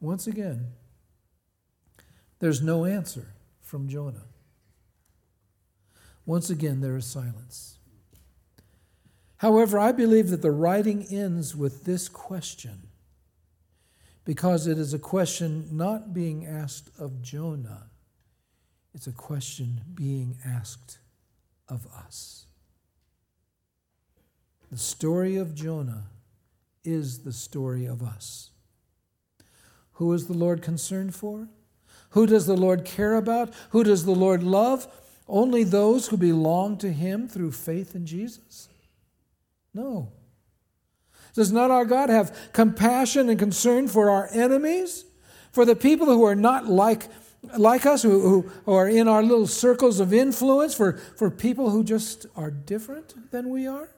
Once 0.00 0.26
again, 0.26 0.66
there's 2.40 2.60
no 2.60 2.84
answer 2.84 3.32
from 3.62 3.88
Jonah. 3.88 4.26
Once 6.26 6.50
again, 6.50 6.82
there 6.82 6.98
is 6.98 7.06
silence. 7.06 7.78
However, 9.38 9.78
I 9.78 9.92
believe 9.92 10.28
that 10.28 10.42
the 10.42 10.50
writing 10.50 11.06
ends 11.10 11.56
with 11.56 11.84
this 11.84 12.10
question 12.10 12.87
because 14.28 14.66
it 14.66 14.76
is 14.76 14.92
a 14.92 14.98
question 14.98 15.66
not 15.72 16.12
being 16.12 16.44
asked 16.44 16.90
of 16.98 17.22
Jonah, 17.22 17.84
it's 18.94 19.06
a 19.06 19.12
question 19.12 19.80
being 19.94 20.36
asked 20.44 20.98
of 21.66 21.86
us. 21.86 22.44
The 24.70 24.76
story 24.76 25.36
of 25.36 25.54
Jonah 25.54 26.08
is 26.84 27.20
the 27.20 27.32
story 27.32 27.86
of 27.86 28.02
us. 28.02 28.50
Who 29.92 30.12
is 30.12 30.26
the 30.26 30.36
Lord 30.36 30.60
concerned 30.60 31.14
for? 31.14 31.48
Who 32.10 32.26
does 32.26 32.44
the 32.44 32.54
Lord 32.54 32.84
care 32.84 33.14
about? 33.14 33.54
Who 33.70 33.82
does 33.82 34.04
the 34.04 34.10
Lord 34.10 34.42
love? 34.42 34.86
Only 35.26 35.64
those 35.64 36.08
who 36.08 36.18
belong 36.18 36.76
to 36.78 36.92
Him 36.92 37.28
through 37.28 37.52
faith 37.52 37.94
in 37.94 38.04
Jesus? 38.04 38.68
No. 39.72 40.12
Does 41.34 41.52
not 41.52 41.70
our 41.70 41.84
God 41.84 42.08
have 42.10 42.50
compassion 42.52 43.28
and 43.28 43.38
concern 43.38 43.88
for 43.88 44.10
our 44.10 44.28
enemies? 44.32 45.04
For 45.52 45.64
the 45.64 45.76
people 45.76 46.06
who 46.06 46.24
are 46.24 46.34
not 46.34 46.66
like, 46.66 47.08
like 47.56 47.86
us, 47.86 48.02
who, 48.02 48.42
who 48.64 48.72
are 48.72 48.88
in 48.88 49.08
our 49.08 49.22
little 49.22 49.46
circles 49.46 50.00
of 50.00 50.12
influence, 50.12 50.74
for, 50.74 50.98
for 51.16 51.30
people 51.30 51.70
who 51.70 51.84
just 51.84 52.26
are 52.36 52.50
different 52.50 53.30
than 53.30 53.48
we 53.48 53.66
are? 53.66 53.90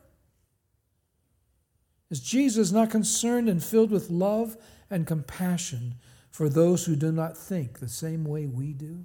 Is 2.10 2.20
Jesus 2.20 2.72
not 2.72 2.90
concerned 2.90 3.48
and 3.48 3.62
filled 3.62 3.90
with 3.90 4.10
love 4.10 4.56
and 4.90 5.06
compassion 5.06 5.94
for 6.30 6.48
those 6.48 6.86
who 6.86 6.96
do 6.96 7.12
not 7.12 7.36
think 7.36 7.78
the 7.78 7.88
same 7.88 8.24
way 8.24 8.46
we 8.46 8.72
do? 8.72 9.04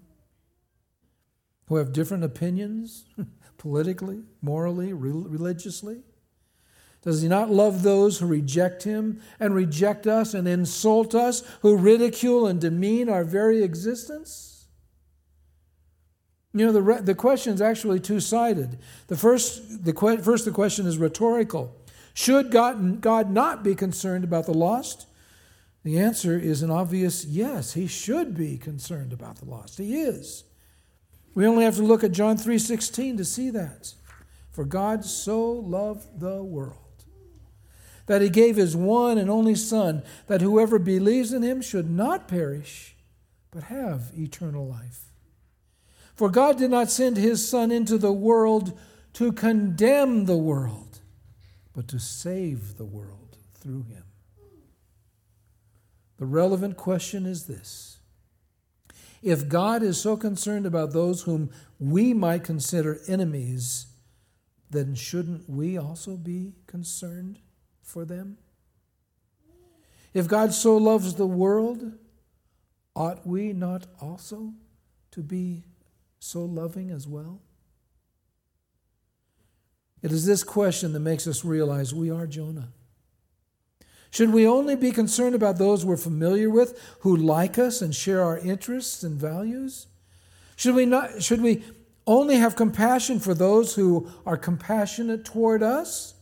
Who 1.68 1.76
have 1.78 1.94
different 1.94 2.24
opinions 2.24 3.06
politically, 3.58 4.24
morally, 4.42 4.94
religiously? 4.94 6.02
Does 7.06 7.22
he 7.22 7.28
not 7.28 7.52
love 7.52 7.84
those 7.84 8.18
who 8.18 8.26
reject 8.26 8.84
him 8.84 9.22
and 9.40 9.54
reject 9.54 10.08
us 10.08 10.34
and 10.34 10.48
insult 10.48 11.14
us, 11.14 11.44
who 11.62 11.78
ridicule 11.78 12.48
and 12.48 12.60
demean 12.60 13.10
our 13.10 13.24
very 13.24 13.64
existence? 13.64 14.66
You 16.52 16.66
know, 16.66 16.72
the, 16.72 17.02
the 17.04 17.14
question 17.14 17.54
is 17.54 17.62
actually 17.62 18.00
two 18.00 18.20
sided. 18.20 18.80
The 19.06 19.16
first, 19.16 19.86
the, 19.86 19.94
first, 20.24 20.46
the 20.46 20.52
question 20.52 20.88
is 20.88 20.98
rhetorical 20.98 21.76
Should 22.16 22.50
God, 22.50 23.02
God 23.02 23.30
not 23.30 23.64
be 23.64 23.76
concerned 23.76 24.24
about 24.24 24.48
the 24.48 24.54
lost? 24.54 25.06
The 25.84 26.00
answer 26.00 26.40
is 26.40 26.64
an 26.64 26.72
obvious 26.72 27.24
yes, 27.24 27.74
he 27.74 27.86
should 27.86 28.36
be 28.36 28.58
concerned 28.58 29.14
about 29.14 29.36
the 29.36 29.46
lost. 29.46 29.78
He 29.78 30.02
is. 30.02 30.44
We 31.36 31.46
only 31.46 31.66
have 31.66 31.76
to 31.76 31.84
look 31.84 32.04
at 32.04 32.14
John 32.14 32.38
3:16 32.38 33.18
to 33.18 33.26
see 33.26 33.52
that. 33.52 33.94
For 34.50 34.66
God 34.66 35.06
so 35.06 35.52
loved 35.52 36.20
the 36.20 36.42
world 36.42 36.85
that 38.06 38.22
he 38.22 38.30
gave 38.30 38.56
his 38.56 38.76
one 38.76 39.18
and 39.18 39.30
only 39.30 39.56
Son, 39.56 40.04
that 40.28 40.42
whoever 40.42 40.78
believes 40.78 41.34
in 41.34 41.42
him 41.42 41.62
should 41.62 41.90
not 41.90 42.28
perish, 42.28 42.96
but 43.52 43.64
have 43.64 44.12
eternal 44.16 44.68
life. 44.68 45.06
For 46.16 46.30
God 46.30 46.58
did 46.58 46.72
not 46.72 46.92
send 46.92 47.18
his 47.18 47.48
Son 47.48 47.72
into 47.72 47.98
the 47.98 48.14
world 48.14 48.78
to 49.14 49.32
condemn 49.32 50.26
the 50.26 50.38
world, 50.38 51.00
but 51.74 51.88
to 51.90 52.00
save 52.00 52.78
the 52.78 52.86
world 52.86 53.38
through 53.54 53.84
him. 53.84 54.04
The 56.18 56.26
relevant 56.26 56.78
question 56.78 57.26
is 57.26 57.48
this 57.48 58.00
If 59.22 59.50
God 59.50 59.84
is 59.84 60.00
so 60.00 60.16
concerned 60.16 60.66
about 60.66 60.94
those 60.94 61.24
whom 61.24 61.50
we 61.80 62.14
might 62.14 62.44
consider 62.44 63.00
enemies, 63.08 63.88
then 64.70 64.96
shouldn't 64.96 65.50
we 65.50 65.78
also 65.78 66.16
be 66.16 66.54
concerned 66.68 67.40
for 67.86 68.04
them? 68.04 68.38
If 70.14 70.28
God 70.28 70.54
so 70.54 70.76
loves 70.76 71.16
the 71.16 71.28
world, 71.28 71.94
ought 72.96 73.26
we 73.26 73.54
not 73.54 73.86
also 74.02 74.54
to 75.12 75.22
be 75.22 75.64
so 76.20 76.44
loving 76.44 76.90
as 76.90 77.08
well? 77.08 77.42
It 80.02 80.12
is 80.12 80.26
this 80.26 80.44
question 80.44 80.94
that 80.94 81.00
makes 81.00 81.28
us 81.28 81.46
realize 81.46 81.94
we 81.94 82.12
are 82.12 82.28
Jonah. 82.28 82.70
Should 84.12 84.32
we 84.32 84.48
only 84.48 84.76
be 84.76 84.92
concerned 84.92 85.36
about 85.36 85.58
those 85.58 85.86
we're 85.86 85.98
familiar 85.98 86.50
with, 86.50 86.80
who 87.02 87.16
like 87.16 87.60
us 87.60 87.82
and 87.82 87.94
share 87.94 88.24
our 88.24 88.38
interests 88.38 89.04
and 89.04 89.20
values? 89.20 89.88
Should 90.56 90.76
we, 90.76 90.86
not, 90.86 91.22
should 91.22 91.42
we 91.42 91.64
only 92.08 92.38
have 92.38 92.56
compassion 92.56 93.20
for 93.20 93.34
those 93.34 93.76
who 93.76 94.10
are 94.26 94.38
compassionate 94.38 95.26
toward 95.26 95.62
us? 95.62 96.15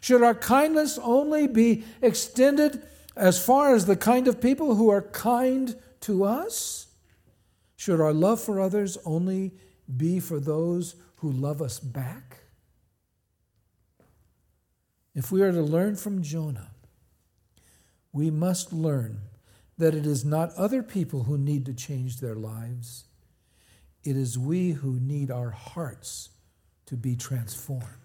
Should 0.00 0.22
our 0.22 0.34
kindness 0.34 0.98
only 0.98 1.46
be 1.46 1.84
extended 2.00 2.82
as 3.16 3.44
far 3.44 3.74
as 3.74 3.86
the 3.86 3.96
kind 3.96 4.28
of 4.28 4.40
people 4.40 4.74
who 4.74 4.88
are 4.90 5.02
kind 5.02 5.76
to 6.00 6.24
us? 6.24 6.88
Should 7.76 8.00
our 8.00 8.12
love 8.12 8.40
for 8.40 8.60
others 8.60 8.98
only 9.04 9.52
be 9.96 10.20
for 10.20 10.40
those 10.40 10.96
who 11.16 11.30
love 11.30 11.60
us 11.60 11.78
back? 11.78 12.38
If 15.14 15.30
we 15.30 15.42
are 15.42 15.52
to 15.52 15.62
learn 15.62 15.96
from 15.96 16.22
Jonah, 16.22 16.70
we 18.12 18.30
must 18.30 18.72
learn 18.72 19.20
that 19.76 19.94
it 19.94 20.06
is 20.06 20.24
not 20.24 20.54
other 20.54 20.82
people 20.82 21.24
who 21.24 21.38
need 21.38 21.66
to 21.66 21.74
change 21.74 22.18
their 22.18 22.34
lives, 22.34 23.04
it 24.04 24.16
is 24.16 24.38
we 24.38 24.72
who 24.72 24.98
need 25.00 25.30
our 25.30 25.50
hearts 25.50 26.30
to 26.86 26.96
be 26.96 27.16
transformed. 27.16 27.99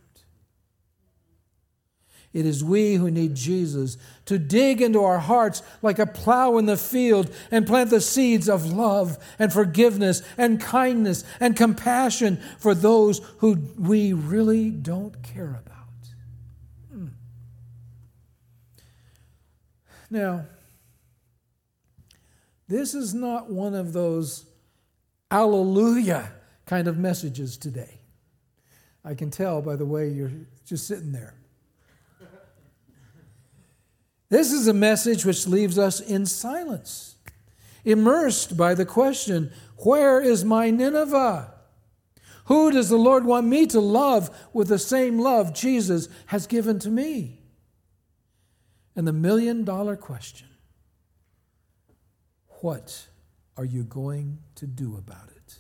It 2.36 2.46
is 2.46 2.66
we 2.66 2.96
who 2.96 3.10
need 3.10 3.34
Jesus 3.34 3.98
to 4.26 4.38
dig 4.38 4.82
into 4.82 5.02
our 5.02 5.20
hearts 5.20 5.64
like 5.82 6.00
a 6.00 6.06
plow 6.06 6.58
in 6.58 6.66
the 6.66 6.76
field 6.76 7.34
and 7.50 7.66
plant 7.66 7.92
the 7.92 8.02
seeds 8.02 8.50
of 8.50 8.66
love 8.66 9.18
and 9.40 9.54
forgiveness 9.54 10.22
and 10.38 10.60
kindness 10.60 11.24
and 11.40 11.56
compassion 11.56 12.44
for 12.60 12.76
those 12.76 13.22
who 13.38 13.58
we 13.80 14.12
really 14.12 14.70
don't 14.70 15.24
care 15.24 15.62
about. 15.66 15.88
Hmm. 16.92 17.08
Now, 20.10 20.46
this 22.68 22.94
is 22.94 23.14
not 23.14 23.50
one 23.50 23.76
of 23.76 23.94
those 23.94 24.46
Alleluia 25.32 26.34
kind 26.66 26.90
of 26.90 26.98
messages 26.98 27.56
today. 27.56 28.02
I 29.06 29.14
can 29.14 29.32
tell 29.32 29.62
by 29.62 29.78
the 29.78 29.86
way 29.86 30.10
you're 30.10 30.34
just 30.66 30.86
sitting 30.86 31.14
there. 31.14 31.36
This 34.30 34.52
is 34.52 34.68
a 34.68 34.74
message 34.74 35.26
which 35.26 35.48
leaves 35.48 35.78
us 35.78 36.00
in 36.00 36.26
silence, 36.26 37.16
immersed 37.84 38.58
by 38.58 38.74
the 38.74 38.86
question 38.86 39.52
Where 39.78 40.20
is 40.20 40.44
my 40.44 40.70
Nineveh? 40.70 41.54
Who 42.46 42.72
does 42.72 42.90
the 42.90 42.98
Lord 42.98 43.26
want 43.26 43.48
me 43.48 43.66
to 43.68 43.80
love 43.80 44.30
with 44.54 44.68
the 44.68 44.80
same 44.80 45.20
love 45.20 45.54
Jesus 45.54 46.10
has 46.28 46.48
given 46.48 46.80
to 46.80 46.90
me? 46.90 47.40
And 48.96 49.08
the 49.08 49.14
million 49.14 49.64
dollar 49.64 49.96
question 49.96 50.48
What 52.62 53.08
are 53.58 53.66
you 53.66 53.84
going 53.84 54.40
to 54.56 54.66
do 54.66 54.96
about 54.96 55.30
it? 55.30 55.58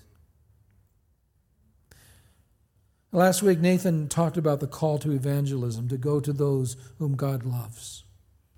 Last 3.11 3.41
week, 3.41 3.59
Nathan 3.59 4.09
talked 4.09 4.37
about 4.37 4.59
the 4.59 4.67
call 4.67 4.97
to 4.99 5.11
evangelism, 5.11 5.87
to 5.87 5.97
go 5.97 6.19
to 6.19 6.33
those 6.33 6.75
whom 6.97 7.15
God 7.15 7.45
loves. 7.45 8.04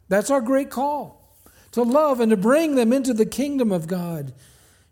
That's 0.09 0.31
our 0.31 0.41
great 0.41 0.69
call 0.69 1.17
to 1.71 1.83
love 1.83 2.19
and 2.19 2.31
to 2.31 2.37
bring 2.37 2.75
them 2.75 2.93
into 2.93 3.13
the 3.13 3.25
kingdom 3.25 3.71
of 3.71 3.87
God. 3.87 4.33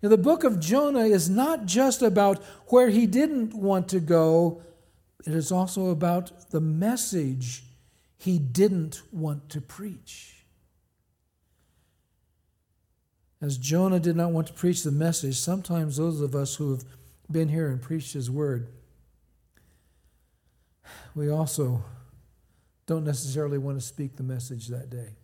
Now, 0.01 0.09
the 0.09 0.17
book 0.17 0.43
of 0.43 0.59
Jonah 0.59 1.05
is 1.05 1.29
not 1.29 1.65
just 1.65 2.01
about 2.01 2.43
where 2.67 2.89
he 2.89 3.07
didn't 3.07 3.53
want 3.53 3.87
to 3.89 3.99
go, 3.99 4.61
it 5.25 5.33
is 5.33 5.51
also 5.51 5.89
about 5.89 6.51
the 6.51 6.61
message 6.61 7.63
he 8.17 8.37
didn't 8.37 9.01
want 9.11 9.49
to 9.49 9.61
preach. 9.61 10.45
As 13.41 13.57
Jonah 13.57 13.99
did 13.99 14.15
not 14.15 14.31
want 14.31 14.47
to 14.47 14.53
preach 14.53 14.83
the 14.83 14.91
message, 14.91 15.37
sometimes 15.37 15.97
those 15.97 16.21
of 16.21 16.35
us 16.35 16.55
who 16.55 16.71
have 16.71 16.83
been 17.31 17.49
here 17.49 17.69
and 17.69 17.81
preached 17.81 18.13
his 18.13 18.29
word, 18.29 18.67
we 21.15 21.29
also 21.29 21.83
don't 22.87 23.03
necessarily 23.03 23.57
want 23.57 23.79
to 23.79 23.85
speak 23.85 24.15
the 24.15 24.23
message 24.23 24.67
that 24.67 24.89
day. 24.89 25.15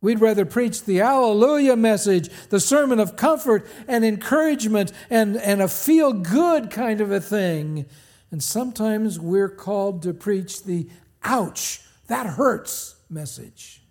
We'd 0.00 0.20
rather 0.20 0.44
preach 0.44 0.84
the 0.84 1.00
Alleluia 1.00 1.76
message, 1.76 2.28
the 2.50 2.60
sermon 2.60 3.00
of 3.00 3.16
comfort 3.16 3.66
and 3.88 4.04
encouragement 4.04 4.92
and, 5.10 5.36
and 5.36 5.60
a 5.60 5.68
feel 5.68 6.12
good 6.12 6.70
kind 6.70 7.00
of 7.00 7.10
a 7.10 7.20
thing. 7.20 7.86
And 8.30 8.42
sometimes 8.42 9.18
we're 9.18 9.48
called 9.48 10.02
to 10.02 10.14
preach 10.14 10.62
the 10.64 10.88
ouch, 11.24 11.80
that 12.06 12.26
hurts 12.26 12.96
message. 13.10 13.82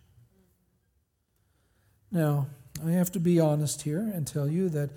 Now, 2.09 2.47
I 2.85 2.91
have 2.91 3.11
to 3.13 3.19
be 3.19 3.39
honest 3.39 3.81
here 3.81 3.99
and 3.99 4.25
tell 4.25 4.47
you 4.47 4.69
that 4.69 4.91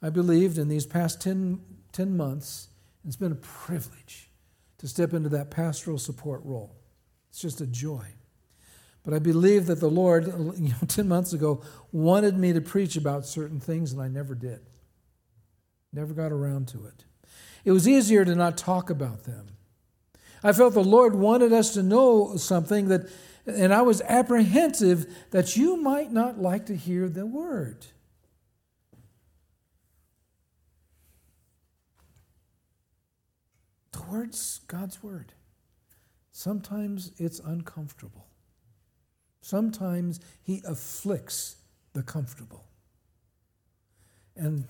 I 0.00 0.10
believed 0.10 0.58
in 0.58 0.68
these 0.68 0.86
past 0.86 1.20
10, 1.20 1.60
10 1.90 2.16
months, 2.16 2.68
it's 3.04 3.16
been 3.16 3.32
a 3.32 3.36
privilege 3.36 4.28
to 4.82 4.88
step 4.88 5.14
into 5.14 5.30
that 5.30 5.50
pastoral 5.50 5.96
support 5.96 6.42
role. 6.44 6.76
It's 7.30 7.40
just 7.40 7.62
a 7.62 7.66
joy. 7.66 8.04
But 9.04 9.14
I 9.14 9.18
believe 9.18 9.66
that 9.66 9.80
the 9.80 9.88
Lord, 9.88 10.26
you 10.58 10.68
know, 10.68 10.86
10 10.86 11.08
months 11.08 11.32
ago, 11.32 11.62
wanted 11.90 12.36
me 12.36 12.52
to 12.52 12.60
preach 12.60 12.96
about 12.96 13.24
certain 13.24 13.60
things, 13.60 13.92
and 13.92 14.02
I 14.02 14.08
never 14.08 14.34
did. 14.34 14.60
Never 15.92 16.12
got 16.12 16.32
around 16.32 16.68
to 16.68 16.84
it. 16.84 17.04
It 17.64 17.72
was 17.72 17.88
easier 17.88 18.24
to 18.24 18.34
not 18.34 18.58
talk 18.58 18.90
about 18.90 19.24
them. 19.24 19.46
I 20.44 20.52
felt 20.52 20.74
the 20.74 20.82
Lord 20.82 21.14
wanted 21.14 21.52
us 21.52 21.72
to 21.74 21.82
know 21.82 22.36
something 22.36 22.88
that 22.88 23.08
and 23.46 23.74
I 23.74 23.82
was 23.82 24.00
apprehensive 24.02 25.06
that 25.30 25.56
you 25.56 25.76
might 25.76 26.12
not 26.12 26.38
like 26.38 26.66
to 26.66 26.76
hear 26.76 27.08
the 27.08 27.26
word. 27.26 27.86
The 34.12 34.18
word's 34.18 34.60
God's 34.68 35.02
word. 35.02 35.32
Sometimes 36.32 37.12
it's 37.16 37.40
uncomfortable. 37.40 38.26
Sometimes 39.40 40.20
he 40.42 40.60
afflicts 40.66 41.56
the 41.94 42.02
comfortable. 42.02 42.66
And, 44.36 44.66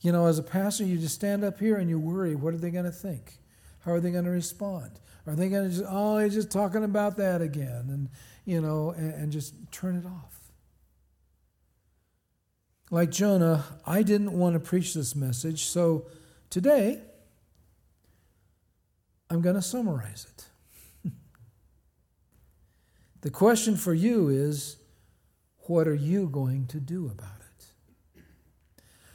you 0.00 0.12
know, 0.12 0.26
as 0.26 0.38
a 0.38 0.44
pastor, 0.44 0.84
you 0.84 0.98
just 0.98 1.16
stand 1.16 1.42
up 1.42 1.58
here 1.58 1.78
and 1.78 1.90
you 1.90 1.98
worry 1.98 2.36
what 2.36 2.54
are 2.54 2.58
they 2.58 2.70
going 2.70 2.84
to 2.84 2.92
think? 2.92 3.38
How 3.80 3.90
are 3.92 4.00
they 4.00 4.12
going 4.12 4.24
to 4.24 4.30
respond? 4.30 5.00
Are 5.26 5.34
they 5.34 5.48
going 5.48 5.64
to 5.68 5.70
just, 5.70 5.84
oh, 5.88 6.18
he's 6.18 6.34
just 6.34 6.52
talking 6.52 6.84
about 6.84 7.16
that 7.16 7.42
again? 7.42 7.86
And, 7.88 8.08
you 8.44 8.60
know, 8.60 8.90
and, 8.90 9.12
and 9.14 9.32
just 9.32 9.52
turn 9.72 9.96
it 9.96 10.06
off. 10.06 10.38
Like 12.92 13.10
Jonah, 13.10 13.64
I 13.84 14.04
didn't 14.04 14.32
want 14.32 14.54
to 14.54 14.60
preach 14.60 14.94
this 14.94 15.16
message, 15.16 15.64
so 15.64 16.06
today 16.50 17.00
I'm 19.30 19.40
going 19.40 19.54
to 19.54 19.62
summarize 19.62 20.26
it. 21.04 21.12
the 23.20 23.30
question 23.30 23.76
for 23.76 23.94
you 23.94 24.28
is 24.28 24.76
what 25.60 25.86
are 25.86 25.94
you 25.94 26.28
going 26.28 26.66
to 26.66 26.80
do 26.80 27.06
about 27.06 27.40
it? 27.40 28.22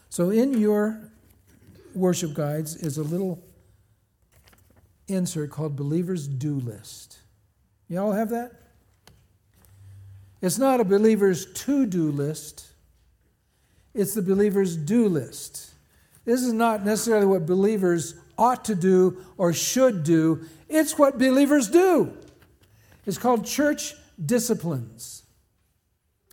So, 0.10 0.30
in 0.30 0.58
your 0.58 1.12
worship 1.94 2.34
guides 2.34 2.78
is 2.78 2.98
a 2.98 3.04
little 3.04 3.44
insert 5.08 5.52
called 5.52 5.76
Believer's 5.76 6.28
Do 6.28 6.60
List. 6.60 7.20
You 7.90 8.00
all 8.00 8.14
have 8.14 8.30
that? 8.30 8.54
It's 10.42 10.58
not 10.58 10.80
a 10.80 10.84
believer's 10.84 11.52
to 11.64 11.86
do 11.86 12.12
list, 12.12 12.68
it's 13.94 14.14
the 14.14 14.22
believer's 14.22 14.76
do 14.76 15.08
list. 15.08 15.72
This 16.24 16.42
is 16.42 16.54
not 16.54 16.86
necessarily 16.86 17.26
what 17.26 17.46
believers 17.46 18.16
ought 18.38 18.66
to 18.66 18.76
do 18.76 19.24
or 19.38 19.54
should 19.54 20.04
do, 20.04 20.46
it's 20.70 20.98
what 20.98 21.18
believers 21.18 21.70
do. 21.70 22.18
It's 23.06 23.18
called 23.18 23.46
church 23.46 23.94
disciplines. 24.24 25.24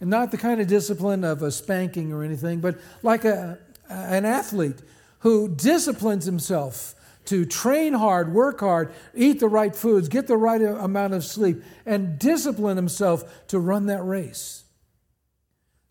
And 0.00 0.10
not 0.10 0.30
the 0.30 0.38
kind 0.38 0.60
of 0.60 0.66
discipline 0.66 1.22
of 1.22 1.42
a 1.42 1.50
spanking 1.50 2.12
or 2.12 2.24
anything, 2.24 2.60
but 2.60 2.78
like 3.02 3.24
a, 3.24 3.58
an 3.88 4.24
athlete 4.24 4.80
who 5.20 5.48
disciplines 5.48 6.24
himself 6.24 6.94
to 7.26 7.44
train 7.44 7.92
hard, 7.92 8.32
work 8.32 8.60
hard, 8.60 8.92
eat 9.14 9.38
the 9.38 9.48
right 9.48 9.76
foods, 9.76 10.08
get 10.08 10.26
the 10.26 10.36
right 10.36 10.60
amount 10.60 11.14
of 11.14 11.24
sleep, 11.24 11.62
and 11.86 12.18
discipline 12.18 12.76
himself 12.76 13.46
to 13.46 13.60
run 13.60 13.86
that 13.86 14.02
race. 14.02 14.64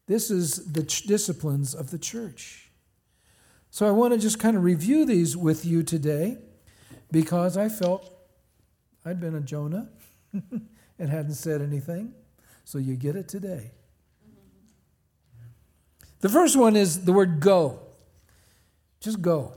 This 0.07 0.29
is 0.29 0.73
the 0.73 0.83
ch- 0.83 1.03
disciplines 1.03 1.73
of 1.73 1.91
the 1.91 1.97
church. 1.97 2.70
So 3.71 3.87
I 3.87 3.91
want 3.91 4.13
to 4.13 4.19
just 4.19 4.37
kind 4.37 4.57
of 4.57 4.63
review 4.63 5.05
these 5.05 5.35
with 5.35 5.65
you 5.65 5.81
today. 5.81 6.37
because 7.11 7.57
I 7.57 7.67
felt 7.67 8.09
I'd 9.05 9.19
been 9.19 9.35
a 9.35 9.41
Jonah 9.41 9.89
and 10.33 11.09
hadn't 11.09 11.33
said 11.33 11.61
anything. 11.61 12.13
So 12.63 12.77
you 12.77 12.95
get 12.95 13.15
it 13.15 13.27
today. 13.27 13.71
The 16.21 16.29
first 16.29 16.55
one 16.55 16.75
is 16.75 17.03
the 17.03 17.11
word 17.11 17.39
go. 17.39 17.79
Just 18.99 19.21
go. 19.21 19.53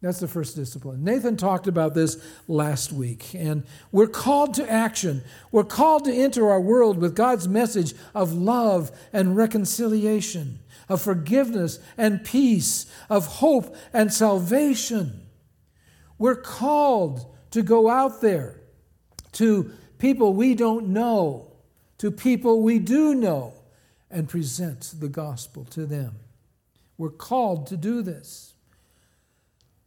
That's 0.00 0.20
the 0.20 0.28
first 0.28 0.54
discipline. 0.54 1.02
Nathan 1.02 1.36
talked 1.36 1.66
about 1.66 1.94
this 1.94 2.22
last 2.46 2.92
week, 2.92 3.34
and 3.34 3.64
we're 3.90 4.06
called 4.06 4.52
to 4.54 4.70
action. 4.70 5.22
We're 5.50 5.64
called 5.64 6.04
to 6.04 6.12
enter 6.12 6.50
our 6.50 6.60
world 6.60 6.98
with 6.98 7.16
God's 7.16 7.48
message 7.48 7.94
of 8.14 8.34
love 8.34 8.92
and 9.14 9.34
reconciliation, 9.34 10.58
of 10.88 11.00
forgiveness 11.00 11.78
and 11.96 12.24
peace, 12.24 12.86
of 13.08 13.26
hope 13.26 13.74
and 13.92 14.12
salvation. 14.12 15.26
We're 16.18 16.34
called 16.36 17.34
to 17.50 17.62
go 17.62 17.88
out 17.88 18.20
there 18.20 18.60
to 19.32 19.72
people 19.98 20.34
we 20.34 20.54
don't 20.54 20.88
know, 20.88 21.52
to 21.98 22.10
people 22.10 22.62
we 22.62 22.78
do 22.78 23.14
know, 23.14 23.54
and 24.10 24.28
present 24.28 24.94
the 24.98 25.08
gospel 25.08 25.64
to 25.66 25.86
them. 25.86 26.14
We're 26.98 27.10
called 27.10 27.66
to 27.68 27.76
do 27.76 28.02
this. 28.02 28.54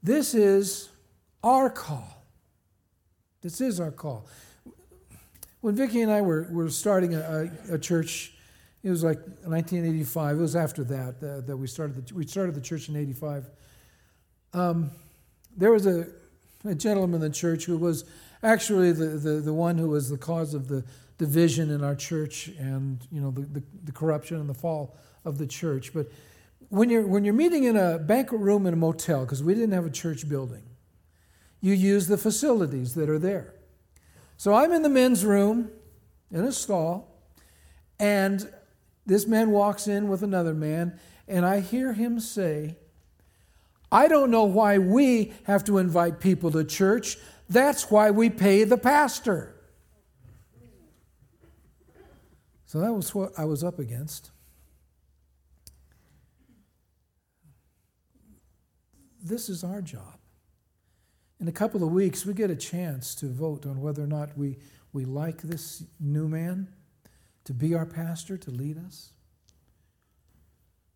This 0.04 0.34
is 0.34 0.90
our 1.44 1.70
call. 1.70 2.26
This 3.42 3.62
is 3.62 3.80
our 3.80 3.92
call. 3.92 4.28
When 5.62 5.76
Vicki 5.76 6.02
and 6.02 6.12
I 6.12 6.22
were, 6.22 6.48
were 6.52 6.70
starting 6.70 7.16
a, 7.16 7.52
a, 7.70 7.76
a 7.76 7.80
church, 7.80 8.34
it 8.88 8.90
was 8.90 9.04
like 9.04 9.18
1985. 9.18 10.38
It 10.38 10.42
was 10.42 10.56
after 10.56 10.84
that 10.86 11.16
uh, 11.22 11.42
that 11.42 11.58
we 11.58 11.68
started 11.68 12.08
the, 12.08 12.16
we 12.16 12.26
started 12.26 12.56
the 12.56 12.62
church 12.62 12.88
in 12.88 12.96
85. 12.96 13.50
Um, 14.54 14.92
there 15.58 15.74
was 15.74 15.86
a, 15.86 16.08
a 16.64 16.74
gentleman 16.74 17.16
in 17.22 17.30
the 17.30 17.36
church 17.36 17.66
who 17.66 17.78
was 17.78 18.06
actually 18.44 18.94
the, 18.94 19.06
the, 19.06 19.42
the 19.42 19.54
one 19.54 19.78
who 19.78 19.90
was 19.90 20.10
the 20.10 20.18
cause 20.18 20.54
of 20.54 20.70
the 20.70 20.86
division 21.18 21.70
in 21.70 21.84
our 21.84 21.96
church 21.96 22.48
and 22.60 23.06
you 23.12 23.20
know 23.20 23.32
the, 23.32 23.42
the, 23.42 23.64
the 23.84 23.92
corruption 23.92 24.38
and 24.40 24.50
the 24.50 24.54
fall 24.54 24.96
of 25.26 25.38
the 25.38 25.48
church. 25.48 25.94
But 25.94 26.10
when 26.70 26.90
you're, 26.90 27.06
when 27.06 27.26
you're 27.26 27.34
meeting 27.34 27.66
in 27.66 27.76
a 27.76 28.00
banquet 28.00 28.40
room 28.40 28.66
in 28.68 28.74
a 28.74 28.78
motel, 28.78 29.26
because 29.26 29.44
we 29.44 29.54
didn't 29.54 29.74
have 29.74 29.86
a 29.86 29.92
church 29.92 30.30
building, 30.30 30.64
you 31.60 31.74
use 31.74 32.08
the 32.08 32.18
facilities 32.18 32.94
that 32.96 33.10
are 33.10 33.20
there. 33.20 33.54
So 34.38 34.54
I'm 34.54 34.72
in 34.72 34.82
the 34.82 34.90
men's 34.90 35.26
room 35.26 35.72
in 36.32 36.46
a 36.46 36.54
stall, 36.54 37.20
and 38.00 38.50
this 39.08 39.26
man 39.26 39.50
walks 39.50 39.88
in 39.88 40.08
with 40.08 40.22
another 40.22 40.54
man, 40.54 41.00
and 41.28 41.46
I 41.46 41.62
hear 41.62 41.94
him 41.94 42.20
say, 42.20 42.78
I 43.92 44.08
don't 44.08 44.30
know 44.30 44.44
why 44.44 44.78
we 44.78 45.34
have 45.46 45.64
to 45.64 45.80
invite 45.80 46.20
people 46.20 46.52
to 46.52 46.64
church. 46.64 47.18
That's 47.50 47.90
why 47.90 48.12
we 48.12 48.30
pay 48.30 48.64
the 48.66 48.78
pastor. 48.78 49.56
So 52.66 52.80
that 52.82 52.94
was 52.94 53.16
what 53.16 53.32
I 53.40 53.46
was 53.46 53.64
up 53.64 53.80
against. 53.80 54.30
this 59.28 59.50
is 59.50 59.64
our 59.64 59.82
job. 59.82 60.20
In 61.40 61.48
a 61.48 61.52
couple 61.52 61.84
of 61.84 61.92
weeks, 61.92 62.26
we 62.26 62.34
get 62.34 62.50
a 62.50 62.56
chance 62.56 63.14
to 63.16 63.28
vote 63.28 63.66
on 63.66 63.82
whether 63.82 64.04
or 64.04 64.08
not 64.08 64.38
we, 64.38 64.58
we 64.94 65.06
like 65.06 65.42
this 65.42 65.84
new 66.00 66.28
man 66.28 66.70
to 67.48 67.54
be 67.54 67.74
our 67.74 67.86
pastor, 67.86 68.38
to 68.38 68.52
lead 68.52 68.78
us. 68.78 69.14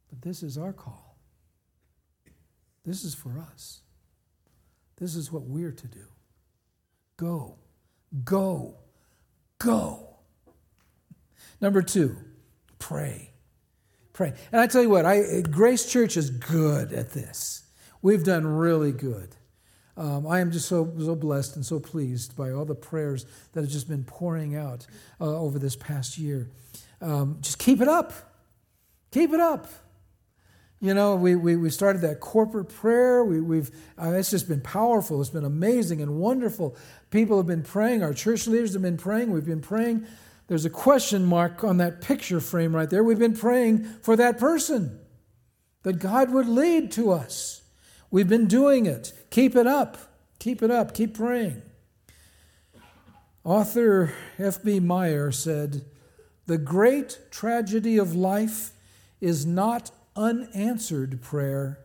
But 0.09 0.21
this 0.21 0.43
is 0.43 0.57
our 0.57 0.73
call. 0.73 1.15
This 2.83 3.05
is 3.05 3.15
for 3.15 3.39
us. 3.39 3.83
This 4.97 5.15
is 5.15 5.31
what 5.31 5.43
we're 5.43 5.71
to 5.71 5.87
do. 5.87 6.03
Go, 7.15 7.55
go, 8.25 8.75
go. 9.59 10.17
Number 11.61 11.81
two, 11.81 12.17
pray. 12.79 13.31
Pray. 14.11 14.33
And 14.51 14.59
I 14.59 14.67
tell 14.67 14.81
you 14.81 14.89
what, 14.89 15.05
I, 15.05 15.43
Grace 15.49 15.89
Church 15.89 16.17
is 16.17 16.31
good 16.31 16.91
at 16.91 17.11
this. 17.11 17.63
We've 18.01 18.25
done 18.25 18.45
really 18.45 18.91
good. 18.91 19.37
Um, 19.97 20.25
I 20.25 20.39
am 20.39 20.51
just 20.51 20.67
so, 20.67 20.91
so 20.99 21.15
blessed 21.15 21.55
and 21.55 21.65
so 21.65 21.79
pleased 21.79 22.35
by 22.35 22.51
all 22.51 22.65
the 22.65 22.75
prayers 22.75 23.25
that 23.53 23.61
have 23.61 23.69
just 23.69 23.89
been 23.89 24.03
pouring 24.03 24.55
out 24.55 24.87
uh, 25.19 25.25
over 25.25 25.59
this 25.59 25.75
past 25.75 26.17
year. 26.17 26.49
Um, 27.01 27.37
just 27.41 27.59
keep 27.59 27.81
it 27.81 27.87
up. 27.87 28.13
Keep 29.11 29.33
it 29.33 29.39
up. 29.39 29.67
You 30.79 30.95
know, 30.95 31.15
we, 31.15 31.35
we, 31.35 31.55
we 31.55 31.69
started 31.69 32.01
that 32.01 32.19
corporate 32.21 32.69
prayer. 32.69 33.23
We, 33.23 33.57
have 33.57 33.71
uh, 34.01 34.13
it's 34.13 34.31
just 34.31 34.47
been 34.47 34.61
powerful. 34.61 35.21
It's 35.21 35.29
been 35.29 35.45
amazing 35.45 36.01
and 36.01 36.19
wonderful. 36.19 36.75
People 37.11 37.37
have 37.37 37.45
been 37.45 37.61
praying. 37.61 38.01
Our 38.01 38.13
church 38.13 38.47
leaders 38.47 38.73
have 38.73 38.81
been 38.81 38.97
praying. 38.97 39.31
We've 39.31 39.45
been 39.45 39.61
praying. 39.61 40.07
There's 40.47 40.65
a 40.65 40.71
question 40.71 41.23
mark 41.23 41.63
on 41.63 41.77
that 41.77 42.01
picture 42.01 42.39
frame 42.39 42.75
right 42.75 42.89
there. 42.89 43.03
We've 43.03 43.19
been 43.19 43.37
praying 43.37 43.83
for 44.01 44.15
that 44.15 44.39
person 44.39 44.99
that 45.83 45.99
God 45.99 46.31
would 46.31 46.47
lead 46.47 46.91
to 46.93 47.11
us. 47.11 47.60
We've 48.11 48.27
been 48.27 48.47
doing 48.47 48.85
it. 48.85 49.13
Keep 49.29 49.55
it 49.55 49.65
up. 49.65 49.97
Keep 50.39 50.61
it 50.61 50.69
up. 50.69 50.93
Keep 50.93 51.15
praying. 51.15 51.61
Author 53.43 54.13
F.B. 54.37 54.81
Meyer 54.81 55.31
said, 55.31 55.85
The 56.45 56.57
great 56.57 57.19
tragedy 57.31 57.97
of 57.97 58.13
life 58.13 58.73
is 59.21 59.45
not 59.45 59.91
unanswered 60.15 61.21
prayer, 61.21 61.79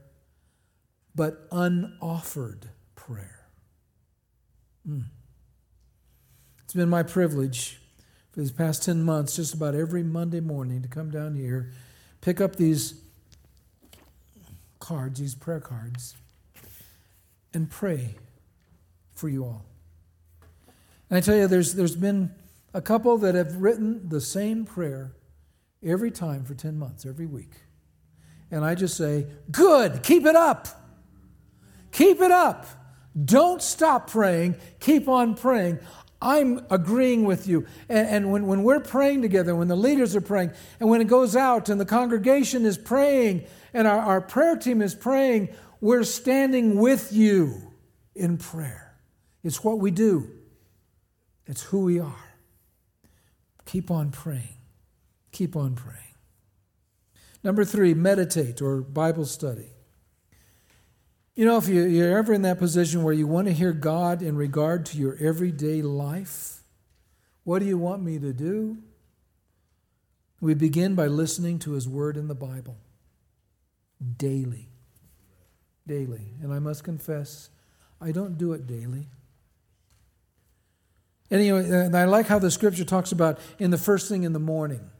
but 1.15 1.49
unoffered 1.51 2.71
prayer. 2.95 3.47
Mm. 4.87 5.05
It's 6.65 6.75
been 6.75 6.91
my 6.91 7.05
privilege 7.05 7.81
for 8.33 8.41
these 8.41 8.53
past 8.53 8.85
10 8.85 9.03
months, 9.03 9.37
just 9.37 9.55
about 9.55 9.75
every 9.75 10.03
Monday 10.03 10.41
morning, 10.41 10.83
to 10.83 10.89
come 10.89 11.11
down 11.11 11.37
here, 11.37 11.73
pick 12.21 12.41
up 12.41 12.57
these 12.57 13.01
cards, 14.87 15.19
these 15.19 15.35
prayer 15.35 15.59
cards, 15.59 16.15
and 17.53 17.69
pray 17.69 18.15
for 19.15 19.29
you 19.29 19.43
all. 19.45 19.65
And 21.11 21.17
I 21.17 21.21
tell 21.21 21.35
you, 21.35 21.49
there's, 21.49 21.75
there's 21.75 21.97
been 21.97 22.31
a 22.73 22.81
couple 22.81 23.19
that 23.19 23.35
have 23.35 23.57
written 23.57 24.09
the 24.09 24.21
same 24.21 24.65
prayer 24.65 25.11
every 25.85 26.13
time 26.13 26.45
for 26.45 26.55
10 26.55 26.79
months, 26.79 27.05
every 27.05 27.27
week. 27.27 27.55
And 28.53 28.65
I 28.65 28.77
just 28.77 28.97
say, 28.97 29.27
good, 29.51 30.05
keep 30.05 30.25
it 30.25 30.37
up. 30.37 30.69
Keep 31.91 32.21
it 32.21 32.31
up. 32.31 32.67
Don't 33.25 33.61
stop 33.61 34.09
praying. 34.09 34.55
Keep 34.79 35.09
on 35.09 35.35
praying. 35.35 35.81
I'm 36.27 36.67
agreeing 36.71 37.25
with 37.25 37.47
you. 37.47 37.67
And, 37.89 38.09
and, 38.09 38.33
when, 38.33 38.49
when 38.49 38.65
we're 38.65 38.81
praying 38.81 39.23
together, 39.23 39.55
when 39.55 39.69
the 39.69 39.77
leaders 39.77 40.17
are 40.17 40.21
praying, 40.21 40.51
and 40.81 40.91
when 40.91 41.01
it 41.01 41.07
goes 41.07 41.37
out 41.37 41.69
and 41.69 41.81
the 41.81 41.85
congregation 41.85 42.67
is 42.67 42.77
praying 42.77 43.45
and 43.73 43.87
our, 43.87 44.01
our 44.01 44.21
prayer 44.21 44.57
team 44.57 44.83
is 44.83 44.93
praying, 44.93 45.51
we're 45.81 46.03
standing 46.03 46.81
with 46.81 47.13
you 47.13 47.73
in 48.17 48.39
prayer. 48.39 48.99
It's 49.45 49.63
what 49.63 49.79
we 49.79 49.93
do, 49.93 50.29
it's 51.47 51.63
who 51.63 51.85
we 51.85 52.01
are. 52.01 52.25
Keep 53.65 53.93
on 53.93 54.11
praying. 54.11 54.59
Keep 55.31 55.55
on 55.55 55.77
praying. 55.77 56.01
Number 57.45 57.65
three, 57.65 57.95
meditate 57.95 58.61
or 58.61 58.81
Bible 58.81 59.27
study. 59.27 59.76
You 61.37 61.45
know, 61.45 61.59
if 61.59 61.69
you're 61.69 62.17
ever 62.17 62.33
in 62.33 62.43
that 62.43 62.59
position 62.59 63.03
where 63.03 63.13
you 63.13 63.27
want 63.27 63.47
to 63.47 63.53
hear 63.53 63.73
God 63.73 64.23
in 64.23 64.37
regard 64.37 64.87
to 64.87 64.99
your 64.99 65.19
everyday 65.21 65.83
life, 65.83 66.63
what 67.45 67.59
do 67.59 67.67
you 67.67 67.77
want 67.77 68.03
me 68.03 68.19
to 68.19 68.33
do? 68.33 68.79
We 70.41 70.55
begin 70.55 70.95
by 70.95 71.09
listening 71.09 71.59
to 71.61 71.73
His 71.73 71.87
Word 71.87 72.17
in 72.17 72.29
the 72.29 72.35
Bible 72.35 72.79
daily. 74.17 74.71
Daily. 75.87 76.33
And 76.43 76.55
I 76.55 76.59
must 76.59 76.85
confess, 76.85 77.51
I 78.01 78.13
don't 78.13 78.39
do 78.39 78.55
it 78.55 78.67
daily. 78.67 79.07
Anyway, 81.31 81.71
I 81.71 82.05
like 82.05 82.29
how 82.29 82.39
the 82.39 82.51
scripture 82.51 82.85
talks 82.85 83.13
about 83.13 83.39
in 83.59 83.71
the 83.71 83.79
first 83.79 84.09
thing 84.09 84.23
in 84.23 84.33
the 84.33 84.39
morning. 84.39 84.91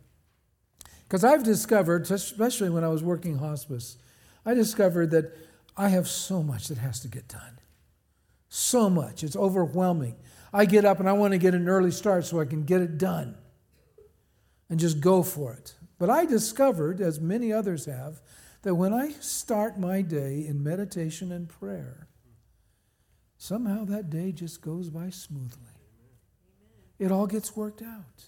Because 1.05 1.25
I've 1.25 1.45
discovered, 1.45 2.11
especially 2.11 2.69
when 2.69 2.85
I 2.85 2.89
was 2.89 3.03
working 3.03 3.39
hospice, 3.39 3.97
I 4.45 4.53
discovered 4.53 5.13
that 5.13 5.35
I 5.77 5.89
have 5.89 6.09
so 6.09 6.43
much 6.43 6.69
that 6.69 6.79
has 6.79 7.01
to 7.01 7.09
get 7.09 7.29
done. 7.29 7.59
So 8.49 8.89
much. 8.89 9.23
It's 9.23 9.37
overwhelming. 9.37 10.17
I 10.53 10.65
get 10.65 10.85
up 10.85 11.01
and 11.01 11.09
I 11.09 11.13
want 11.13 11.33
to 11.33 11.39
get 11.39 11.55
an 11.55 11.69
early 11.69 11.91
start 11.91 12.25
so 12.25 12.41
I 12.41 12.47
can 12.47 12.65
get 12.65 12.81
it 12.81 12.97
done 12.97 13.37
and 14.71 14.81
just 14.81 15.01
go 15.01 15.23
for 15.23 15.53
it. 15.53 15.75
But 15.99 16.11
I 16.11 16.25
discovered, 16.25 17.01
as 17.01 17.21
many 17.21 17.53
others 17.53 17.85
have, 17.87 18.21
that 18.63 18.75
when 18.75 18.93
I 18.93 19.11
start 19.21 19.79
my 19.79 20.03
day 20.03 20.47
in 20.47 20.63
meditation 20.63 21.31
and 21.33 21.49
prayer, 21.49 22.09
somehow 23.37 23.85
that 23.85 24.11
day 24.11 24.33
just 24.33 24.61
goes 24.61 24.91
by 24.91 25.11
smoothly. 25.11 25.71
It 26.99 27.13
all 27.13 27.27
gets 27.27 27.55
worked 27.55 27.83
out. 27.83 28.25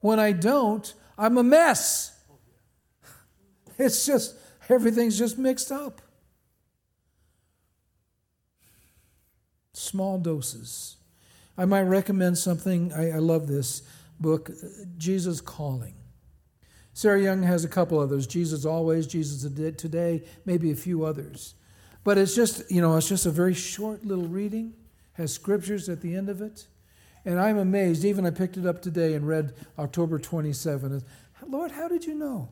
When 0.00 0.20
I 0.20 0.32
don't, 0.32 0.92
I'm 1.18 1.38
a 1.38 1.42
mess. 1.42 2.12
It's 3.76 4.06
just, 4.06 4.36
everything's 4.68 5.18
just 5.18 5.36
mixed 5.36 5.72
up. 5.72 6.00
Small 9.94 10.18
doses. 10.18 10.96
I 11.56 11.66
might 11.66 11.82
recommend 11.82 12.36
something. 12.36 12.92
I, 12.92 13.12
I 13.12 13.18
love 13.18 13.46
this 13.46 13.82
book, 14.18 14.50
Jesus 14.98 15.40
Calling. 15.40 15.94
Sarah 16.92 17.22
Young 17.22 17.44
has 17.44 17.64
a 17.64 17.68
couple 17.68 18.00
others 18.00 18.26
Jesus 18.26 18.64
Always, 18.64 19.06
Jesus 19.06 19.48
Today, 19.76 20.24
maybe 20.44 20.72
a 20.72 20.74
few 20.74 21.04
others. 21.04 21.54
But 22.02 22.18
it's 22.18 22.34
just, 22.34 22.68
you 22.72 22.80
know, 22.80 22.96
it's 22.96 23.08
just 23.08 23.24
a 23.24 23.30
very 23.30 23.54
short 23.54 24.04
little 24.04 24.26
reading, 24.26 24.74
has 25.12 25.32
scriptures 25.32 25.88
at 25.88 26.00
the 26.00 26.16
end 26.16 26.28
of 26.28 26.42
it. 26.42 26.66
And 27.24 27.38
I'm 27.38 27.58
amazed. 27.58 28.04
Even 28.04 28.26
I 28.26 28.30
picked 28.30 28.56
it 28.56 28.66
up 28.66 28.82
today 28.82 29.14
and 29.14 29.28
read 29.28 29.54
October 29.78 30.18
27. 30.18 31.04
Lord, 31.46 31.70
how 31.70 31.86
did 31.86 32.04
you 32.04 32.14
know? 32.16 32.48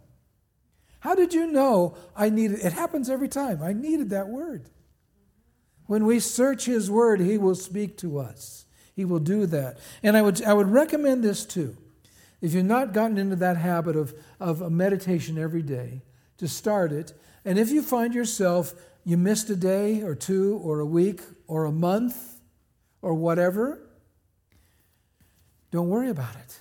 How 1.00 1.16
did 1.16 1.34
you 1.34 1.48
know 1.48 1.96
I 2.14 2.30
needed 2.30 2.60
it 2.60 2.72
happens 2.72 3.10
every 3.10 3.26
time. 3.26 3.64
I 3.64 3.72
needed 3.72 4.10
that 4.10 4.28
word. 4.28 4.68
When 5.92 6.06
we 6.06 6.20
search 6.20 6.64
his 6.64 6.90
word, 6.90 7.20
he 7.20 7.36
will 7.36 7.54
speak 7.54 7.98
to 7.98 8.18
us. 8.18 8.64
He 8.96 9.04
will 9.04 9.18
do 9.18 9.44
that. 9.44 9.76
And 10.02 10.16
I 10.16 10.22
would 10.22 10.42
I 10.42 10.54
would 10.54 10.68
recommend 10.68 11.22
this 11.22 11.44
too. 11.44 11.76
If 12.40 12.54
you've 12.54 12.64
not 12.64 12.94
gotten 12.94 13.18
into 13.18 13.36
that 13.36 13.58
habit 13.58 13.94
of, 13.94 14.14
of 14.40 14.62
a 14.62 14.70
meditation 14.70 15.36
every 15.36 15.60
day, 15.60 16.00
to 16.38 16.48
start 16.48 16.92
it. 16.92 17.12
And 17.44 17.58
if 17.58 17.68
you 17.68 17.82
find 17.82 18.14
yourself 18.14 18.72
you 19.04 19.18
missed 19.18 19.50
a 19.50 19.54
day 19.54 20.00
or 20.00 20.14
two 20.14 20.62
or 20.64 20.80
a 20.80 20.86
week 20.86 21.20
or 21.46 21.66
a 21.66 21.70
month 21.70 22.40
or 23.02 23.12
whatever, 23.12 23.78
don't 25.72 25.90
worry 25.90 26.08
about 26.08 26.36
it. 26.36 26.58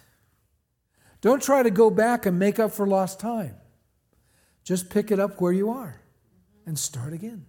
Don't 1.22 1.42
try 1.42 1.64
to 1.64 1.72
go 1.72 1.90
back 1.90 2.26
and 2.26 2.38
make 2.38 2.60
up 2.60 2.74
for 2.74 2.86
lost 2.86 3.22
time. 3.22 3.56
Just 4.66 4.90
pick 4.90 5.10
it 5.10 5.22
up 5.22 5.40
where 5.40 5.54
you 5.54 5.70
are 5.70 6.02
and 6.66 6.78
start 6.78 7.14
again. 7.14 7.46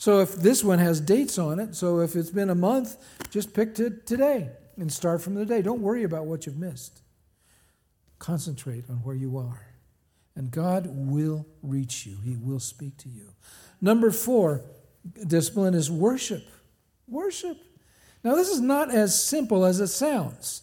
So 0.00 0.20
if 0.20 0.36
this 0.36 0.64
one 0.64 0.78
has 0.78 0.98
dates 0.98 1.36
on 1.36 1.60
it, 1.60 1.74
so 1.74 2.00
if 2.00 2.16
it's 2.16 2.30
been 2.30 2.48
a 2.48 2.54
month, 2.54 2.96
just 3.28 3.52
pick 3.52 3.74
to 3.74 3.90
today 3.90 4.48
and 4.78 4.90
start 4.90 5.20
from 5.20 5.34
the 5.34 5.44
day. 5.44 5.60
Don't 5.60 5.82
worry 5.82 6.04
about 6.04 6.24
what 6.24 6.46
you've 6.46 6.56
missed. 6.56 7.02
Concentrate 8.18 8.84
on 8.88 8.96
where 9.02 9.14
you 9.14 9.36
are. 9.36 9.66
And 10.34 10.50
God 10.50 10.86
will 10.90 11.46
reach 11.62 12.06
you, 12.06 12.16
He 12.24 12.34
will 12.34 12.60
speak 12.60 12.96
to 12.96 13.10
you. 13.10 13.34
Number 13.82 14.10
four 14.10 14.62
discipline 15.26 15.74
is 15.74 15.90
worship. 15.90 16.46
Worship. 17.06 17.58
Now, 18.24 18.36
this 18.36 18.48
is 18.48 18.62
not 18.62 18.90
as 18.90 19.22
simple 19.22 19.66
as 19.66 19.80
it 19.80 19.88
sounds. 19.88 20.62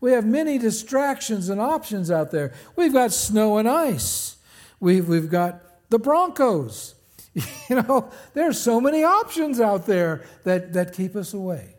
We 0.00 0.12
have 0.12 0.24
many 0.24 0.58
distractions 0.58 1.48
and 1.48 1.60
options 1.60 2.08
out 2.08 2.30
there. 2.30 2.54
We've 2.76 2.92
got 2.92 3.12
snow 3.12 3.58
and 3.58 3.68
ice. 3.68 4.36
We've, 4.78 5.08
we've 5.08 5.28
got 5.28 5.90
the 5.90 5.98
Broncos. 5.98 6.95
You 7.68 7.82
know, 7.82 8.10
there 8.32 8.48
are 8.48 8.52
so 8.52 8.80
many 8.80 9.02
options 9.02 9.60
out 9.60 9.86
there 9.86 10.24
that, 10.44 10.72
that 10.72 10.92
keep 10.92 11.16
us 11.16 11.34
away. 11.34 11.74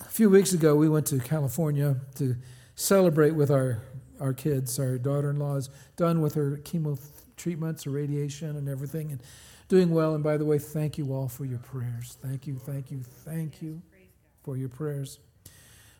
A 0.00 0.08
few 0.08 0.28
weeks 0.30 0.52
ago, 0.52 0.76
we 0.76 0.88
went 0.88 1.06
to 1.06 1.18
California 1.18 1.96
to 2.16 2.36
celebrate 2.74 3.32
with 3.32 3.50
our, 3.50 3.82
our 4.20 4.34
kids. 4.34 4.78
Our 4.78 4.98
daughter 4.98 5.30
in 5.30 5.38
law 5.38 5.56
is 5.56 5.70
done 5.96 6.20
with 6.20 6.34
her 6.34 6.60
chemo 6.62 7.00
treatments, 7.36 7.86
or 7.86 7.90
radiation, 7.90 8.54
and 8.56 8.68
everything. 8.68 9.10
And 9.12 9.22
doing 9.70 9.90
well. 9.90 10.14
And 10.14 10.22
by 10.22 10.36
the 10.36 10.44
way, 10.44 10.58
thank 10.58 10.98
you 10.98 11.14
all 11.14 11.28
for 11.28 11.46
your 11.46 11.60
prayers. 11.60 12.18
Thank 12.20 12.46
you, 12.46 12.56
thank 12.56 12.90
you, 12.90 13.00
thank 13.24 13.62
you 13.62 13.80
for 14.42 14.56
your 14.56 14.68
prayers. 14.68 15.20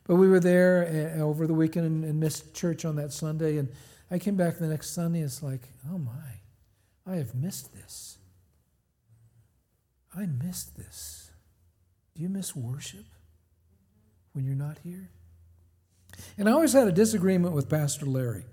But 0.05 0.17
we 0.17 0.29
were 0.29 0.41
there 0.41 1.15
uh, 1.17 1.23
over 1.23 1.47
the 1.47 1.55
weekend 1.55 2.05
and 2.05 2.21
missed 2.21 2.53
church 2.53 2.85
on 2.85 2.97
that 2.97 3.13
Sunday. 3.13 3.59
And 3.59 3.69
I 4.11 4.19
came 4.19 4.37
back 4.37 4.59
the 4.59 4.67
next 4.67 4.91
Sunday. 4.91 5.21
It's 5.21 5.43
like, 5.43 5.69
oh 5.91 5.99
my, 5.99 6.41
I 7.07 7.17
have 7.17 7.35
missed 7.35 7.73
this. 7.75 8.19
I 10.15 10.27
missed 10.27 10.77
this. 10.77 11.31
Do 12.15 12.23
you 12.23 12.29
miss 12.29 12.57
worship 12.57 13.07
when 14.33 14.45
you're 14.45 14.57
not 14.57 14.79
here? 14.83 15.11
And 16.37 16.49
I 16.49 16.53
always 16.53 16.73
had 16.73 16.89
a 16.89 16.93
disagreement 16.93 17.55
with 17.55 17.69
Pastor 17.69 18.07
Larry. 18.07 18.45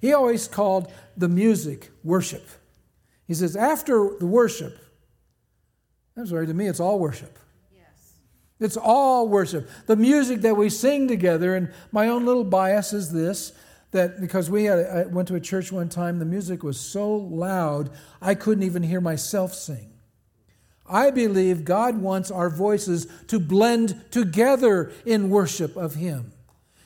He 0.00 0.12
always 0.12 0.48
called 0.48 0.92
the 1.16 1.28
music 1.28 1.90
worship. 2.02 2.48
He 3.26 3.34
says, 3.34 3.54
after 3.54 4.16
the 4.18 4.26
worship, 4.26 4.78
I'm 6.16 6.26
sorry, 6.26 6.46
to 6.46 6.54
me, 6.54 6.66
it's 6.66 6.80
all 6.80 6.98
worship. 6.98 7.38
Yes. 7.72 8.14
It's 8.58 8.76
all 8.76 9.28
worship. 9.28 9.70
The 9.86 9.96
music 9.96 10.40
that 10.40 10.56
we 10.56 10.68
sing 10.68 11.06
together, 11.06 11.54
and 11.54 11.72
my 11.92 12.08
own 12.08 12.26
little 12.26 12.44
bias 12.44 12.92
is 12.92 13.12
this 13.12 13.52
that 13.92 14.20
because 14.20 14.48
we 14.50 14.64
had, 14.64 14.78
I 14.78 15.06
went 15.06 15.28
to 15.28 15.34
a 15.34 15.40
church 15.40 15.72
one 15.72 15.88
time, 15.88 16.18
the 16.18 16.24
music 16.24 16.62
was 16.62 16.78
so 16.78 17.12
loud, 17.12 17.90
I 18.20 18.34
couldn't 18.34 18.64
even 18.64 18.82
hear 18.82 19.00
myself 19.00 19.54
sing. 19.54 19.90
I 20.88 21.10
believe 21.10 21.64
God 21.64 21.98
wants 21.98 22.30
our 22.30 22.50
voices 22.50 23.06
to 23.28 23.38
blend 23.38 24.00
together 24.10 24.92
in 25.06 25.30
worship 25.30 25.76
of 25.76 25.94
Him. 25.94 26.32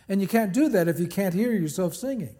And 0.08 0.20
you 0.20 0.28
can't 0.28 0.52
do 0.52 0.68
that 0.70 0.88
if 0.88 1.00
you 1.00 1.06
can't 1.06 1.34
hear 1.34 1.52
yourself 1.52 1.94
singing. 1.94 2.36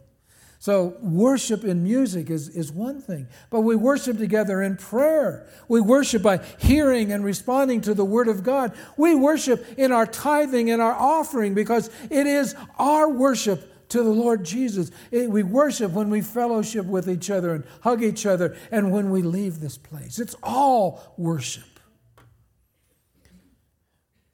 So, 0.59 0.97
worship 1.03 1.63
in 1.63 1.85
music 1.85 2.31
is, 2.31 2.49
is 2.49 2.73
one 2.73 3.03
thing, 3.03 3.27
but 3.51 3.61
we 3.61 3.77
worship 3.77 4.17
together 4.17 4.63
in 4.63 4.79
prayer. 4.79 5.47
We 5.69 5.83
worship 5.83 6.23
by 6.23 6.41
hearing 6.57 7.13
and 7.13 7.23
responding 7.23 7.83
to 7.83 7.93
the 7.93 8.05
Word 8.05 8.29
of 8.29 8.43
God. 8.43 8.73
We 8.97 9.15
worship 9.15 9.63
in 9.77 9.93
our 9.93 10.07
tithing 10.07 10.71
and 10.71 10.81
our 10.81 10.95
offering 10.95 11.53
because 11.53 11.91
it 12.09 12.27
is 12.27 12.55
our 12.79 13.11
worship 13.11 13.74
to 13.95 14.03
the 14.03 14.11
Lord 14.11 14.45
Jesus. 14.45 14.91
It, 15.13 15.31
we 15.31 15.45
worship 15.45 15.93
when 15.93 16.11
we 16.11 16.21
fellowship 16.21 16.85
with 16.85 17.09
each 17.09 17.31
other 17.31 17.55
and 17.55 17.65
hug 17.83 18.03
each 18.03 18.27
other 18.27 18.57
and 18.73 18.91
when 18.91 19.11
we 19.11 19.23
leave 19.23 19.61
this 19.61 19.79
place. 19.79 20.19
It's 20.19 20.35
all 20.43 21.15
worship. 21.17 21.79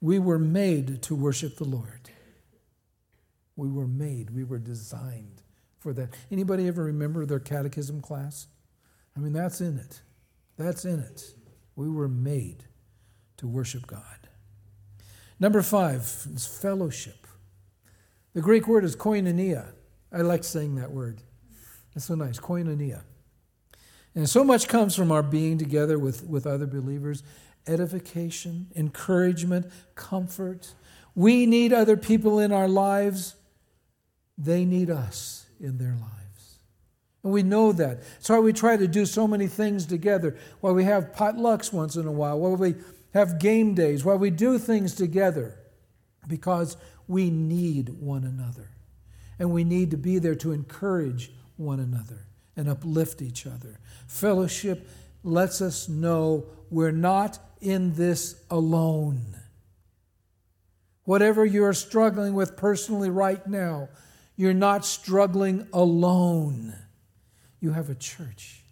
We 0.01 0.17
were 0.17 0.39
made 0.39 1.03
to 1.03 1.15
worship 1.15 1.57
the 1.57 1.65
Lord. 1.65 2.09
We 3.55 3.69
were 3.69 3.85
made, 3.85 4.31
we 4.31 4.43
were 4.43 4.57
designed 4.57 5.43
for 5.77 5.93
that. 5.93 6.09
Anybody 6.31 6.67
ever 6.67 6.85
remember 6.85 7.27
their 7.27 7.39
catechism 7.39 8.01
class? 8.01 8.47
I 9.15 9.19
mean, 9.19 9.33
that's 9.33 9.61
in 9.61 9.77
it. 9.77 10.01
That's 10.57 10.85
in 10.85 10.99
it. 10.99 11.35
We 11.75 11.87
were 11.87 12.07
made 12.07 12.63
to 13.37 13.47
worship 13.47 13.85
God. 13.85 14.27
Number 15.39 15.61
five 15.61 16.01
is 16.33 16.47
fellowship. 16.47 17.20
The 18.33 18.41
Greek 18.41 18.67
word 18.67 18.83
is 18.83 18.95
koinonia. 18.95 19.67
I 20.11 20.21
like 20.21 20.43
saying 20.43 20.75
that 20.75 20.91
word. 20.91 21.21
It's 21.95 22.05
so 22.05 22.15
nice, 22.15 22.39
koinonia. 22.39 23.01
And 24.15 24.29
so 24.29 24.43
much 24.43 24.67
comes 24.67 24.95
from 24.95 25.11
our 25.11 25.23
being 25.23 25.57
together 25.57 25.97
with, 25.97 26.25
with 26.25 26.45
other 26.45 26.67
believers 26.67 27.23
edification, 27.67 28.65
encouragement, 28.75 29.71
comfort. 29.93 30.73
We 31.13 31.45
need 31.45 31.71
other 31.73 31.95
people 31.95 32.39
in 32.39 32.51
our 32.51 32.67
lives, 32.67 33.35
they 34.35 34.65
need 34.65 34.89
us 34.89 35.45
in 35.59 35.77
their 35.77 35.93
lives. 35.93 36.59
And 37.23 37.31
we 37.31 37.43
know 37.43 37.71
that. 37.71 38.01
That's 38.01 38.29
why 38.29 38.39
we 38.39 38.51
try 38.51 38.77
to 38.77 38.87
do 38.87 39.05
so 39.05 39.27
many 39.27 39.45
things 39.45 39.85
together. 39.85 40.35
Why 40.59 40.71
we 40.71 40.85
have 40.85 41.11
potlucks 41.11 41.71
once 41.71 41.95
in 41.95 42.07
a 42.07 42.11
while. 42.11 42.39
Why 42.39 42.49
we 42.49 42.75
have 43.13 43.37
game 43.37 43.75
days. 43.75 44.03
Why 44.03 44.15
we 44.15 44.31
do 44.31 44.57
things 44.57 44.95
together. 44.95 45.59
Because 46.27 46.77
we 47.11 47.29
need 47.29 47.89
one 47.89 48.23
another. 48.23 48.69
And 49.37 49.51
we 49.51 49.65
need 49.65 49.91
to 49.91 49.97
be 49.97 50.17
there 50.17 50.35
to 50.35 50.53
encourage 50.53 51.31
one 51.57 51.81
another 51.81 52.25
and 52.55 52.69
uplift 52.69 53.21
each 53.21 53.45
other. 53.45 53.79
Fellowship 54.07 54.87
lets 55.21 55.61
us 55.61 55.89
know 55.89 56.45
we're 56.69 56.91
not 56.91 57.37
in 57.59 57.95
this 57.95 58.41
alone. 58.49 59.35
Whatever 61.03 61.45
you're 61.45 61.73
struggling 61.73 62.33
with 62.33 62.55
personally 62.55 63.09
right 63.09 63.45
now, 63.45 63.89
you're 64.37 64.53
not 64.53 64.85
struggling 64.85 65.67
alone. 65.73 66.73
You 67.59 67.71
have 67.71 67.89
a 67.89 67.95
church 67.95 68.63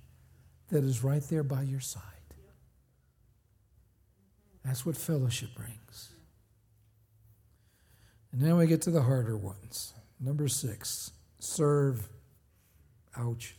that 0.70 0.86
is 0.86 1.04
right 1.04 1.24
there 1.24 1.44
by 1.44 1.64
your 1.64 1.82
side. 1.82 2.04
That's 4.64 4.86
what 4.86 4.96
fellowship 4.96 5.50
brings. 5.56 5.79
And 8.32 8.42
now 8.42 8.58
we 8.58 8.68
get 8.68 8.82
to 8.84 8.92
the 8.92 9.02
harder 9.02 9.38
ones. 9.38 9.94
Number 10.20 10.48
six, 10.48 11.12
serve. 11.40 12.10
Ouch. 13.18 13.56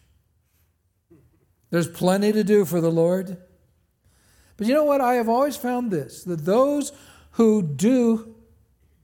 There's 1.71 1.89
plenty 1.89 2.33
to 2.33 2.45
do 2.45 2.65
for 2.65 2.81
the 2.81 2.91
Lord. 2.91 3.37
But 4.57 4.67
you 4.67 4.75
know 4.75 4.85
what? 4.85 5.01
I 5.01 5.15
have 5.15 5.29
always 5.29 5.57
found 5.57 5.91
this 5.91 6.25
that 6.25 6.45
those 6.45 6.93
who 7.33 7.63
do 7.63 8.35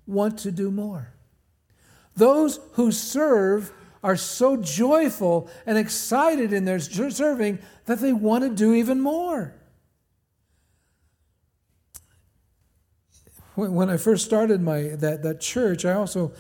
want 0.07 0.39
to 0.41 0.53
do 0.53 0.71
more. 0.71 1.15
Those 2.15 2.61
who 2.73 2.93
serve 2.93 3.73
are 4.03 4.17
so 4.17 4.57
joyful 4.57 5.51
and 5.65 5.77
excited 5.77 6.53
in 6.53 6.65
their 6.65 6.79
serving 6.79 7.59
that 7.87 8.01
they 8.01 8.13
want 8.13 8.45
to 8.45 8.51
do 8.51 8.75
even 8.75 9.01
more. 9.01 9.55
When 13.57 13.89
I 13.89 13.97
first 13.97 14.25
started 14.27 14.61
my 14.61 14.83
that, 14.83 15.23
that 15.23 15.41
church, 15.41 15.85
I 15.85 15.95
also 15.95 16.33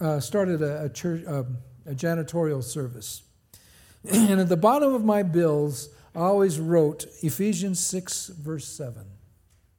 uh, 0.00 0.18
started 0.18 0.62
a, 0.62 0.84
a 0.84 0.88
church 0.88 1.26
um, 1.26 1.58
a 1.86 1.94
janitorial 1.94 2.62
service, 2.64 3.22
and 4.10 4.40
at 4.40 4.48
the 4.48 4.56
bottom 4.56 4.94
of 4.94 5.04
my 5.04 5.22
bills, 5.22 5.90
I 6.14 6.20
always 6.20 6.58
wrote 6.58 7.06
Ephesians 7.22 7.80
6, 7.80 8.28
verse 8.28 8.66
7 8.66 9.02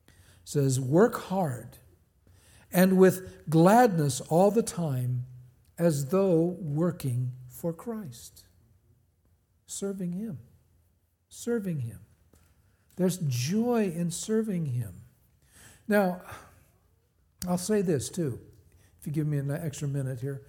it 0.07 0.13
says, 0.43 0.79
Work 0.79 1.23
hard 1.23 1.77
and 2.71 2.97
with 2.97 3.49
gladness 3.49 4.21
all 4.21 4.51
the 4.51 4.63
time 4.63 5.25
as 5.77 6.07
though 6.07 6.55
working 6.59 7.31
for 7.47 7.73
Christ, 7.73 8.43
serving 9.65 10.13
Him, 10.13 10.39
serving 11.29 11.79
Him. 11.79 11.99
There's 12.95 13.17
joy 13.17 13.91
in 13.95 14.11
serving 14.11 14.67
Him. 14.67 15.01
Now, 15.87 16.21
I'll 17.47 17.57
say 17.57 17.81
this 17.81 18.09
too, 18.09 18.39
if 18.99 19.07
you 19.07 19.13
give 19.13 19.27
me 19.27 19.37
an 19.37 19.49
extra 19.51 19.87
minute 19.87 20.19
here. 20.19 20.41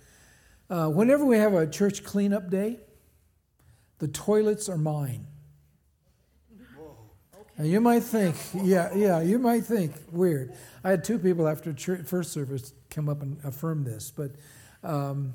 Uh, 0.68 0.88
whenever 0.88 1.24
we 1.24 1.38
have 1.38 1.55
a 1.55 1.66
church 1.66 2.05
cleanup 2.05 2.51
day, 2.51 2.78
the 3.99 4.09
toilets 4.09 4.68
are 4.68 4.78
mine. 4.78 5.26
And 7.57 7.68
you 7.68 7.80
might 7.80 8.03
think, 8.03 8.36
yeah, 8.55 8.95
yeah, 8.95 9.20
you 9.20 9.38
might 9.38 9.64
think 9.64 9.93
weird. 10.11 10.55
I 10.82 10.91
had 10.91 11.05
two 11.05 11.18
people 11.18 11.47
after 11.47 11.74
church, 11.74 12.07
first 12.07 12.32
service 12.32 12.72
come 12.88 13.09
up 13.09 13.20
and 13.20 13.38
affirm 13.45 13.84
this, 13.84 14.11
but 14.11 14.30
um, 14.82 15.34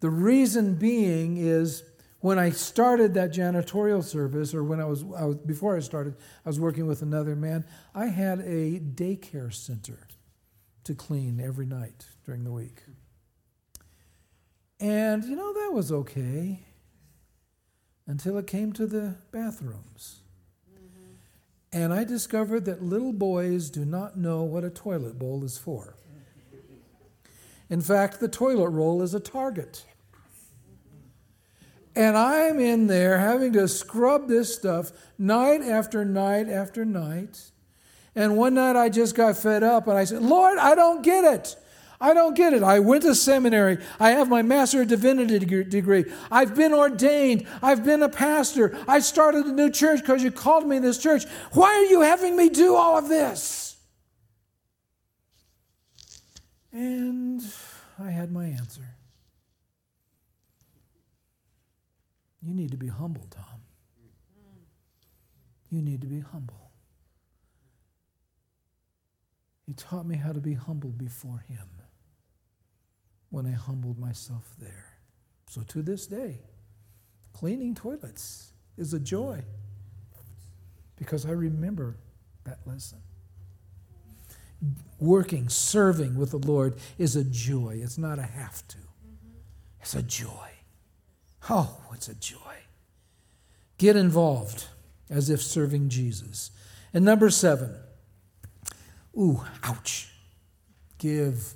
the 0.00 0.10
reason 0.10 0.74
being 0.74 1.38
is 1.38 1.82
when 2.20 2.38
I 2.38 2.50
started 2.50 3.14
that 3.14 3.32
janitorial 3.32 4.04
service, 4.04 4.52
or 4.52 4.64
when 4.64 4.80
I 4.80 4.84
was, 4.84 5.02
I 5.16 5.24
was 5.24 5.36
before 5.36 5.76
I 5.76 5.80
started, 5.80 6.16
I 6.44 6.48
was 6.48 6.60
working 6.60 6.86
with 6.86 7.00
another 7.02 7.36
man. 7.36 7.64
I 7.94 8.06
had 8.06 8.40
a 8.40 8.80
daycare 8.80 9.52
center 9.52 10.06
to 10.86 10.94
clean 10.94 11.40
every 11.40 11.66
night 11.66 12.06
during 12.24 12.44
the 12.44 12.52
week. 12.52 12.82
And, 14.80 15.24
you 15.24 15.36
know, 15.36 15.52
that 15.52 15.72
was 15.72 15.90
okay 15.90 16.60
until 18.06 18.38
it 18.38 18.46
came 18.46 18.72
to 18.72 18.86
the 18.86 19.16
bathrooms. 19.30 20.20
Mm-hmm. 20.72 21.12
And 21.72 21.92
I 21.92 22.04
discovered 22.04 22.64
that 22.66 22.82
little 22.82 23.12
boys 23.12 23.70
do 23.70 23.84
not 23.84 24.16
know 24.16 24.42
what 24.42 24.64
a 24.64 24.70
toilet 24.70 25.18
bowl 25.18 25.44
is 25.44 25.58
for. 25.58 25.96
In 27.68 27.80
fact, 27.80 28.20
the 28.20 28.28
toilet 28.28 28.70
roll 28.70 29.02
is 29.02 29.12
a 29.12 29.20
target. 29.20 29.84
And 31.96 32.16
I'm 32.16 32.60
in 32.60 32.86
there 32.86 33.18
having 33.18 33.54
to 33.54 33.66
scrub 33.66 34.28
this 34.28 34.54
stuff 34.54 34.92
night 35.18 35.62
after 35.62 36.04
night 36.04 36.48
after 36.48 36.84
night. 36.84 37.50
And 38.16 38.38
one 38.38 38.54
night 38.54 38.76
I 38.76 38.88
just 38.88 39.14
got 39.14 39.36
fed 39.36 39.62
up 39.62 39.86
and 39.86 39.98
I 39.98 40.04
said, 40.04 40.22
Lord, 40.22 40.56
I 40.56 40.74
don't 40.74 41.02
get 41.02 41.22
it. 41.24 41.54
I 42.00 42.14
don't 42.14 42.34
get 42.34 42.54
it. 42.54 42.62
I 42.62 42.78
went 42.78 43.02
to 43.02 43.14
seminary. 43.14 43.78
I 44.00 44.10
have 44.12 44.28
my 44.28 44.42
Master 44.42 44.82
of 44.82 44.88
Divinity 44.88 45.38
degree. 45.38 46.06
I've 46.30 46.54
been 46.54 46.72
ordained. 46.72 47.46
I've 47.62 47.84
been 47.84 48.02
a 48.02 48.08
pastor. 48.08 48.76
I 48.88 49.00
started 49.00 49.46
a 49.46 49.52
new 49.52 49.70
church 49.70 50.00
because 50.00 50.22
you 50.22 50.30
called 50.30 50.66
me 50.66 50.78
this 50.78 50.98
church. 50.98 51.24
Why 51.52 51.68
are 51.68 51.84
you 51.84 52.00
having 52.00 52.36
me 52.36 52.48
do 52.48 52.74
all 52.74 52.98
of 52.98 53.08
this? 53.08 53.76
And 56.72 57.42
I 57.98 58.10
had 58.10 58.32
my 58.32 58.46
answer. 58.46 58.82
You 62.42 62.54
need 62.54 62.70
to 62.70 62.76
be 62.76 62.88
humble, 62.88 63.26
Tom. 63.30 63.44
You 65.70 65.82
need 65.82 66.00
to 66.02 66.06
be 66.06 66.20
humble. 66.20 66.66
He 69.66 69.74
taught 69.74 70.06
me 70.06 70.16
how 70.16 70.32
to 70.32 70.40
be 70.40 70.54
humble 70.54 70.90
before 70.90 71.44
Him 71.48 71.68
when 73.30 73.46
I 73.46 73.52
humbled 73.52 73.98
myself 73.98 74.54
there. 74.58 74.98
So 75.48 75.62
to 75.62 75.82
this 75.82 76.06
day, 76.06 76.38
cleaning 77.32 77.74
toilets 77.74 78.52
is 78.76 78.94
a 78.94 79.00
joy 79.00 79.42
because 80.96 81.26
I 81.26 81.30
remember 81.30 81.96
that 82.44 82.58
lesson. 82.66 82.98
Working, 84.98 85.48
serving 85.48 86.16
with 86.16 86.30
the 86.30 86.38
Lord 86.38 86.76
is 86.96 87.16
a 87.16 87.24
joy. 87.24 87.80
It's 87.82 87.98
not 87.98 88.18
a 88.18 88.22
have 88.22 88.66
to, 88.68 88.78
it's 89.80 89.94
a 89.94 90.02
joy. 90.02 90.50
Oh, 91.50 91.76
it's 91.92 92.08
a 92.08 92.14
joy. 92.14 92.38
Get 93.78 93.94
involved 93.96 94.66
as 95.10 95.30
if 95.30 95.42
serving 95.42 95.90
Jesus. 95.90 96.50
And 96.94 97.04
number 97.04 97.30
seven, 97.30 97.74
ooh, 99.16 99.42
ouch, 99.64 100.10
give 100.98 101.54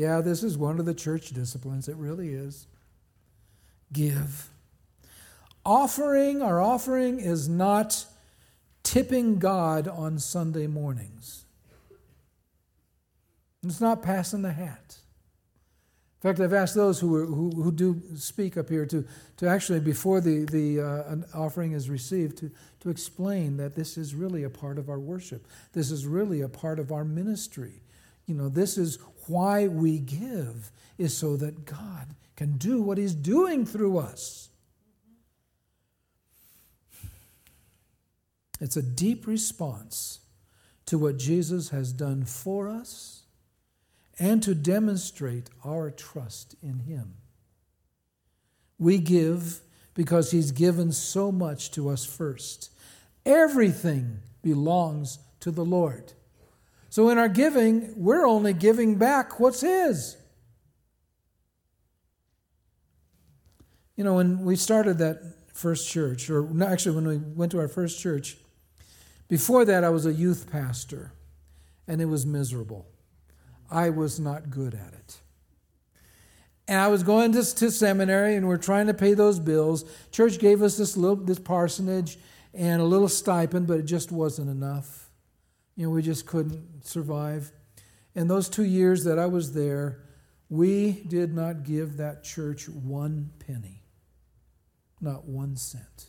yeah, 0.00 0.22
this 0.22 0.42
is 0.42 0.56
one 0.56 0.78
of 0.78 0.86
the 0.86 0.94
church 0.94 1.28
disciplines. 1.28 1.86
It 1.86 1.96
really 1.96 2.32
is. 2.32 2.66
Give. 3.92 4.48
Offering, 5.62 6.40
our 6.40 6.58
offering 6.58 7.20
is 7.20 7.50
not 7.50 8.06
tipping 8.82 9.38
God 9.38 9.88
on 9.88 10.18
Sunday 10.18 10.66
mornings. 10.66 11.44
It's 13.62 13.82
not 13.82 14.02
passing 14.02 14.40
the 14.40 14.52
hat. 14.52 14.99
In 16.22 16.28
fact, 16.28 16.40
I've 16.40 16.52
asked 16.52 16.74
those 16.74 17.00
who, 17.00 17.24
who, 17.24 17.50
who 17.62 17.72
do 17.72 18.02
speak 18.14 18.58
up 18.58 18.68
here 18.68 18.84
to, 18.84 19.06
to 19.38 19.48
actually, 19.48 19.80
before 19.80 20.20
the, 20.20 20.44
the 20.44 20.80
uh, 20.80 21.16
offering 21.34 21.72
is 21.72 21.88
received, 21.88 22.36
to, 22.38 22.50
to 22.80 22.90
explain 22.90 23.56
that 23.56 23.74
this 23.74 23.96
is 23.96 24.14
really 24.14 24.44
a 24.44 24.50
part 24.50 24.76
of 24.76 24.90
our 24.90 24.98
worship. 24.98 25.46
This 25.72 25.90
is 25.90 26.06
really 26.06 26.42
a 26.42 26.48
part 26.48 26.78
of 26.78 26.92
our 26.92 27.04
ministry. 27.04 27.80
You 28.26 28.34
know, 28.34 28.50
this 28.50 28.76
is 28.76 28.98
why 29.28 29.68
we 29.68 29.98
give 29.98 30.70
is 30.98 31.16
so 31.16 31.38
that 31.38 31.64
God 31.64 32.14
can 32.36 32.58
do 32.58 32.82
what 32.82 32.98
He's 32.98 33.14
doing 33.14 33.64
through 33.64 33.96
us. 33.96 34.50
It's 38.60 38.76
a 38.76 38.82
deep 38.82 39.26
response 39.26 40.20
to 40.84 40.98
what 40.98 41.16
Jesus 41.16 41.70
has 41.70 41.94
done 41.94 42.26
for 42.26 42.68
us 42.68 43.19
and 44.20 44.42
to 44.42 44.54
demonstrate 44.54 45.48
our 45.64 45.90
trust 45.90 46.54
in 46.62 46.80
Him. 46.80 47.14
We 48.78 48.98
give 48.98 49.60
because 49.94 50.30
He's 50.30 50.52
given 50.52 50.92
so 50.92 51.32
much 51.32 51.70
to 51.72 51.88
us 51.88 52.04
first. 52.04 52.70
Everything 53.24 54.18
belongs 54.42 55.18
to 55.40 55.50
the 55.50 55.64
Lord. 55.64 56.12
So 56.90 57.08
in 57.08 57.16
our 57.16 57.28
giving, 57.28 57.94
we're 57.96 58.26
only 58.26 58.52
giving 58.52 58.96
back 58.96 59.40
what's 59.40 59.62
His. 59.62 60.18
You 63.96 64.04
know, 64.04 64.14
when 64.14 64.44
we 64.44 64.54
started 64.54 64.98
that 64.98 65.20
first 65.54 65.88
church, 65.88 66.28
or 66.28 66.48
actually 66.62 66.94
when 66.94 67.08
we 67.08 67.16
went 67.16 67.52
to 67.52 67.58
our 67.58 67.68
first 67.68 68.00
church, 68.00 68.36
before 69.28 69.64
that 69.64 69.82
I 69.82 69.90
was 69.90 70.04
a 70.04 70.12
youth 70.12 70.50
pastor, 70.50 71.12
and 71.86 72.02
it 72.02 72.06
was 72.06 72.26
miserable. 72.26 72.86
I 73.70 73.90
was 73.90 74.18
not 74.18 74.50
good 74.50 74.74
at 74.74 74.92
it. 74.92 75.18
And 76.66 76.78
I 76.78 76.88
was 76.88 77.02
going 77.02 77.32
to, 77.32 77.54
to 77.56 77.70
seminary, 77.70 78.36
and 78.36 78.46
we're 78.46 78.56
trying 78.56 78.86
to 78.86 78.94
pay 78.94 79.14
those 79.14 79.40
bills. 79.40 79.84
Church 80.12 80.38
gave 80.38 80.62
us 80.62 80.76
this 80.76 80.96
little 80.96 81.16
this 81.16 81.38
parsonage 81.38 82.18
and 82.54 82.80
a 82.80 82.84
little 82.84 83.08
stipend, 83.08 83.66
but 83.66 83.78
it 83.78 83.86
just 83.86 84.12
wasn't 84.12 84.48
enough. 84.48 85.10
You 85.76 85.86
know, 85.86 85.90
we 85.90 86.02
just 86.02 86.26
couldn't 86.26 86.86
survive. 86.86 87.52
And 88.14 88.30
those 88.30 88.48
two 88.48 88.64
years 88.64 89.04
that 89.04 89.18
I 89.18 89.26
was 89.26 89.52
there, 89.52 90.02
we 90.48 90.92
did 91.08 91.32
not 91.34 91.62
give 91.62 91.96
that 91.96 92.24
church 92.24 92.68
one 92.68 93.30
penny, 93.46 93.82
not 95.00 95.24
one 95.24 95.56
cent. 95.56 96.06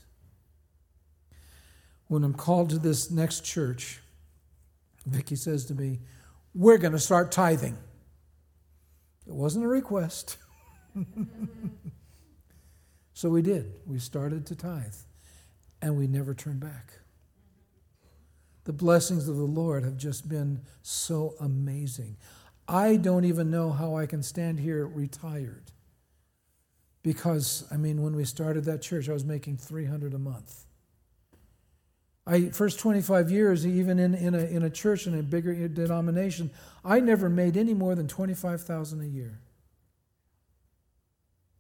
When 2.08 2.24
I'm 2.24 2.34
called 2.34 2.72
to 2.72 2.80
this 2.80 3.10
next 3.10 3.46
church, 3.46 4.00
Vicki 5.06 5.36
says 5.36 5.66
to 5.66 5.76
me, 5.76 6.00
We're 6.54 6.78
going 6.78 6.94
to 6.94 7.00
start 7.00 7.32
tithing. 7.32 7.78
It 9.28 9.34
wasn't 9.34 9.66
a 9.66 9.68
request. 9.68 10.38
so 13.14 13.30
we 13.30 13.42
did. 13.42 13.74
We 13.86 14.00
started 14.00 14.46
to 14.48 14.56
tithe, 14.56 14.96
and 15.82 15.98
we 15.98 16.08
never 16.08 16.34
turned 16.34 16.60
back. 16.60 16.94
The 18.66 18.74
blessings 18.74 19.28
of 19.28 19.38
the 19.38 19.44
Lord 19.44 19.84
have 19.84 19.98
just 19.98 20.28
been 20.28 20.62
so 20.82 21.36
amazing. 21.40 22.18
I 22.68 22.96
don't 22.96 23.26
even 23.26 23.50
know 23.50 23.72
how 23.72 23.96
I 23.96 24.06
can 24.06 24.22
stand 24.22 24.60
here 24.60 24.86
retired. 24.86 25.72
Because, 27.04 27.66
I 27.72 27.78
mean, 27.78 28.04
when 28.04 28.16
we 28.16 28.26
started 28.26 28.66
that 28.66 28.82
church, 28.82 29.10
I 29.10 29.14
was 29.14 29.26
making 29.26 29.58
300 29.58 30.14
a 30.14 30.20
month. 30.20 30.66
I, 32.32 32.50
first 32.50 32.80
25 32.80 33.30
years, 33.30 33.68
even 33.68 34.00
in, 34.00 34.16
in, 34.16 34.34
a, 34.34 34.46
in 34.46 34.64
a 34.64 34.70
church 34.70 35.06
in 35.06 35.20
a 35.20 35.22
bigger 35.22 35.68
denomination, 35.68 36.50
I 36.84 37.02
never 37.02 37.30
made 37.30 37.58
any 37.58 37.74
more 37.74 37.94
than 37.94 38.08
25,000 38.08 39.02
a 39.02 39.06
year. 39.06 39.40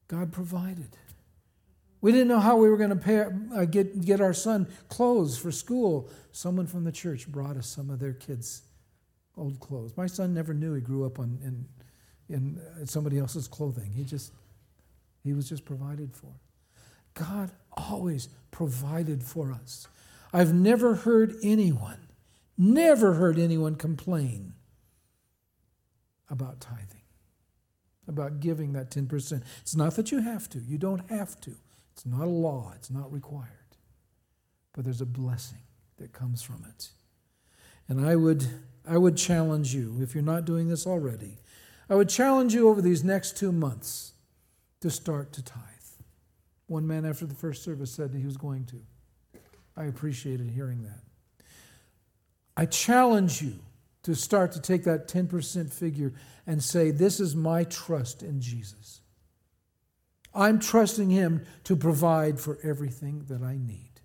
God 0.07 0.32
provided. 0.32 0.95
We 1.99 2.13
didn't 2.13 2.30
know 2.30 2.39
how 2.39 2.55
we 2.55 2.69
were 2.69 2.78
going 2.78 2.89
to 2.91 2.95
pay, 2.95 3.26
uh, 3.53 3.65
get, 3.65 4.01
get 4.05 4.22
our 4.22 4.34
son 4.34 4.67
clothes 4.88 5.38
for 5.38 5.51
school. 5.51 6.09
Someone 6.32 6.67
from 6.67 6.86
the 6.86 6.91
church 6.91 7.28
brought 7.28 7.57
us 7.57 7.67
some 7.67 7.89
of 7.89 7.99
their 7.99 8.13
kids' 8.13 8.61
old 9.36 9.59
clothes. 9.59 9.95
My 9.97 10.07
son 10.07 10.34
never 10.34 10.53
knew 10.53 10.74
he 10.74 10.82
grew 10.82 11.05
up 11.05 11.19
on, 11.19 11.38
in, 11.43 11.65
in 12.30 12.88
somebody 12.88 13.19
else's 13.19 13.47
clothing. 13.47 13.91
He 13.93 14.05
just, 14.05 14.32
he 15.22 15.34
was 15.34 15.49
just 15.49 15.65
provided 15.65 16.15
for. 16.15 16.32
God 17.13 17.51
always 17.74 18.30
provided 18.51 19.22
for 19.22 19.51
us. 19.51 19.88
I've 20.34 20.54
never 20.54 20.96
heard 20.96 21.36
anyone, 21.44 22.08
never 22.58 23.14
heard 23.14 23.38
anyone 23.38 23.76
complain 23.76 24.54
about 26.30 26.62
tithing, 26.62 27.04
about 28.08 28.40
giving 28.40 28.74
that 28.74 28.90
10%. 28.90 29.44
It's 29.62 29.76
not 29.76 29.96
that 29.96 30.12
you 30.12 30.20
have 30.20 30.50
to, 30.50 30.60
you 30.60 30.78
don't 30.78 31.10
have 31.10 31.40
to. 31.42 31.56
It's 31.94 32.06
not 32.06 32.26
a 32.26 32.30
law, 32.30 32.72
it's 32.76 32.90
not 32.90 33.12
required. 33.12 33.48
But 34.74 34.86
there's 34.86 35.02
a 35.02 35.06
blessing 35.06 35.64
that 35.98 36.14
comes 36.14 36.42
from 36.42 36.66
it. 36.68 36.90
And 37.90 38.06
I 38.06 38.16
would, 38.16 38.48
I 38.88 38.98
would 38.98 39.18
challenge 39.18 39.76
you, 39.76 39.98
if 40.02 40.16
you're 40.16 40.24
not 40.24 40.46
doing 40.46 40.70
this 40.70 40.88
already, 40.88 41.40
I 41.90 41.96
would 41.96 42.08
challenge 42.08 42.54
you 42.54 42.70
over 42.70 42.82
these 42.82 43.04
next 43.04 43.36
two 43.36 43.52
months 43.52 44.14
to 44.80 44.90
start 44.90 45.34
to 45.34 45.44
tithe. 45.44 45.62
One 46.68 46.88
man 46.88 47.06
after 47.06 47.26
the 47.26 47.36
first 47.36 47.64
service 47.64 47.92
said 47.92 48.14
that 48.14 48.18
he 48.18 48.26
was 48.26 48.38
going 48.38 48.64
to. 48.68 48.82
I 49.82 49.86
appreciated 49.86 50.52
hearing 50.52 50.84
that. 50.84 51.02
I 52.56 52.68
challenge 52.68 53.42
you 53.42 53.56
to 54.04 54.14
start 54.14 54.52
to 54.52 54.62
take 54.62 54.84
that 54.84 55.08
10% 55.08 55.74
figure 55.74 56.14
and 56.46 56.64
say, 56.64 56.92
This 56.92 57.20
is 57.20 57.36
my 57.36 57.64
trust 57.64 58.22
in 58.22 58.40
Jesus. 58.42 59.02
I'm 60.36 60.60
trusting 60.60 61.10
Him 61.10 61.44
to 61.64 61.76
provide 61.76 62.40
for 62.40 62.60
everything 62.64 63.26
that 63.28 63.42
I 63.42 63.58
need 63.58 64.02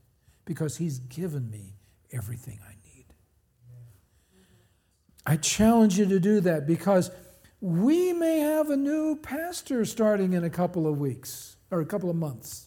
because 0.47 0.79
He's 0.79 0.99
given 0.99 1.51
me 1.51 1.75
everything 2.11 2.59
I 2.67 2.75
need. 2.95 3.05
I 5.27 5.37
challenge 5.37 5.99
you 5.99 6.07
to 6.07 6.19
do 6.19 6.41
that 6.41 6.67
because 6.67 7.11
we 7.61 8.15
may 8.15 8.39
have 8.39 8.71
a 8.71 8.77
new 8.77 9.17
pastor 9.17 9.85
starting 9.85 10.33
in 10.33 10.45
a 10.45 10.51
couple 10.51 10.87
of 10.87 10.99
weeks 10.99 11.57
or 11.71 11.81
a 11.81 11.87
couple 11.87 12.09
of 12.09 12.17
months. 12.17 12.66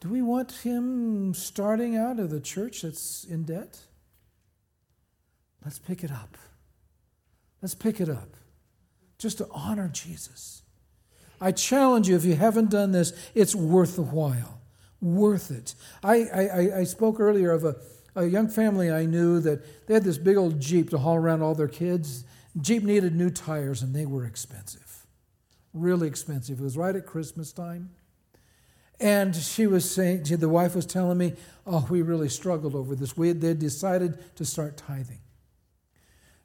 Do 0.00 0.08
we 0.08 0.22
want 0.22 0.52
him 0.52 1.32
starting 1.34 1.96
out 1.96 2.18
of 2.18 2.30
the 2.30 2.40
church 2.40 2.82
that's 2.82 3.24
in 3.24 3.44
debt? 3.44 3.78
Let's 5.64 5.78
pick 5.78 6.04
it 6.04 6.10
up. 6.10 6.36
Let's 7.62 7.74
pick 7.74 8.00
it 8.00 8.08
up 8.08 8.36
just 9.18 9.38
to 9.38 9.48
honor 9.50 9.88
Jesus. 9.88 10.62
I 11.40 11.52
challenge 11.52 12.08
you, 12.08 12.16
if 12.16 12.24
you 12.24 12.34
haven't 12.34 12.70
done 12.70 12.92
this, 12.92 13.12
it's 13.34 13.54
worth 13.54 13.96
the 13.96 14.02
while. 14.02 14.60
Worth 15.00 15.50
it. 15.50 15.74
I, 16.02 16.24
I, 16.24 16.78
I 16.78 16.84
spoke 16.84 17.20
earlier 17.20 17.52
of 17.52 17.64
a, 17.64 17.76
a 18.14 18.24
young 18.24 18.48
family 18.48 18.90
I 18.90 19.04
knew 19.04 19.40
that 19.40 19.86
they 19.86 19.94
had 19.94 20.04
this 20.04 20.18
big 20.18 20.36
old 20.36 20.60
Jeep 20.60 20.90
to 20.90 20.98
haul 20.98 21.16
around 21.16 21.42
all 21.42 21.54
their 21.54 21.68
kids. 21.68 22.24
Jeep 22.60 22.82
needed 22.82 23.14
new 23.14 23.30
tires, 23.30 23.82
and 23.82 23.94
they 23.94 24.06
were 24.06 24.24
expensive. 24.24 25.06
Really 25.74 26.08
expensive. 26.08 26.60
It 26.60 26.62
was 26.62 26.78
right 26.78 26.96
at 26.96 27.04
Christmas 27.04 27.52
time. 27.52 27.90
And 28.98 29.36
she 29.36 29.66
was 29.66 29.90
saying, 29.90 30.24
the 30.24 30.48
wife 30.48 30.74
was 30.74 30.86
telling 30.86 31.18
me, 31.18 31.34
oh, 31.66 31.86
we 31.90 32.02
really 32.02 32.28
struggled 32.28 32.74
over 32.74 32.94
this. 32.94 33.16
We 33.16 33.32
they 33.32 33.54
decided 33.54 34.36
to 34.36 34.44
start 34.44 34.76
tithing. 34.76 35.20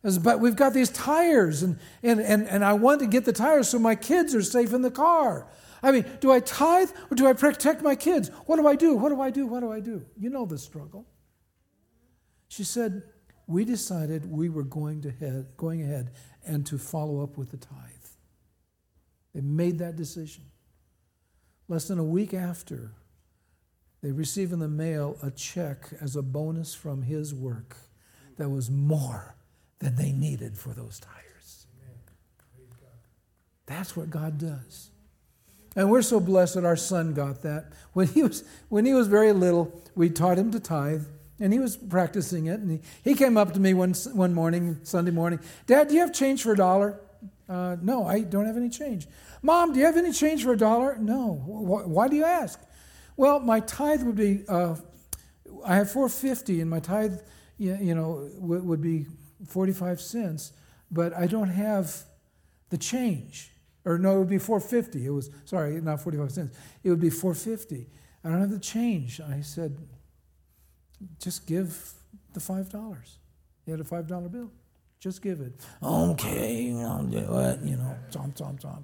Was, 0.04 0.18
but 0.18 0.40
we've 0.40 0.56
got 0.56 0.74
these 0.74 0.90
tires, 0.90 1.62
and, 1.64 1.80
and, 2.02 2.20
and, 2.20 2.48
and 2.48 2.66
I 2.66 2.74
want 2.74 3.02
to 3.02 3.08
get 3.08 3.24
the 3.24 3.34
tires 3.34 3.70
so 3.70 3.80
my 3.80 3.96
kids 3.96 4.34
are 4.34 4.42
safe 4.42 4.74
in 4.74 4.82
the 4.82 4.92
car. 4.92 5.48
I 5.84 5.92
mean, 5.92 6.06
do 6.20 6.32
I 6.32 6.40
tithe 6.40 6.92
or 7.10 7.16
do 7.16 7.28
I 7.28 7.34
protect 7.34 7.82
my 7.82 7.96
kids? 7.96 8.30
What 8.46 8.58
do 8.58 8.68
I 8.68 8.76
do? 8.76 8.96
What 8.96 9.10
do 9.10 9.22
I 9.22 9.30
do? 9.30 9.48
What 9.48 9.62
do 9.62 9.72
I 9.72 9.80
do? 9.80 10.06
You 10.18 10.30
know 10.30 10.46
the 10.46 10.58
struggle. 10.58 11.08
She 12.50 12.64
said, 12.64 13.04
we 13.48 13.66
decided 13.66 14.30
we 14.30 14.50
were 14.50 14.64
going, 14.64 15.02
to 15.04 15.12
head, 15.12 15.48
going 15.58 15.82
ahead 15.82 16.12
and 16.46 16.66
to 16.68 16.78
follow 16.78 17.24
up 17.24 17.38
with 17.38 17.52
the 17.52 17.58
tithe. 17.58 17.78
They 19.34 19.42
made 19.42 19.80
that 19.80 19.96
decision. 19.96 20.44
Less 21.72 21.88
than 21.88 22.00
a 22.00 22.04
week 22.04 22.34
after, 22.34 22.92
they 24.04 24.12
received 24.12 24.52
in 24.52 24.60
the 24.60 24.68
mail 24.68 25.16
a 25.24 25.32
check 25.32 25.88
as 26.02 26.18
a 26.18 26.22
bonus 26.22 26.74
from 26.74 27.04
his 27.04 27.34
work 27.34 27.78
that 28.36 28.50
was 28.50 28.70
more 28.70 29.36
than 29.80 29.96
they 29.96 30.12
needed 30.12 30.58
for 30.58 30.74
those 30.74 31.00
tires. 31.00 31.68
That's 33.68 33.96
what 33.96 34.10
God 34.10 34.38
does. 34.38 34.90
And 35.74 35.90
we're 35.90 36.02
so 36.02 36.20
blessed 36.20 36.56
that 36.56 36.66
our 36.66 36.76
son 36.76 37.14
got 37.14 37.42
that. 37.44 37.72
When 37.94 38.10
he 38.10 38.24
was, 38.24 38.44
when 38.68 38.86
he 38.86 38.94
was 38.94 39.08
very 39.08 39.32
little, 39.32 39.82
we 39.96 40.10
taught 40.10 40.38
him 40.38 40.52
to 40.52 40.60
tithe. 40.60 41.06
And 41.40 41.54
he 41.54 41.60
was 41.60 41.78
practicing 41.78 42.48
it. 42.48 42.60
And 42.60 42.70
he, 42.70 43.12
he 43.12 43.16
came 43.16 43.38
up 43.38 43.54
to 43.54 43.62
me 43.62 43.74
one, 43.74 43.94
one 44.12 44.34
morning, 44.34 44.82
Sunday 44.84 45.12
morning, 45.12 45.40
Dad, 45.68 45.88
do 45.88 45.94
you 45.94 46.02
have 46.02 46.12
change 46.12 46.44
for 46.44 46.52
a 46.52 46.58
dollar? 46.58 47.00
Uh, 47.48 47.78
no, 47.82 48.06
I 48.06 48.22
don't 48.22 48.46
have 48.46 48.58
any 48.58 48.70
change. 48.70 49.08
Mom, 49.42 49.74
do 49.74 49.80
you 49.80 49.86
have 49.86 49.98
any 49.98 50.12
change 50.12 50.44
for 50.44 50.54
a 50.54 50.58
dollar? 50.58 50.98
No. 51.00 51.42
Why, 51.46 52.08
do 52.08 52.16
you 52.16 52.26
ask? 52.26 52.60
Well, 53.18 53.40
my 53.40 53.60
tithe 53.62 54.04
would 54.04 54.16
be, 54.16 54.44
uh, 54.48 54.76
I 55.66 55.76
have 55.76 55.92
450 55.92 56.62
and 56.62 56.70
my 56.70 56.80
tithe, 56.80 57.20
you, 57.58 57.96
know, 57.96 58.30
would 58.38 58.82
be 58.82 59.08
45 59.48 60.00
cents, 60.02 60.54
but 60.92 61.14
I 61.14 61.28
don't 61.28 61.50
have 61.50 61.96
the 62.70 62.78
change. 62.78 63.52
Or 63.84 63.98
no, 63.98 64.16
it 64.16 64.20
would 64.20 64.30
be 64.30 64.38
450. 64.38 65.06
It 65.06 65.10
was, 65.10 65.30
sorry, 65.46 65.82
not 65.82 66.02
45 66.02 66.32
cents. 66.32 66.58
It 66.84 66.90
would 66.90 67.00
be 67.00 67.10
450. 67.10 67.88
I 68.24 68.30
don't 68.30 68.40
have 68.40 68.52
the 68.52 68.60
change. 68.60 69.20
I 69.20 69.42
said, 69.42 69.78
just 71.20 71.48
give 71.48 71.94
the 72.34 72.40
$5. 72.40 73.18
He 73.66 73.72
had 73.72 73.80
a 73.80 73.84
$5 73.84 74.32
bill. 74.32 74.52
Just 75.00 75.24
give 75.24 75.42
it. 75.42 75.54
Okay, 75.82 76.76
I'll 76.80 77.04
do 77.04 77.18
it. 77.18 77.60
You 77.64 77.78
know, 77.78 77.98
chomp, 78.12 78.38
chomp, 78.38 78.62
chomp. 78.62 78.84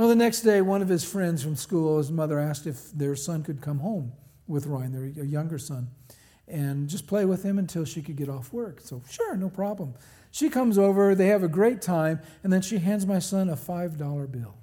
Well, 0.00 0.08
the 0.08 0.16
next 0.16 0.40
day, 0.40 0.62
one 0.62 0.80
of 0.80 0.88
his 0.88 1.04
friends 1.04 1.42
from 1.42 1.56
school, 1.56 1.98
his 1.98 2.10
mother 2.10 2.38
asked 2.38 2.66
if 2.66 2.90
their 2.92 3.14
son 3.14 3.42
could 3.42 3.60
come 3.60 3.80
home 3.80 4.14
with 4.46 4.64
Ryan, 4.64 5.12
their 5.14 5.26
younger 5.26 5.58
son, 5.58 5.88
and 6.48 6.88
just 6.88 7.06
play 7.06 7.26
with 7.26 7.42
him 7.42 7.58
until 7.58 7.84
she 7.84 8.00
could 8.00 8.16
get 8.16 8.30
off 8.30 8.50
work. 8.50 8.80
So, 8.80 9.02
sure, 9.10 9.36
no 9.36 9.50
problem. 9.50 9.92
She 10.30 10.48
comes 10.48 10.78
over, 10.78 11.14
they 11.14 11.26
have 11.26 11.42
a 11.42 11.48
great 11.48 11.82
time, 11.82 12.20
and 12.42 12.50
then 12.50 12.62
she 12.62 12.78
hands 12.78 13.06
my 13.06 13.18
son 13.18 13.50
a 13.50 13.56
$5 13.56 14.32
bill. 14.32 14.56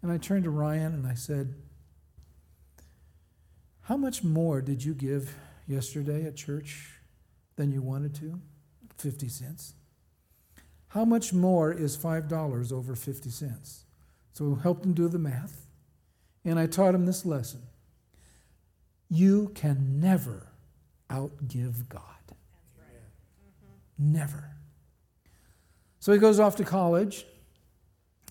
And 0.00 0.12
I 0.12 0.16
turned 0.16 0.44
to 0.44 0.50
Ryan 0.50 0.94
and 0.94 1.04
I 1.04 1.14
said, 1.14 1.52
how 3.86 3.96
much 3.96 4.22
more 4.22 4.60
did 4.60 4.84
you 4.84 4.94
give 4.94 5.34
yesterday 5.66 6.24
at 6.24 6.36
church 6.36 7.00
than 7.56 7.72
you 7.72 7.82
wanted 7.82 8.14
to? 8.14 8.40
50 8.98 9.28
cents. 9.28 9.74
How 10.92 11.06
much 11.06 11.32
more 11.32 11.72
is 11.72 11.96
$5 11.96 12.72
over 12.72 12.94
50 12.94 13.30
cents? 13.30 13.84
So 14.34 14.44
we 14.44 14.60
helped 14.60 14.84
him 14.84 14.92
do 14.92 15.08
the 15.08 15.18
math, 15.18 15.66
and 16.44 16.58
I 16.58 16.66
taught 16.66 16.94
him 16.94 17.06
this 17.06 17.24
lesson. 17.24 17.62
You 19.08 19.52
can 19.54 20.00
never 20.00 20.48
outgive 21.08 21.88
God. 21.88 22.02
Right. 22.76 23.00
Never. 23.98 24.50
So 25.98 26.12
he 26.12 26.18
goes 26.18 26.38
off 26.38 26.56
to 26.56 26.64
college, 26.64 27.24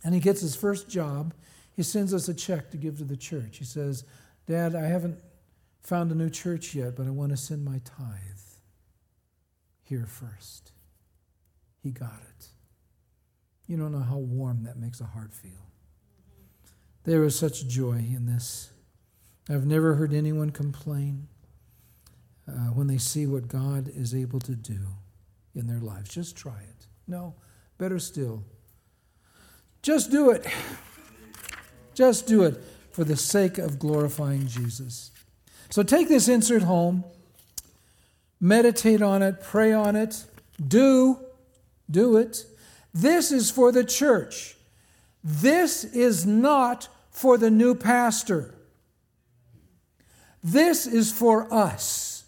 and 0.04 0.14
he 0.14 0.20
gets 0.20 0.42
his 0.42 0.56
first 0.56 0.88
job. 0.88 1.34
He 1.76 1.82
sends 1.82 2.14
us 2.14 2.28
a 2.28 2.34
check 2.34 2.70
to 2.72 2.78
give 2.78 3.00
to 3.00 3.04
the 3.04 3.18
church. 3.18 3.58
He 3.58 3.66
says, 3.66 4.04
Dad, 4.46 4.76
I 4.76 4.86
haven't 4.86 5.18
found 5.82 6.12
a 6.12 6.16
new 6.16 6.30
church 6.30 6.76
yet, 6.76 6.96
but 6.96 7.08
I 7.08 7.10
want 7.10 7.32
to 7.32 7.38
send 7.38 7.66
my 7.66 7.82
tithe 7.84 8.60
here 9.84 10.06
first. 10.06 10.74
He 11.82 11.92
got 11.92 12.22
it. 12.30 12.48
You 13.68 13.78
don't 13.78 13.92
know 13.92 14.00
how 14.00 14.18
warm 14.18 14.64
that 14.64 14.78
makes 14.78 15.02
a 15.02 15.06
heart 15.06 15.34
feel. 15.34 15.72
There 17.04 17.24
is 17.24 17.38
such 17.38 17.68
joy 17.68 17.94
in 17.96 18.26
this. 18.26 18.72
I've 19.50 19.66
never 19.66 19.96
heard 19.96 20.14
anyone 20.14 20.52
complain 20.52 21.28
uh, 22.48 22.72
when 22.74 22.88
they 22.88 22.98
see 22.98 23.26
what 23.26 23.48
God 23.48 23.90
is 23.90 24.14
able 24.14 24.40
to 24.42 24.56
do 24.56 24.80
in 25.56 25.68
their 25.68 25.80
lives. 25.80 26.10
Just 26.10 26.36
try 26.36 26.60
it. 26.60 26.88
No, 27.08 27.36
better 27.78 27.98
still, 27.98 28.44
just 29.82 30.12
do 30.12 30.30
it. 30.30 30.46
Just 31.94 32.28
do 32.28 32.44
it 32.44 32.64
for 32.92 33.04
the 33.04 33.18
sake 33.18 33.58
of 33.58 33.80
glorifying 33.80 34.48
Jesus. 34.48 35.12
So 35.70 35.84
take 35.84 36.08
this 36.08 36.28
insert 36.28 36.64
home, 36.64 37.04
meditate 38.40 39.02
on 39.02 39.22
it, 39.22 39.42
pray 39.42 39.74
on 39.74 39.96
it, 39.96 40.26
do, 40.66 41.20
do 41.92 42.18
it. 42.18 42.46
This 42.94 43.32
is 43.32 43.52
for 43.52 43.72
the 43.72 43.84
church. 43.84 44.56
This 45.24 45.84
is 45.84 46.26
not 46.26 46.88
for 47.10 47.38
the 47.38 47.52
new 47.52 47.76
pastor. 47.76 48.56
This 50.44 50.88
is 50.88 51.12
for 51.12 51.54
us. 51.54 52.26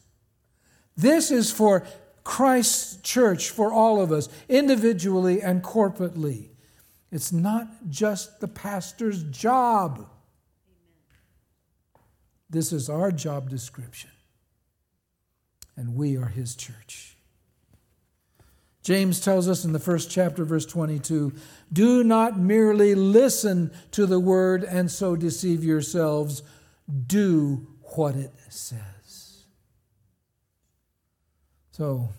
This 0.96 1.32
is 1.32 1.52
for 1.52 1.86
Christ's 2.24 3.02
church, 3.02 3.50
for 3.50 3.74
all 3.74 4.02
of 4.02 4.12
us, 4.12 4.30
individually 4.48 5.42
and 5.42 5.64
corporately. 5.64 6.50
It's 7.12 7.32
not 7.32 7.90
just 7.90 8.40
the 8.40 8.48
pastor's 8.48 9.24
job. 9.24 10.08
This 12.50 12.72
is 12.72 12.90
our 12.90 13.12
job 13.12 13.50
description. 13.50 14.12
And 15.76 15.96
we 15.96 16.18
are 16.18 16.28
his 16.28 16.56
church. 16.56 17.13
James 18.84 19.22
tells 19.22 19.48
us 19.48 19.64
in 19.64 19.72
the 19.72 19.80
first 19.80 20.12
chapter, 20.12 20.44
verse 20.44 20.66
22 20.66 21.34
do 21.72 22.04
not 22.04 22.38
merely 22.38 22.94
listen 22.94 23.72
to 23.92 24.06
the 24.06 24.20
word 24.20 24.64
and 24.64 24.92
so 24.92 25.16
deceive 25.16 25.64
yourselves, 25.64 26.44
do 27.08 27.66
what 27.96 28.16
it 28.16 28.32
says. 28.50 29.46
So, 31.72 32.10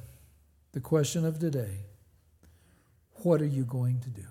the 0.72 0.80
question 0.80 1.24
of 1.24 1.38
today 1.38 1.80
what 3.22 3.40
are 3.40 3.46
you 3.46 3.64
going 3.64 4.00
to 4.00 4.10
do? 4.10 4.26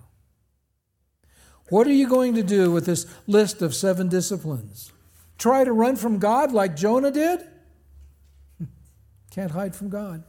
What 1.70 1.86
are 1.86 1.92
you 1.92 2.08
going 2.08 2.34
to 2.34 2.42
do 2.42 2.70
with 2.70 2.84
this 2.84 3.06
list 3.26 3.62
of 3.62 3.74
seven 3.74 4.08
disciplines? 4.08 4.92
Try 5.38 5.64
to 5.64 5.72
run 5.72 5.96
from 5.96 6.18
God 6.18 6.52
like 6.52 6.76
Jonah 6.76 7.10
did? 7.10 7.40
Can't 9.30 9.50
hide 9.50 9.74
from 9.74 9.88
God. 9.88 10.24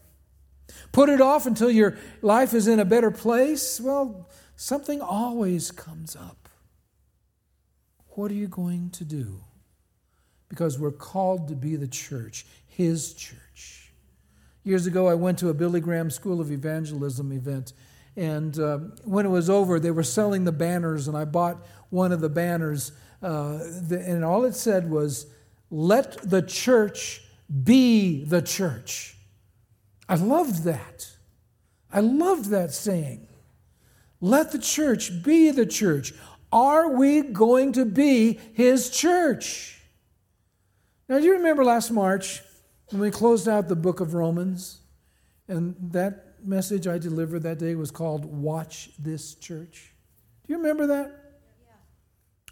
Put 0.91 1.09
it 1.09 1.21
off 1.21 1.45
until 1.45 1.69
your 1.69 1.97
life 2.21 2.53
is 2.53 2.67
in 2.67 2.79
a 2.79 2.85
better 2.85 3.11
place? 3.11 3.79
Well, 3.79 4.29
something 4.55 5.01
always 5.01 5.71
comes 5.71 6.15
up. 6.15 6.49
What 8.09 8.31
are 8.31 8.35
you 8.35 8.47
going 8.47 8.91
to 8.91 9.03
do? 9.03 9.41
Because 10.47 10.79
we're 10.79 10.91
called 10.91 11.49
to 11.49 11.55
be 11.55 11.75
the 11.75 11.87
church, 11.87 12.45
His 12.65 13.13
church. 13.13 13.91
Years 14.63 14.87
ago, 14.87 15.07
I 15.07 15.15
went 15.15 15.37
to 15.39 15.49
a 15.49 15.53
Billy 15.53 15.79
Graham 15.79 16.09
School 16.09 16.39
of 16.39 16.51
Evangelism 16.51 17.31
event, 17.31 17.73
and 18.15 18.57
uh, 18.57 18.77
when 19.03 19.25
it 19.25 19.29
was 19.29 19.49
over, 19.49 19.79
they 19.79 19.91
were 19.91 20.03
selling 20.03 20.45
the 20.45 20.51
banners, 20.51 21.07
and 21.07 21.17
I 21.17 21.25
bought 21.25 21.65
one 21.89 22.11
of 22.11 22.21
the 22.21 22.29
banners, 22.29 22.93
uh, 23.21 23.57
the, 23.57 24.01
and 24.05 24.23
all 24.23 24.45
it 24.45 24.55
said 24.55 24.89
was, 24.89 25.27
Let 25.69 26.17
the 26.29 26.41
church 26.41 27.21
be 27.63 28.23
the 28.23 28.41
church. 28.41 29.14
I 30.07 30.15
loved 30.15 30.63
that. 30.63 31.09
I 31.91 31.99
loved 31.99 32.49
that 32.49 32.71
saying. 32.71 33.27
Let 34.21 34.51
the 34.51 34.59
church 34.59 35.23
be 35.23 35.51
the 35.51 35.65
church. 35.65 36.13
Are 36.51 36.89
we 36.89 37.21
going 37.21 37.73
to 37.73 37.85
be 37.85 38.39
his 38.53 38.89
church? 38.89 39.81
Now, 41.07 41.19
do 41.19 41.25
you 41.25 41.33
remember 41.33 41.63
last 41.63 41.91
March 41.91 42.41
when 42.89 43.01
we 43.01 43.11
closed 43.11 43.47
out 43.47 43.67
the 43.67 43.75
book 43.75 43.99
of 43.99 44.13
Romans? 44.13 44.79
And 45.47 45.75
that 45.91 46.35
message 46.43 46.87
I 46.87 46.97
delivered 46.97 47.43
that 47.43 47.59
day 47.59 47.75
was 47.75 47.91
called 47.91 48.25
Watch 48.25 48.91
This 48.97 49.35
Church. 49.35 49.93
Do 50.45 50.53
you 50.53 50.57
remember 50.57 50.87
that? 50.87 51.21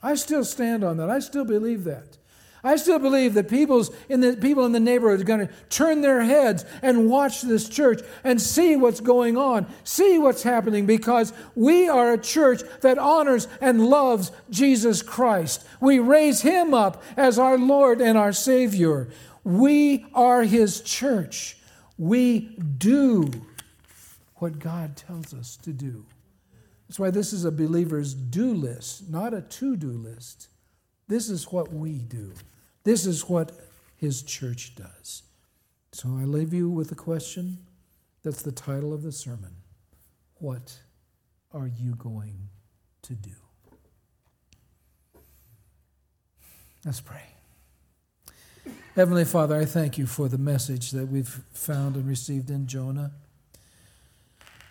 I 0.02 0.16
still 0.16 0.44
stand 0.44 0.84
on 0.84 0.98
that. 0.98 1.10
I 1.10 1.20
still 1.20 1.46
believe 1.46 1.86
that. 1.86 2.18
I 2.66 2.78
still 2.78 3.00
believe 3.00 3.34
that 3.34 3.50
people's 3.50 3.92
in 4.08 4.22
the, 4.22 4.38
people 4.38 4.66
in 4.66 4.72
the 4.72 4.80
neighborhood 4.80 5.20
are 5.20 5.26
going 5.26 5.48
to 5.48 5.54
turn 5.70 6.00
their 6.00 6.24
heads 6.24 6.64
and 6.82 7.10
watch 7.10 7.42
this 7.42 7.68
church 7.68 8.02
and 8.24 8.42
see 8.42 8.78
what's 8.78 9.02
going 9.02 9.36
on, 9.36 9.68
see 9.84 10.18
what's 10.18 10.44
happening, 10.44 10.86
because 10.86 11.34
we 11.56 11.90
are 11.90 12.14
a 12.14 12.18
church 12.18 12.62
that 12.80 12.98
honors 12.98 13.50
and 13.60 13.86
loves 13.86 14.32
Jesus 14.50 15.02
Christ. 15.02 15.68
We 15.82 16.00
raise 16.00 16.42
him 16.42 16.74
up 16.74 17.04
as 17.18 17.38
our 17.38 17.58
Lord 17.58 18.00
and 18.00 18.18
our 18.18 18.32
Savior. 18.32 19.10
We 19.44 20.06
are 20.14 20.44
his 20.44 20.80
church. 20.80 21.58
We 21.98 22.56
do 22.78 23.30
what 24.36 24.60
God 24.60 24.96
tells 24.96 25.34
us 25.34 25.58
to 25.64 25.74
do. 25.74 26.06
That's 26.88 27.00
why 27.00 27.12
this 27.12 27.34
is 27.34 27.44
a 27.44 27.52
believer's 27.52 28.14
do 28.14 28.54
list, 28.54 29.10
not 29.10 29.34
a 29.34 29.42
to 29.42 29.76
do 29.76 29.92
list. 29.92 30.48
This 31.10 31.30
is 31.30 31.52
what 31.52 31.74
we 31.74 31.98
do. 31.98 32.32
This 32.84 33.06
is 33.06 33.30
what 33.30 33.52
his 33.96 34.22
church 34.22 34.76
does. 34.76 35.24
So 35.92 36.10
I 36.20 36.24
leave 36.24 36.54
you 36.54 36.70
with 36.70 36.92
a 36.92 36.96
question. 36.96 37.60
That's 38.24 38.42
the 38.42 38.52
title 38.52 38.94
of 38.94 39.04
the 39.04 39.12
sermon. 39.12 39.56
What 40.36 40.80
are 41.54 41.68
you 41.68 41.96
going 41.96 42.50
to 43.04 43.14
do? 43.14 43.32
Let's 46.86 47.00
pray. 47.00 47.24
Heavenly 48.96 49.26
Father, 49.26 49.56
I 49.56 49.66
thank 49.66 49.98
you 49.98 50.06
for 50.06 50.28
the 50.28 50.38
message 50.38 50.92
that 50.92 51.08
we've 51.08 51.42
found 51.54 51.96
and 51.96 52.08
received 52.08 52.50
in 52.50 52.68
Jonah, 52.68 53.12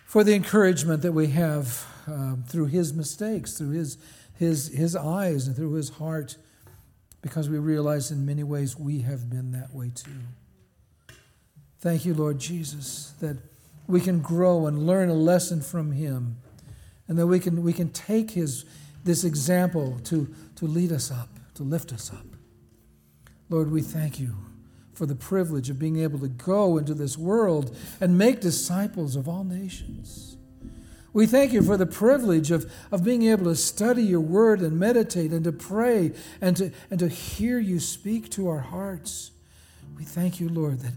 for 0.05 0.23
the 0.23 0.33
encouragement 0.33 1.01
that 1.01 1.11
we 1.11 1.27
have 1.27 1.85
um, 2.07 2.43
through 2.47 2.67
his 2.67 2.93
mistakes, 2.93 3.57
through 3.57 3.71
his, 3.71 3.97
his, 4.37 4.67
his 4.69 4.95
eyes, 4.95 5.47
and 5.47 5.55
through 5.55 5.73
his 5.73 5.89
heart 5.89 6.37
because 7.23 7.49
we 7.49 7.57
realize 7.57 8.11
in 8.11 8.25
many 8.25 8.43
ways 8.43 8.77
we 8.77 8.99
have 8.99 9.29
been 9.29 9.53
that 9.53 9.73
way 9.73 9.89
too. 9.95 10.11
Thank 11.79 12.05
you, 12.05 12.13
Lord 12.13 12.37
Jesus, 12.37 13.13
that 13.21 13.37
we 13.87 14.01
can 14.01 14.19
grow 14.19 14.67
and 14.67 14.85
learn 14.85 15.09
a 15.09 15.15
lesson 15.15 15.61
from 15.61 15.93
Him, 15.93 16.37
and 17.07 17.17
that 17.17 17.25
we 17.25 17.39
can, 17.39 17.63
we 17.63 17.73
can 17.73 17.89
take 17.89 18.31
His, 18.31 18.65
this 19.03 19.23
example 19.23 19.99
to, 20.03 20.33
to 20.57 20.65
lead 20.65 20.91
us 20.91 21.11
up, 21.11 21.29
to 21.55 21.63
lift 21.63 21.93
us 21.93 22.11
up. 22.11 22.25
Lord, 23.49 23.71
we 23.71 23.81
thank 23.81 24.19
you 24.19 24.35
for 24.93 25.05
the 25.05 25.15
privilege 25.15 25.69
of 25.69 25.79
being 25.79 25.99
able 25.99 26.19
to 26.19 26.27
go 26.27 26.77
into 26.77 26.93
this 26.93 27.17
world 27.17 27.75
and 27.99 28.17
make 28.17 28.41
disciples 28.41 29.15
of 29.15 29.27
all 29.27 29.43
nations. 29.43 30.37
We 31.13 31.27
thank 31.27 31.53
you 31.53 31.61
for 31.61 31.77
the 31.77 31.85
privilege 31.85 32.49
of, 32.49 32.71
of 32.91 33.03
being 33.03 33.23
able 33.23 33.45
to 33.45 33.55
study 33.55 34.03
your 34.03 34.19
word 34.19 34.61
and 34.61 34.79
meditate 34.79 35.31
and 35.31 35.43
to 35.43 35.51
pray 35.51 36.11
and 36.41 36.57
to, 36.57 36.71
and 36.89 36.99
to 36.99 37.07
hear 37.07 37.59
you 37.59 37.79
speak 37.79 38.31
to 38.31 38.49
our 38.49 38.59
hearts. 38.59 39.31
We 39.95 40.05
thank 40.05 40.39
you, 40.39 40.49
Lord, 40.49 40.79
that 40.79 40.93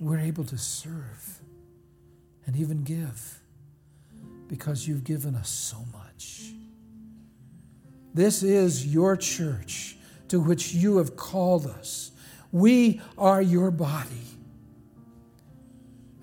we're 0.00 0.18
able 0.18 0.44
to 0.44 0.58
serve 0.58 1.38
and 2.46 2.56
even 2.56 2.82
give 2.82 3.38
because 4.48 4.88
you've 4.88 5.04
given 5.04 5.36
us 5.36 5.48
so 5.48 5.76
much. 5.92 6.52
This 8.12 8.42
is 8.42 8.92
your 8.92 9.16
church 9.16 9.96
to 10.28 10.40
which 10.40 10.72
you 10.74 10.96
have 10.96 11.14
called 11.14 11.66
us. 11.66 12.10
We 12.50 13.00
are 13.16 13.40
your 13.40 13.70
body. 13.70 14.26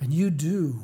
And 0.02 0.12
you 0.12 0.30
do 0.30 0.84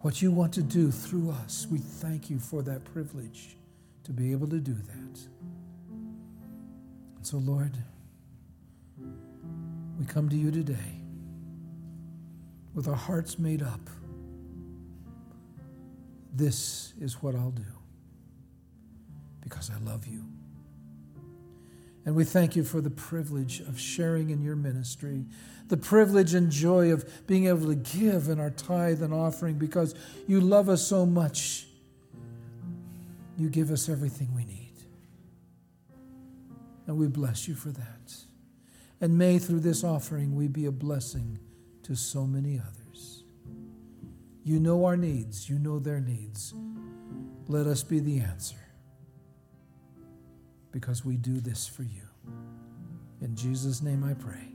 what 0.00 0.22
you 0.22 0.30
want 0.30 0.52
to 0.54 0.62
do 0.62 0.90
through 0.90 1.30
us. 1.30 1.66
We 1.70 1.78
thank 1.78 2.30
you 2.30 2.38
for 2.38 2.62
that 2.62 2.84
privilege 2.84 3.56
to 4.04 4.12
be 4.12 4.32
able 4.32 4.48
to 4.48 4.58
do 4.58 4.74
that. 4.74 5.20
And 7.16 7.26
so, 7.26 7.36
Lord, 7.38 7.76
we 9.98 10.06
come 10.06 10.28
to 10.30 10.36
you 10.36 10.50
today 10.50 11.02
with 12.74 12.88
our 12.88 12.94
hearts 12.94 13.38
made 13.38 13.62
up. 13.62 13.90
This 16.32 16.94
is 17.00 17.22
what 17.22 17.34
I'll 17.34 17.50
do 17.50 17.62
because 19.42 19.70
I 19.70 19.78
love 19.84 20.06
you. 20.06 20.24
And 22.06 22.14
we 22.14 22.24
thank 22.24 22.56
you 22.56 22.64
for 22.64 22.80
the 22.80 22.90
privilege 22.90 23.60
of 23.60 23.78
sharing 23.78 24.30
in 24.30 24.40
your 24.40 24.56
ministry 24.56 25.26
the 25.70 25.76
privilege 25.76 26.34
and 26.34 26.50
joy 26.50 26.92
of 26.92 27.26
being 27.26 27.46
able 27.46 27.68
to 27.68 27.76
give 27.76 28.28
in 28.28 28.38
our 28.38 28.50
tithe 28.50 29.02
and 29.02 29.14
offering 29.14 29.54
because 29.54 29.94
you 30.26 30.40
love 30.40 30.68
us 30.68 30.86
so 30.86 31.06
much. 31.06 31.66
You 33.38 33.48
give 33.48 33.70
us 33.70 33.88
everything 33.88 34.34
we 34.34 34.44
need. 34.44 34.74
And 36.86 36.98
we 36.98 37.06
bless 37.06 37.48
you 37.48 37.54
for 37.54 37.70
that. 37.70 38.14
And 39.00 39.16
may 39.16 39.38
through 39.38 39.60
this 39.60 39.84
offering 39.84 40.34
we 40.34 40.48
be 40.48 40.66
a 40.66 40.72
blessing 40.72 41.38
to 41.84 41.94
so 41.94 42.26
many 42.26 42.58
others. 42.60 43.22
You 44.42 44.58
know 44.58 44.84
our 44.84 44.96
needs, 44.96 45.48
you 45.48 45.58
know 45.58 45.78
their 45.78 46.00
needs. 46.00 46.52
Let 47.46 47.66
us 47.66 47.82
be 47.82 48.00
the 48.00 48.18
answer 48.20 48.56
because 50.72 51.04
we 51.04 51.16
do 51.16 51.40
this 51.40 51.66
for 51.68 51.84
you. 51.84 52.02
In 53.20 53.36
Jesus' 53.36 53.82
name 53.82 54.02
I 54.02 54.14
pray. 54.14 54.49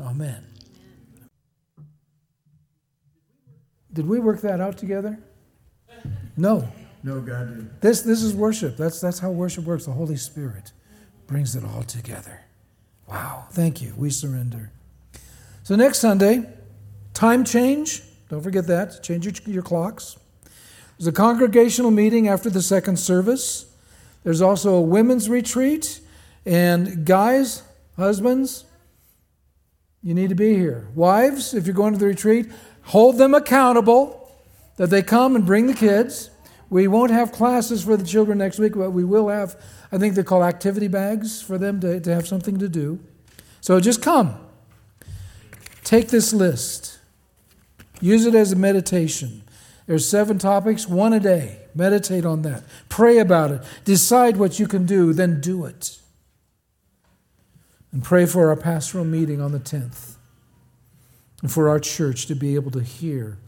Amen. 0.00 0.44
Did 3.92 4.06
we 4.06 4.18
work 4.18 4.42
that 4.42 4.60
out 4.60 4.76
together? 4.76 5.18
No. 6.36 6.68
No, 7.02 7.20
God 7.20 7.54
did. 7.54 7.80
This, 7.80 8.02
this 8.02 8.22
is 8.22 8.34
worship. 8.34 8.76
That's, 8.76 9.00
that's 9.00 9.18
how 9.18 9.30
worship 9.30 9.64
works. 9.64 9.86
The 9.86 9.92
Holy 9.92 10.16
Spirit 10.16 10.72
brings 11.26 11.56
it 11.56 11.64
all 11.64 11.82
together. 11.82 12.42
Wow. 13.08 13.46
Thank 13.52 13.80
you. 13.80 13.94
We 13.96 14.10
surrender. 14.10 14.70
So, 15.62 15.76
next 15.76 15.98
Sunday, 15.98 16.44
time 17.14 17.44
change. 17.44 18.02
Don't 18.28 18.42
forget 18.42 18.66
that. 18.66 19.02
Change 19.02 19.24
your, 19.24 19.54
your 19.54 19.62
clocks. 19.62 20.18
There's 20.98 21.06
a 21.06 21.12
congregational 21.12 21.90
meeting 21.90 22.28
after 22.28 22.50
the 22.50 22.62
second 22.62 22.98
service. 22.98 23.66
There's 24.22 24.42
also 24.42 24.74
a 24.74 24.80
women's 24.80 25.30
retreat. 25.30 26.00
And 26.44 27.06
guys, 27.06 27.62
husbands, 27.96 28.65
you 30.06 30.14
need 30.14 30.28
to 30.28 30.34
be 30.34 30.54
here. 30.54 30.88
Wives, 30.94 31.52
if 31.52 31.66
you're 31.66 31.74
going 31.74 31.92
to 31.92 31.98
the 31.98 32.06
retreat, 32.06 32.46
hold 32.82 33.18
them 33.18 33.34
accountable 33.34 34.30
that 34.76 34.90
they 34.90 35.02
come 35.02 35.34
and 35.34 35.44
bring 35.44 35.66
the 35.66 35.74
kids. 35.74 36.30
We 36.70 36.88
won't 36.88 37.10
have 37.10 37.32
classes 37.32 37.84
for 37.84 37.96
the 37.96 38.04
children 38.04 38.38
next 38.38 38.58
week, 38.58 38.74
but 38.74 38.90
we 38.90 39.04
will 39.04 39.28
have, 39.28 39.60
I 39.90 39.98
think 39.98 40.14
they're 40.14 40.24
called 40.24 40.44
activity 40.44 40.88
bags 40.88 41.42
for 41.42 41.58
them 41.58 41.80
to, 41.80 42.00
to 42.00 42.14
have 42.14 42.26
something 42.26 42.58
to 42.58 42.68
do. 42.68 43.00
So 43.60 43.80
just 43.80 44.00
come. 44.00 44.38
Take 45.84 46.08
this 46.08 46.32
list 46.32 46.96
Use 48.00 48.26
it 48.26 48.34
as 48.34 48.52
a 48.52 48.56
meditation. 48.56 49.42
There's 49.86 50.08
seven 50.08 50.38
topics, 50.38 50.88
one 50.88 51.12
a 51.12 51.20
day. 51.20 51.58
Meditate 51.74 52.24
on 52.24 52.42
that. 52.42 52.62
Pray 52.88 53.18
about 53.18 53.50
it. 53.50 53.62
Decide 53.84 54.36
what 54.36 54.58
you 54.58 54.66
can 54.66 54.86
do, 54.86 55.12
then 55.12 55.40
do 55.40 55.64
it. 55.64 55.98
And 57.96 58.04
pray 58.04 58.26
for 58.26 58.50
our 58.50 58.56
pastoral 58.56 59.06
meeting 59.06 59.40
on 59.40 59.52
the 59.52 59.58
10th 59.58 60.16
and 61.40 61.50
for 61.50 61.70
our 61.70 61.80
church 61.80 62.26
to 62.26 62.34
be 62.34 62.54
able 62.54 62.70
to 62.72 62.82
hear 62.82 63.38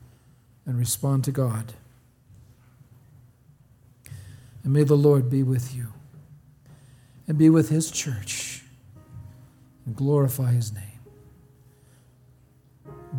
and 0.64 0.78
respond 0.78 1.24
to 1.24 1.32
God. 1.32 1.74
And 4.64 4.72
may 4.72 4.84
the 4.84 4.96
Lord 4.96 5.28
be 5.28 5.42
with 5.42 5.76
you 5.76 5.88
and 7.26 7.36
be 7.36 7.51
with 7.51 7.68
his 7.68 7.90
church 7.90 8.62
and 9.84 9.94
glorify 9.94 10.53
his 10.53 10.72
name. 10.72 11.03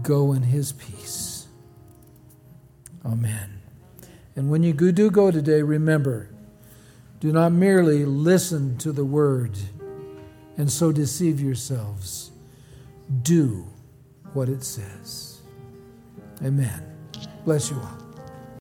Go 0.02 0.34
in 0.34 0.42
his 0.42 0.72
peace. 0.72 1.46
Amen. 3.06 3.62
And 4.36 4.50
when 4.50 4.64
you 4.64 4.74
do 4.74 5.12
go 5.12 5.30
today, 5.30 5.62
remember 5.62 6.32
do 7.20 7.32
not 7.32 7.52
merely 7.52 8.04
listen 8.04 8.80
to 8.80 8.92
the 8.92 9.06
word 9.06 9.60
and 10.60 10.70
so 10.70 10.92
deceive 10.92 11.40
yourselves. 11.40 12.32
Do 13.24 13.66
what 14.34 14.50
it 14.50 14.62
says. 14.62 15.40
Amen. 16.44 16.84
Bless 17.46 17.72
you 17.72 17.78
all. 17.78 18.09